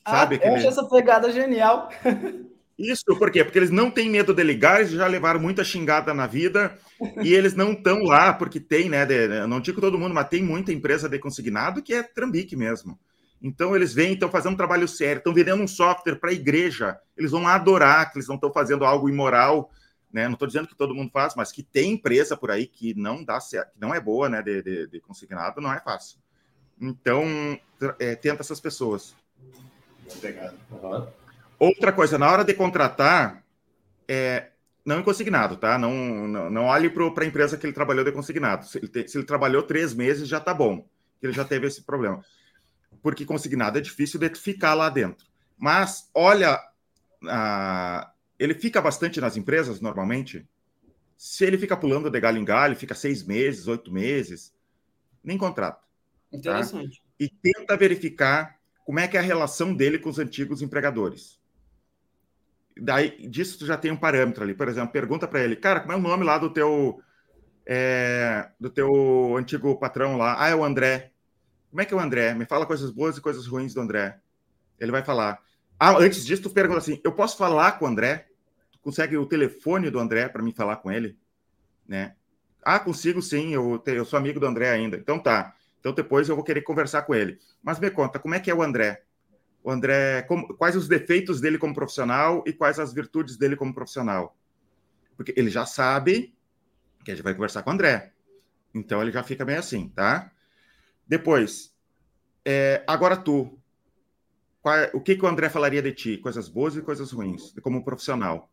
Ah, 0.05 0.11
sabe? 0.11 0.39
Eu 0.41 0.55
acho 0.55 0.67
essa 0.67 0.85
pegada 0.85 1.31
genial. 1.31 1.89
Isso, 2.77 3.05
por 3.05 3.31
quê? 3.31 3.43
Porque 3.43 3.57
eles 3.57 3.71
não 3.71 3.89
têm 3.89 4.09
medo 4.09 4.33
de 4.33 4.43
ligar, 4.43 4.81
eles 4.81 4.91
já 4.91 5.07
levaram 5.07 5.39
muita 5.39 5.63
xingada 5.63 6.13
na 6.13 6.27
vida 6.27 6.77
e 7.23 7.33
eles 7.33 7.55
não 7.55 7.71
estão 7.71 8.03
lá 8.03 8.33
porque 8.33 8.59
tem, 8.59 8.89
né? 8.89 9.05
De, 9.05 9.47
não 9.47 9.61
digo 9.61 9.79
todo 9.79 9.97
mundo, 9.97 10.13
mas 10.13 10.27
tem 10.27 10.43
muita 10.43 10.73
empresa 10.73 11.07
de 11.07 11.17
consignado 11.17 11.81
que 11.81 11.93
é 11.93 12.03
trambique 12.03 12.55
mesmo. 12.55 12.99
Então 13.41 13.75
eles 13.75 13.93
vêm, 13.93 14.13
estão 14.13 14.29
fazendo 14.29 14.53
um 14.53 14.57
trabalho 14.57 14.89
sério, 14.89 15.19
estão 15.19 15.33
vendendo 15.33 15.63
um 15.63 15.67
software 15.67 16.15
para 16.15 16.31
a 16.31 16.33
igreja, 16.33 16.97
eles 17.15 17.31
vão 17.31 17.47
adorar 17.47 18.11
que 18.11 18.17
eles 18.17 18.27
não 18.27 18.35
estão 18.35 18.51
fazendo 18.51 18.83
algo 18.83 19.07
imoral 19.07 19.71
né? 20.15 20.29
Não 20.29 20.35
estou 20.35 20.47
dizendo 20.47 20.65
que 20.65 20.75
todo 20.75 20.95
mundo 20.95 21.11
faz, 21.11 21.35
mas 21.35 21.51
que 21.51 21.61
tem 21.61 21.91
empresa 21.91 22.37
por 22.37 22.49
aí 22.49 22.65
que 22.65 22.93
não 22.93 23.21
dá 23.21 23.37
certo, 23.41 23.73
que 23.73 23.81
não 23.81 23.93
é 23.93 23.99
boa, 23.99 24.29
né? 24.29 24.41
De, 24.41 24.61
de, 24.63 24.87
de 24.87 25.01
consignado, 25.01 25.59
não 25.59 25.73
é 25.73 25.81
fácil. 25.81 26.17
Então, 26.79 27.25
é, 27.99 28.15
tenta 28.15 28.41
essas 28.41 28.61
pessoas. 28.61 29.13
Uhum. 30.71 31.07
Outra 31.57 31.91
coisa, 31.91 32.17
na 32.17 32.29
hora 32.29 32.43
de 32.43 32.53
contratar, 32.53 33.43
é, 34.07 34.49
não 34.85 34.99
em 34.99 35.03
consignado, 35.03 35.57
tá? 35.57 35.77
Não, 35.77 35.93
não, 36.27 36.49
não 36.49 36.65
olhe 36.65 36.89
para 36.89 37.23
a 37.23 37.27
empresa 37.27 37.57
que 37.57 37.65
ele 37.65 37.73
trabalhou 37.73 38.05
de 38.05 38.11
consignado. 38.11 38.65
Se 38.65 38.77
ele, 38.77 38.87
te, 38.87 39.07
se 39.07 39.17
ele 39.17 39.25
trabalhou 39.25 39.63
três 39.63 39.93
meses, 39.93 40.27
já 40.27 40.39
tá 40.39 40.53
bom, 40.53 40.87
que 41.19 41.25
ele 41.25 41.33
já 41.33 41.43
teve 41.43 41.67
esse 41.67 41.81
problema. 41.81 42.23
Porque 43.01 43.25
consignado 43.25 43.77
é 43.77 43.81
difícil 43.81 44.19
de 44.19 44.29
ficar 44.35 44.73
lá 44.73 44.89
dentro. 44.89 45.25
Mas 45.57 46.09
olha 46.13 46.59
a, 47.27 48.11
ele 48.37 48.53
fica 48.53 48.81
bastante 48.81 49.19
nas 49.19 49.37
empresas, 49.37 49.81
normalmente. 49.81 50.47
Se 51.17 51.45
ele 51.45 51.57
fica 51.57 51.77
pulando 51.77 52.09
de 52.09 52.19
galho 52.19 52.37
em 52.37 52.45
galho, 52.45 52.75
fica 52.75 52.93
seis 52.93 53.23
meses, 53.23 53.67
oito 53.67 53.91
meses, 53.91 54.53
nem 55.23 55.37
contrata. 55.37 55.79
Tá? 55.79 56.37
Interessante. 56.37 56.99
Tá? 56.99 57.05
E 57.17 57.29
tenta 57.29 57.77
verificar 57.77 58.54
como 58.85 58.99
é 58.99 59.07
que 59.07 59.17
é 59.17 59.19
a 59.19 59.23
relação 59.23 59.73
dele 59.73 59.97
com 59.97 60.09
os 60.09 60.19
antigos 60.19 60.61
empregadores. 60.61 61.39
Daí, 62.77 63.27
disso 63.27 63.57
tu 63.57 63.65
já 63.65 63.75
tem 63.75 63.91
um 63.91 63.97
parâmetro 63.97 64.43
ali. 64.43 64.53
Por 64.53 64.67
exemplo, 64.67 64.91
pergunta 64.91 65.27
para 65.27 65.43
ele, 65.43 65.55
cara, 65.55 65.79
como 65.79 65.91
é 65.91 65.95
o 65.95 66.01
nome 66.01 66.23
lá 66.23 66.37
do 66.37 66.51
teu 66.51 67.01
é, 67.65 68.49
do 68.59 68.69
teu 68.69 69.35
antigo 69.35 69.77
patrão 69.79 70.17
lá? 70.17 70.35
Ah, 70.39 70.49
é 70.49 70.55
o 70.55 70.63
André. 70.63 71.11
Como 71.71 71.81
é 71.81 71.85
que 71.85 71.93
é 71.93 71.97
o 71.97 71.99
André? 71.99 72.35
Me 72.35 72.45
fala 72.45 72.65
coisas 72.65 72.91
boas 72.91 73.17
e 73.17 73.21
coisas 73.21 73.47
ruins 73.47 73.73
do 73.73 73.81
André. 73.81 74.19
Ele 74.79 74.91
vai 74.91 75.03
falar. 75.03 75.39
Ah, 75.79 75.97
antes 75.97 76.23
disso, 76.23 76.43
tu 76.43 76.49
pergunta 76.51 76.77
assim: 76.77 77.01
eu 77.03 77.11
posso 77.11 77.37
falar 77.37 77.73
com 77.73 77.85
o 77.85 77.87
André? 77.87 78.27
Tu 78.71 78.79
consegue 78.79 79.17
o 79.17 79.25
telefone 79.25 79.89
do 79.89 79.99
André 79.99 80.29
para 80.29 80.43
mim 80.43 80.53
falar 80.53 80.75
com 80.77 80.91
ele? 80.91 81.17
Né? 81.87 82.15
Ah, 82.63 82.79
consigo 82.79 83.21
sim, 83.21 83.53
eu, 83.53 83.81
eu 83.87 84.05
sou 84.05 84.17
amigo 84.17 84.39
do 84.39 84.45
André 84.45 84.69
ainda. 84.69 84.95
Então 84.97 85.17
tá. 85.17 85.54
Então 85.85 85.93
depois 85.93 86.27
eu 86.27 86.35
vou 86.35 86.43
querer 86.43 86.63
conversar 86.63 87.03
com 87.03 87.13
ele. 87.13 87.37
Mas 87.61 87.79
me 87.79 87.91
conta, 87.91 88.17
como 88.17 88.33
é 88.33 88.39
que 88.39 88.49
é 88.49 88.55
o 88.55 88.63
André? 88.63 89.03
O 89.63 89.69
André, 89.69 90.23
como, 90.23 90.47
quais 90.55 90.75
os 90.75 90.87
defeitos 90.87 91.39
dele 91.39 91.59
como 91.59 91.75
profissional 91.75 92.43
e 92.47 92.51
quais 92.51 92.79
as 92.79 92.91
virtudes 92.91 93.37
dele 93.37 93.55
como 93.55 93.71
profissional? 93.71 94.35
Porque 95.15 95.31
ele 95.37 95.51
já 95.51 95.63
sabe 95.63 96.33
que 97.03 97.11
a 97.11 97.13
gente 97.13 97.23
vai 97.23 97.35
conversar 97.35 97.61
com 97.61 97.69
o 97.69 97.73
André. 97.73 98.13
Então 98.73 98.99
ele 98.99 99.11
já 99.11 99.21
fica 99.21 99.45
bem 99.45 99.57
assim, 99.57 99.89
tá? 99.89 100.31
Depois, 101.07 101.71
é, 102.43 102.83
agora 102.87 103.15
tu, 103.15 103.55
qual, 104.63 104.75
o 104.91 104.99
que, 104.99 105.15
que 105.15 105.23
o 105.23 105.27
André 105.27 105.49
falaria 105.49 105.83
de 105.83 105.91
ti? 105.91 106.17
Coisas 106.17 106.49
boas 106.49 106.75
e 106.75 106.81
coisas 106.81 107.11
ruins, 107.11 107.53
como 107.61 107.85
profissional. 107.85 108.49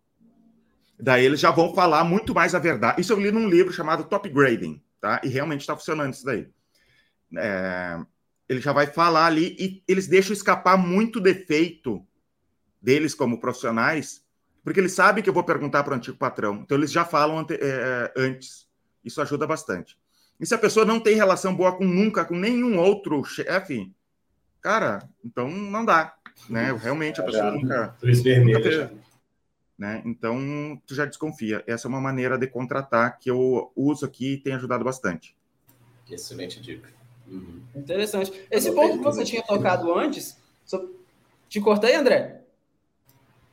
Daí 1.01 1.25
eles 1.25 1.41
já 1.41 1.51
vão 1.51 1.75
falar 1.75 2.05
muito 2.05 2.35
mais 2.35 2.55
a 2.55 2.59
verdade. 2.59 3.01
Isso 3.01 3.15
eu 3.15 3.19
li 3.19 3.33
num 3.33 3.49
livro 3.49 3.73
chamado 3.73 4.05
Top 4.05 4.29
Grading, 4.29 4.83
tá? 5.01 5.19
E 5.25 5.29
realmente 5.31 5.63
está 5.63 5.75
funcionando 5.75 6.13
isso 6.13 6.27
daí. 6.27 6.47
É, 7.37 7.99
ele 8.49 8.61
já 8.61 8.73
vai 8.73 8.87
falar 8.87 9.27
ali 9.27 9.57
e 9.59 9.83
eles 9.89 10.07
deixam 10.07 10.33
escapar 10.33 10.77
muito 10.77 11.21
defeito 11.21 12.05
deles 12.81 13.15
como 13.15 13.41
profissionais, 13.41 14.25
porque 14.65 14.81
eles 14.81 14.93
sabem 14.93 15.23
que 15.23 15.31
eu 15.31 15.35
vou 15.35 15.45
perguntar 15.45 15.83
para 15.83 15.93
o 15.93 15.97
antigo 15.97 16.17
patrão. 16.17 16.57
Então 16.57 16.77
eles 16.77 16.93
já 16.93 17.05
falam 17.05 17.39
ante, 17.39 17.55
é, 17.55 18.13
antes. 18.17 18.69
Isso 19.05 19.21
ajuda 19.21 19.47
bastante. 19.47 19.99
E 20.39 20.47
se 20.47 20.55
a 20.55 20.59
pessoa 20.59 20.85
não 20.85 21.01
tem 21.01 21.15
relação 21.15 21.55
boa 21.55 21.77
com 21.77 21.85
nunca, 21.85 22.25
com 22.25 22.37
nenhum 22.37 22.79
outro 22.79 23.23
chefe, 23.25 23.93
cara, 24.61 25.09
então 25.25 25.49
não 25.49 25.85
dá, 25.85 26.15
né? 26.49 26.73
Realmente 26.73 27.21
a 27.21 27.25
pessoa 27.25 27.51
nunca. 27.51 27.97
Três 28.01 28.23
vermelhos. 28.23 28.91
Né? 29.79 30.03
Então 30.05 30.81
tu 30.87 30.95
já 30.95 31.05
desconfia. 31.05 31.65
Essa 31.67 31.87
é 31.87 31.89
uma 31.89 32.01
maneira 32.01 32.39
de 32.39 32.47
contratar 32.47 33.19
que 33.19 33.31
eu 33.31 33.73
uso 33.75 34.05
aqui 34.05 34.35
e 34.35 34.39
tem 34.39 34.55
ajudado 34.55 34.85
bastante. 34.85 35.37
Excelente 36.11 36.61
dica. 36.61 36.89
Uhum. 37.27 37.63
Interessante. 37.75 38.33
Esse 38.51 38.73
ponto 38.73 38.99
que 38.99 39.05
você 39.05 39.25
tinha 39.25 39.43
tocado 39.43 39.95
antes, 39.95 40.37
te 41.49 41.61
cortei, 41.61 41.95
André? 41.95 42.41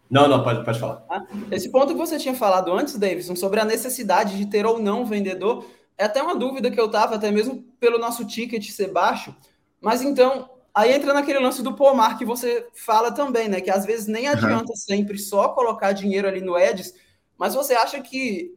Não, 0.09 0.27
não, 0.27 0.43
pode, 0.43 0.65
pode 0.65 0.79
falar. 0.79 1.05
Ah, 1.09 1.23
esse 1.51 1.69
ponto 1.69 1.93
que 1.93 1.99
você 1.99 2.17
tinha 2.17 2.33
falado 2.33 2.73
antes, 2.73 2.97
Davidson, 2.97 3.35
sobre 3.35 3.59
a 3.59 3.65
necessidade 3.65 4.37
de 4.37 4.45
ter 4.47 4.65
ou 4.65 4.79
não 4.79 5.05
vendedor, 5.05 5.65
é 5.97 6.05
até 6.05 6.21
uma 6.21 6.35
dúvida 6.35 6.71
que 6.71 6.79
eu 6.79 6.89
tava, 6.89 7.15
até 7.15 7.29
mesmo 7.31 7.63
pelo 7.79 7.99
nosso 7.99 8.25
ticket 8.25 8.69
ser 8.71 8.91
baixo. 8.91 9.35
Mas 9.79 10.01
então, 10.01 10.49
Aí 10.73 10.93
entra 10.93 11.13
naquele 11.13 11.39
lance 11.39 11.61
do 11.61 11.73
pomar 11.73 12.17
que 12.17 12.23
você 12.23 12.67
fala 12.73 13.11
também, 13.11 13.49
né? 13.49 13.59
Que 13.59 13.71
às 13.71 13.85
vezes 13.85 14.07
nem 14.07 14.27
adianta 14.27 14.71
uhum. 14.71 14.75
sempre 14.75 15.17
só 15.17 15.49
colocar 15.49 15.91
dinheiro 15.91 16.27
ali 16.27 16.41
no 16.41 16.57
Eds, 16.57 16.93
Mas 17.37 17.55
você 17.55 17.73
acha 17.73 17.99
que 18.01 18.55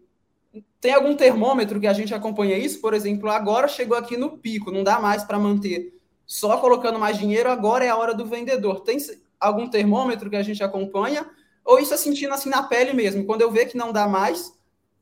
tem 0.80 0.92
algum 0.92 1.14
termômetro 1.14 1.80
que 1.80 1.86
a 1.86 1.92
gente 1.92 2.12
acompanha 2.14 2.58
isso? 2.58 2.80
Por 2.80 2.92
exemplo, 2.92 3.30
agora 3.30 3.68
chegou 3.68 3.96
aqui 3.96 4.16
no 4.16 4.36
pico, 4.36 4.70
não 4.70 4.82
dá 4.82 4.98
mais 5.00 5.24
para 5.24 5.38
manter 5.38 5.98
só 6.26 6.56
colocando 6.58 6.98
mais 6.98 7.18
dinheiro, 7.18 7.50
agora 7.50 7.84
é 7.84 7.88
a 7.88 7.96
hora 7.96 8.14
do 8.14 8.26
vendedor. 8.26 8.80
Tem 8.80 8.98
algum 9.38 9.68
termômetro 9.68 10.30
que 10.30 10.36
a 10.36 10.42
gente 10.42 10.62
acompanha? 10.62 11.26
Ou 11.64 11.78
isso 11.78 11.94
é 11.94 11.96
sentindo 11.96 12.34
assim 12.34 12.48
na 12.48 12.62
pele 12.62 12.92
mesmo? 12.92 13.24
Quando 13.24 13.42
eu 13.42 13.50
ver 13.50 13.66
que 13.66 13.76
não 13.76 13.92
dá 13.92 14.08
mais 14.08 14.52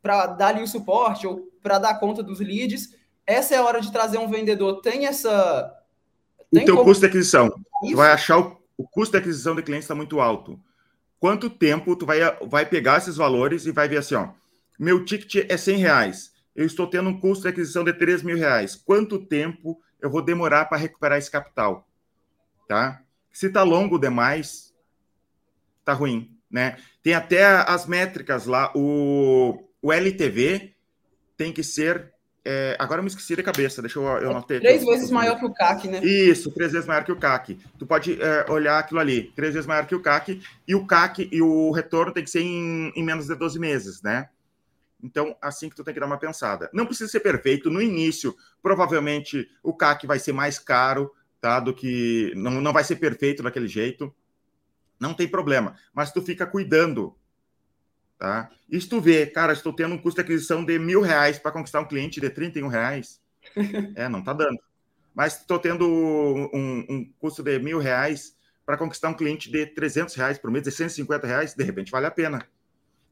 para 0.03 0.27
dar 0.27 0.49
ali 0.49 0.63
o 0.63 0.69
suporte 0.69 1.27
ou 1.27 1.49
para 1.63 1.79
dar 1.79 2.01
conta 2.01 2.23
dos 2.23 2.41
leads, 2.41 2.95
essa 3.27 3.55
é 3.55 3.59
a 3.59 3.65
hora 3.65 3.81
de 3.81 3.93
trazer 3.93 4.19
um 4.19 4.29
vendedor. 4.29 4.81
Tem 4.81 5.07
essa. 5.07 5.73
Tem 6.53 6.63
o 6.63 6.67
teu 6.67 6.77
como... 6.77 6.89
custo 6.89 7.01
de 7.01 7.07
aquisição. 7.07 7.47
Isso? 7.47 7.93
Tu 7.93 7.97
vai 7.97 8.13
achar 8.13 8.39
o, 8.39 8.59
o 8.77 8.87
custo 8.87 9.13
de 9.13 9.19
aquisição 9.19 9.55
de 9.55 9.63
cliente 9.63 9.85
está 9.85 9.95
muito 9.95 10.21
alto. 10.21 10.59
Quanto 11.19 11.49
tempo 11.49 11.95
tu 11.95 12.07
vai, 12.07 12.19
vai 12.47 12.67
pegar 12.67 12.99
esses 12.99 13.17
valores 13.17 13.67
e 13.67 13.73
vai 13.73 13.89
ver 13.89 13.99
assim, 13.99 14.15
ó, 14.15 14.29
meu 14.81 15.05
ticket 15.05 15.47
é 15.51 15.59
100 15.59 15.77
reais. 15.77 16.33
Eu 16.57 16.65
estou 16.65 16.87
tendo 16.87 17.11
um 17.11 17.21
custo 17.21 17.43
de 17.43 17.49
aquisição 17.49 17.85
de 17.85 17.93
3 17.93 18.23
mil 18.23 18.37
reais. 18.37 18.75
Quanto 18.75 19.19
tempo 19.19 19.79
eu 20.01 20.09
vou 20.09 20.23
demorar 20.23 20.65
para 20.65 20.79
recuperar 20.79 21.19
esse 21.19 21.31
capital? 21.31 21.87
Tá? 22.67 23.03
Se 23.31 23.49
está 23.49 23.63
longo 23.63 23.99
demais, 23.99 24.75
tá 25.85 25.93
ruim, 25.93 26.35
né? 26.51 26.79
Tem 27.03 27.13
até 27.13 27.45
as 27.45 27.87
métricas 27.87 28.47
lá. 28.47 28.73
O, 28.75 29.63
o 29.83 29.93
LTV 29.93 30.75
tem 31.37 31.53
que 31.53 31.63
ser 31.63 32.15
é, 32.43 32.75
agora 32.79 33.01
eu 33.01 33.03
me 33.03 33.11
esqueci 33.11 33.37
de 33.37 33.43
cabeça, 33.43 33.83
deixa 33.83 33.99
eu, 33.99 34.05
eu 34.05 34.31
anotei. 34.31 34.61
Três 34.61 34.83
vezes 34.83 35.11
maior 35.11 35.39
que 35.39 35.45
o 35.45 35.53
CAC, 35.53 35.89
né? 35.89 36.01
Isso, 36.03 36.51
três 36.53 36.73
vezes 36.73 36.89
maior 36.89 37.05
que 37.05 37.13
o 37.13 37.17
CAC. 37.17 37.59
Tu 37.79 37.87
pode 37.87 38.21
é, 38.21 38.51
olhar 38.51 38.79
aquilo 38.79 38.99
ali, 38.99 39.31
três 39.37 39.53
vezes 39.53 39.67
maior 39.67 39.87
que 39.87 39.95
o 39.95 40.01
CAC, 40.01 40.41
e 40.67 40.75
o 40.75 40.87
CAC 40.87 41.29
e 41.31 41.43
o 41.43 41.71
retorno 41.71 42.15
tem 42.15 42.25
que 42.25 42.31
ser 42.31 42.41
em, 42.41 42.91
em 42.97 43.05
menos 43.05 43.27
de 43.27 43.35
12 43.35 43.59
meses, 43.59 44.01
né? 44.01 44.31
Então, 45.03 45.37
assim 45.41 45.69
que 45.69 45.77
tu 45.77 45.85
tem 45.85 45.95
que 45.95 46.01
dar 46.01 46.07
uma 46.07 46.19
pensada. 46.19 46.71
Não 46.73 46.87
precisa 46.87 47.11
ser 47.11 47.21
perfeito. 47.21 47.71
No 47.71 47.81
início, 47.81 48.37
provavelmente 48.63 49.49
o 49.63 49.75
CAC 49.75 50.07
vai 50.07 50.19
ser 50.19 50.33
mais 50.33 50.59
caro, 50.59 51.13
tá? 51.41 51.61
Do 51.61 51.75
que. 51.75 52.33
Não, 52.37 52.61
não 52.61 52.73
vai 52.73 52.85
ser 52.85 52.97
perfeito 52.97 53.43
daquele 53.43 53.69
jeito. 53.69 54.15
Não 54.99 55.15
tem 55.15 55.27
problema. 55.29 55.77
Mas 55.95 56.13
tu 56.13 56.21
fica 56.21 56.47
cuidando 56.47 57.17
Tá? 58.21 58.51
E 58.69 58.79
se 58.79 58.87
tu 58.87 59.01
vê, 59.01 59.25
cara, 59.25 59.55
estou 59.55 59.73
tendo 59.73 59.95
um 59.95 59.99
custo 59.99 60.17
de 60.17 60.27
aquisição 60.27 60.63
de 60.63 60.79
mil 60.79 61.01
reais 61.01 61.39
para 61.39 61.51
conquistar 61.51 61.81
um 61.81 61.89
cliente 61.89 62.21
de 62.21 62.29
31 62.29 62.69
reais, 62.69 63.19
é, 63.97 64.11
não 64.11 64.23
tá 64.23 64.35
dando. 64.35 64.59
Mas 65.15 65.39
estou 65.39 65.59
tendo 65.59 65.89
um, 65.89 66.85
um, 66.87 67.13
custo 67.19 67.43
de 67.43 67.59
mil 67.59 67.79
reais 67.79 68.37
para 68.67 68.77
conquistar 68.77 69.09
um 69.09 69.15
cliente 69.15 69.51
de 69.51 69.65
300 69.65 70.15
reais 70.17 70.39
por 70.39 70.51
mês, 70.51 70.65
de 70.65 70.71
150 70.71 71.27
reais, 71.27 71.55
de 71.55 71.65
repente 71.65 71.91
vale 71.91 72.05
a 72.05 72.11
pena. 72.11 72.47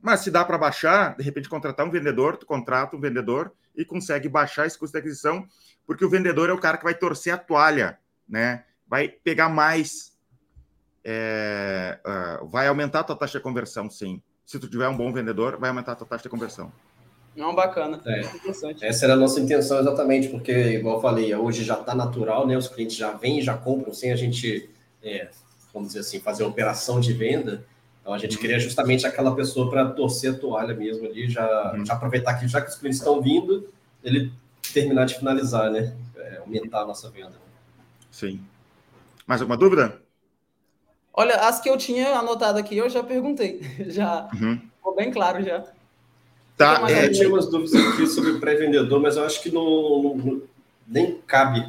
Mas 0.00 0.20
se 0.20 0.30
dá 0.30 0.44
para 0.44 0.58
baixar, 0.58 1.16
de 1.16 1.22
repente 1.22 1.48
contratar 1.48 1.86
um 1.86 1.90
vendedor, 1.90 2.36
tu 2.36 2.46
contrata 2.46 2.96
um 2.96 3.00
vendedor 3.00 3.52
e 3.76 3.84
consegue 3.84 4.28
baixar 4.28 4.66
esse 4.66 4.78
custo 4.78 4.92
de 4.92 4.98
aquisição, 4.98 5.46
porque 5.86 6.04
o 6.04 6.10
vendedor 6.10 6.48
é 6.50 6.52
o 6.52 6.58
cara 6.58 6.76
que 6.76 6.84
vai 6.84 6.94
torcer 6.94 7.32
a 7.34 7.38
toalha, 7.38 7.98
né? 8.28 8.64
Vai 8.86 9.08
pegar 9.08 9.48
mais, 9.48 10.16
é, 11.04 11.98
uh, 12.40 12.46
vai 12.46 12.68
aumentar 12.68 13.00
a 13.00 13.04
tua 13.04 13.16
taxa 13.16 13.38
de 13.38 13.42
conversão, 13.42 13.90
sim 13.90 14.22
se 14.48 14.58
tu 14.58 14.66
tiver 14.66 14.88
um 14.88 14.96
bom 14.96 15.12
vendedor, 15.12 15.58
vai 15.58 15.68
aumentar 15.68 15.92
a 15.92 15.94
tua 15.94 16.06
taxa 16.06 16.22
de 16.22 16.30
conversão. 16.30 16.72
Não, 17.36 17.54
bacana. 17.54 18.00
É. 18.06 18.22
Essa 18.80 19.04
era 19.04 19.12
a 19.12 19.16
nossa 19.16 19.38
intenção 19.38 19.78
exatamente, 19.78 20.28
porque, 20.28 20.50
igual 20.50 20.96
eu 20.96 21.02
falei, 21.02 21.34
hoje 21.34 21.62
já 21.62 21.74
está 21.78 21.94
natural, 21.94 22.46
né? 22.46 22.56
Os 22.56 22.66
clientes 22.66 22.96
já 22.96 23.12
vêm, 23.12 23.42
já 23.42 23.58
compram 23.58 23.92
sem 23.92 24.10
a 24.10 24.16
gente, 24.16 24.70
é, 25.02 25.28
vamos 25.72 25.88
dizer 25.88 26.00
assim, 26.00 26.18
fazer 26.18 26.44
operação 26.44 26.98
de 26.98 27.12
venda. 27.12 27.62
Então 28.08 28.14
a 28.14 28.18
gente 28.18 28.36
uhum. 28.36 28.40
queria 28.40 28.58
justamente 28.58 29.06
aquela 29.06 29.36
pessoa 29.36 29.68
para 29.68 29.90
torcer 29.90 30.32
a 30.32 30.38
toalha 30.38 30.74
mesmo 30.74 31.04
ali, 31.04 31.28
já, 31.28 31.74
uhum. 31.74 31.84
já 31.84 31.92
aproveitar 31.92 32.40
que 32.40 32.48
já 32.48 32.58
que 32.58 32.70
os 32.70 32.76
clientes 32.76 33.00
estão 33.00 33.20
vindo, 33.20 33.68
ele 34.02 34.32
terminar 34.72 35.04
de 35.04 35.18
finalizar, 35.18 35.70
né? 35.70 35.94
É, 36.16 36.38
aumentar 36.38 36.80
a 36.80 36.86
nossa 36.86 37.10
venda. 37.10 37.34
Sim. 38.10 38.40
Mais 39.26 39.42
alguma 39.42 39.58
dúvida? 39.58 40.00
Olha, 41.12 41.34
as 41.34 41.60
que 41.60 41.68
eu 41.68 41.76
tinha 41.76 42.18
anotado 42.18 42.58
aqui, 42.58 42.78
eu 42.78 42.88
já 42.88 43.02
perguntei. 43.02 43.60
Já 43.90 44.26
uhum. 44.32 44.58
ficou 44.76 44.96
bem 44.96 45.12
claro 45.12 45.44
já. 45.44 45.66
Tá, 46.56 46.90
é, 46.90 47.10
tinha 47.10 47.28
umas 47.28 47.50
dúvidas 47.50 47.74
aqui 47.74 48.06
sobre 48.06 48.40
pré-vendedor, 48.40 49.02
mas 49.02 49.18
eu 49.18 49.24
acho 49.24 49.42
que 49.42 49.50
não, 49.50 50.14
não 50.14 50.42
nem 50.86 51.20
cabe. 51.26 51.60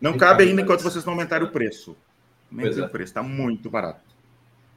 Não 0.00 0.12
nem 0.12 0.20
cabe, 0.20 0.38
cabe 0.38 0.42
ainda 0.44 0.62
enquanto 0.62 0.82
vocês 0.82 1.04
não 1.04 1.14
aumentarem 1.14 1.48
o 1.48 1.50
preço. 1.50 1.96
Aumente 2.48 2.80
é. 2.80 2.84
o 2.84 2.88
preço, 2.88 3.10
está 3.10 3.24
muito 3.24 3.68
barato. 3.68 4.07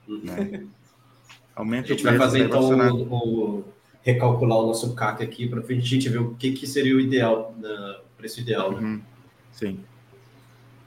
Uhum. 0.07 0.21
Né? 0.23 0.67
Aumenta 1.55 1.93
o 1.93 1.95
preço. 1.95 2.07
A 2.07 2.11
gente 2.11 2.17
vai 2.17 2.27
fazer 2.27 2.39
então 2.45 2.61
o, 2.61 3.57
o, 3.59 3.65
recalcular 4.01 4.59
o 4.59 4.67
nosso 4.67 4.95
CAC 4.95 5.23
aqui 5.23 5.47
para 5.47 5.59
a 5.59 5.79
gente 5.79 6.09
ver 6.09 6.19
o 6.19 6.33
que, 6.35 6.53
que 6.53 6.65
seria 6.65 6.95
o 6.95 6.99
ideal, 6.99 7.53
o 7.59 8.17
preço 8.17 8.39
ideal. 8.39 8.71
Né? 8.71 8.81
Uhum. 8.81 9.01
Sim. 9.51 9.79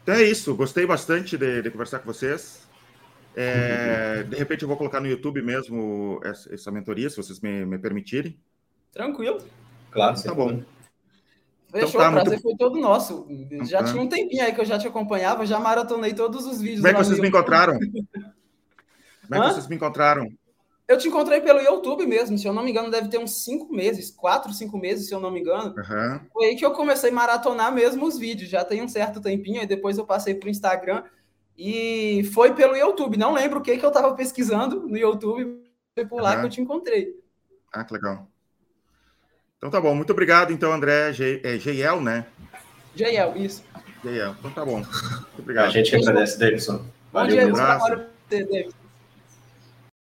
Então 0.03 0.15
é 0.15 0.23
isso. 0.23 0.55
Gostei 0.55 0.87
bastante 0.87 1.37
de, 1.37 1.63
de 1.63 1.71
conversar 1.71 1.99
com 2.01 2.07
vocês. 2.07 2.65
É, 3.37 4.23
de 4.23 4.37
repente 4.37 4.63
eu 4.63 4.69
vou 4.69 4.77
colocar 4.77 5.01
no 5.01 5.09
YouTube 5.09 5.43
mesmo 5.43 6.21
essa, 6.23 6.55
essa 6.55 6.71
mentoria, 6.71 7.11
se 7.11 7.17
vocês 7.17 7.41
me, 7.41 7.67
me 7.67 7.79
permitirem. 7.79 8.39
Tranquilo. 8.93 9.39
Claro, 9.91 10.23
tá 10.23 10.35
bom. 10.35 10.63
Fechou, 11.73 11.89
então, 11.89 12.01
tá, 12.01 12.09
o 12.09 12.13
prazer 12.13 12.31
muito... 12.31 12.43
foi 12.43 12.57
todo 12.57 12.79
nosso. 12.79 13.27
Já 13.65 13.81
uhum. 13.81 13.85
tinha 13.85 14.03
um 14.03 14.09
tempinho 14.09 14.45
aí 14.45 14.55
que 14.55 14.61
eu 14.61 14.65
já 14.65 14.79
te 14.79 14.87
acompanhava, 14.87 15.45
já 15.45 15.59
maratonei 15.59 16.15
todos 16.15 16.47
os 16.47 16.61
vídeos. 16.61 16.81
Como 16.81 16.89
é 16.89 16.95
que 16.95 17.05
vocês 17.05 17.19
me 17.19 17.29
encontraram? 17.29 17.77
Como 19.29 19.43
é 19.43 19.49
que 19.49 19.55
vocês 19.55 19.69
me 19.69 19.77
encontraram? 19.77 20.29
Eu 20.87 20.99
te 20.99 21.09
encontrei 21.09 21.41
pelo 21.41 21.61
YouTube 21.61 22.07
mesmo, 22.07 22.37
se 22.37 22.47
eu 22.47 22.53
não 22.53 22.63
me 22.63 22.71
engano, 22.71 22.91
deve 22.91 23.09
ter 23.09 23.19
uns 23.19 23.43
cinco 23.43 23.73
meses, 23.75 24.11
quatro, 24.11 24.53
cinco 24.53 24.77
meses, 24.77 25.09
se 25.09 25.15
eu 25.15 25.21
não 25.21 25.31
me 25.31 25.41
engano. 25.41 25.75
Uhum. 25.77 26.21
Foi 26.31 26.47
aí 26.47 26.57
que 26.57 26.65
eu 26.65 26.73
comecei 26.73 27.09
a 27.11 27.13
maratonar 27.13 27.73
mesmo 27.73 28.07
os 28.07 28.19
vídeos. 28.19 28.51
Já 28.51 28.63
tem 28.65 28.83
um 28.83 28.89
certo 28.89 29.21
tempinho, 29.21 29.61
aí 29.61 29.67
depois 29.67 29.97
eu 29.97 30.05
passei 30.05 30.35
para 30.35 30.47
o 30.47 30.51
Instagram. 30.51 31.03
E 31.57 32.29
foi 32.35 32.55
pelo 32.55 32.77
YouTube. 32.77 33.17
Não 33.17 33.33
lembro 33.33 33.61
o 33.61 33.63
que, 33.63 33.79
que 33.79 33.85
eu 33.85 33.89
estava 33.89 34.13
pesquisando 34.15 34.87
no 34.87 34.97
YouTube. 34.97 35.65
Foi 35.95 36.05
por 36.05 36.21
lá 36.21 36.35
uhum. 36.35 36.41
que 36.41 36.47
eu 36.47 36.51
te 36.51 36.61
encontrei. 36.61 37.15
Ah, 37.73 37.85
que 37.85 37.95
legal. 37.95 38.29
Então 39.57 39.71
tá 39.71 39.81
bom. 39.81 39.95
Muito 39.95 40.11
obrigado, 40.11 40.53
então, 40.53 40.71
André. 40.71 41.13
G, 41.15 41.41
é 41.43 41.57
GL, 41.57 42.01
né? 42.03 42.27
GL, 42.95 43.43
isso. 43.43 43.65
GL. 44.03 44.35
Então 44.39 44.51
tá 44.51 44.65
bom. 44.65 44.79
Muito 44.79 45.39
obrigado. 45.39 45.69
A 45.69 45.71
gente 45.71 45.97
agradece, 45.97 46.39
Davidson. 46.39 46.85
Valeu, 47.11 47.37
bom 47.37 47.43
dia, 47.43 47.47
um 47.47 47.57
abraço. 47.57 48.07
Davidson. 48.29 48.84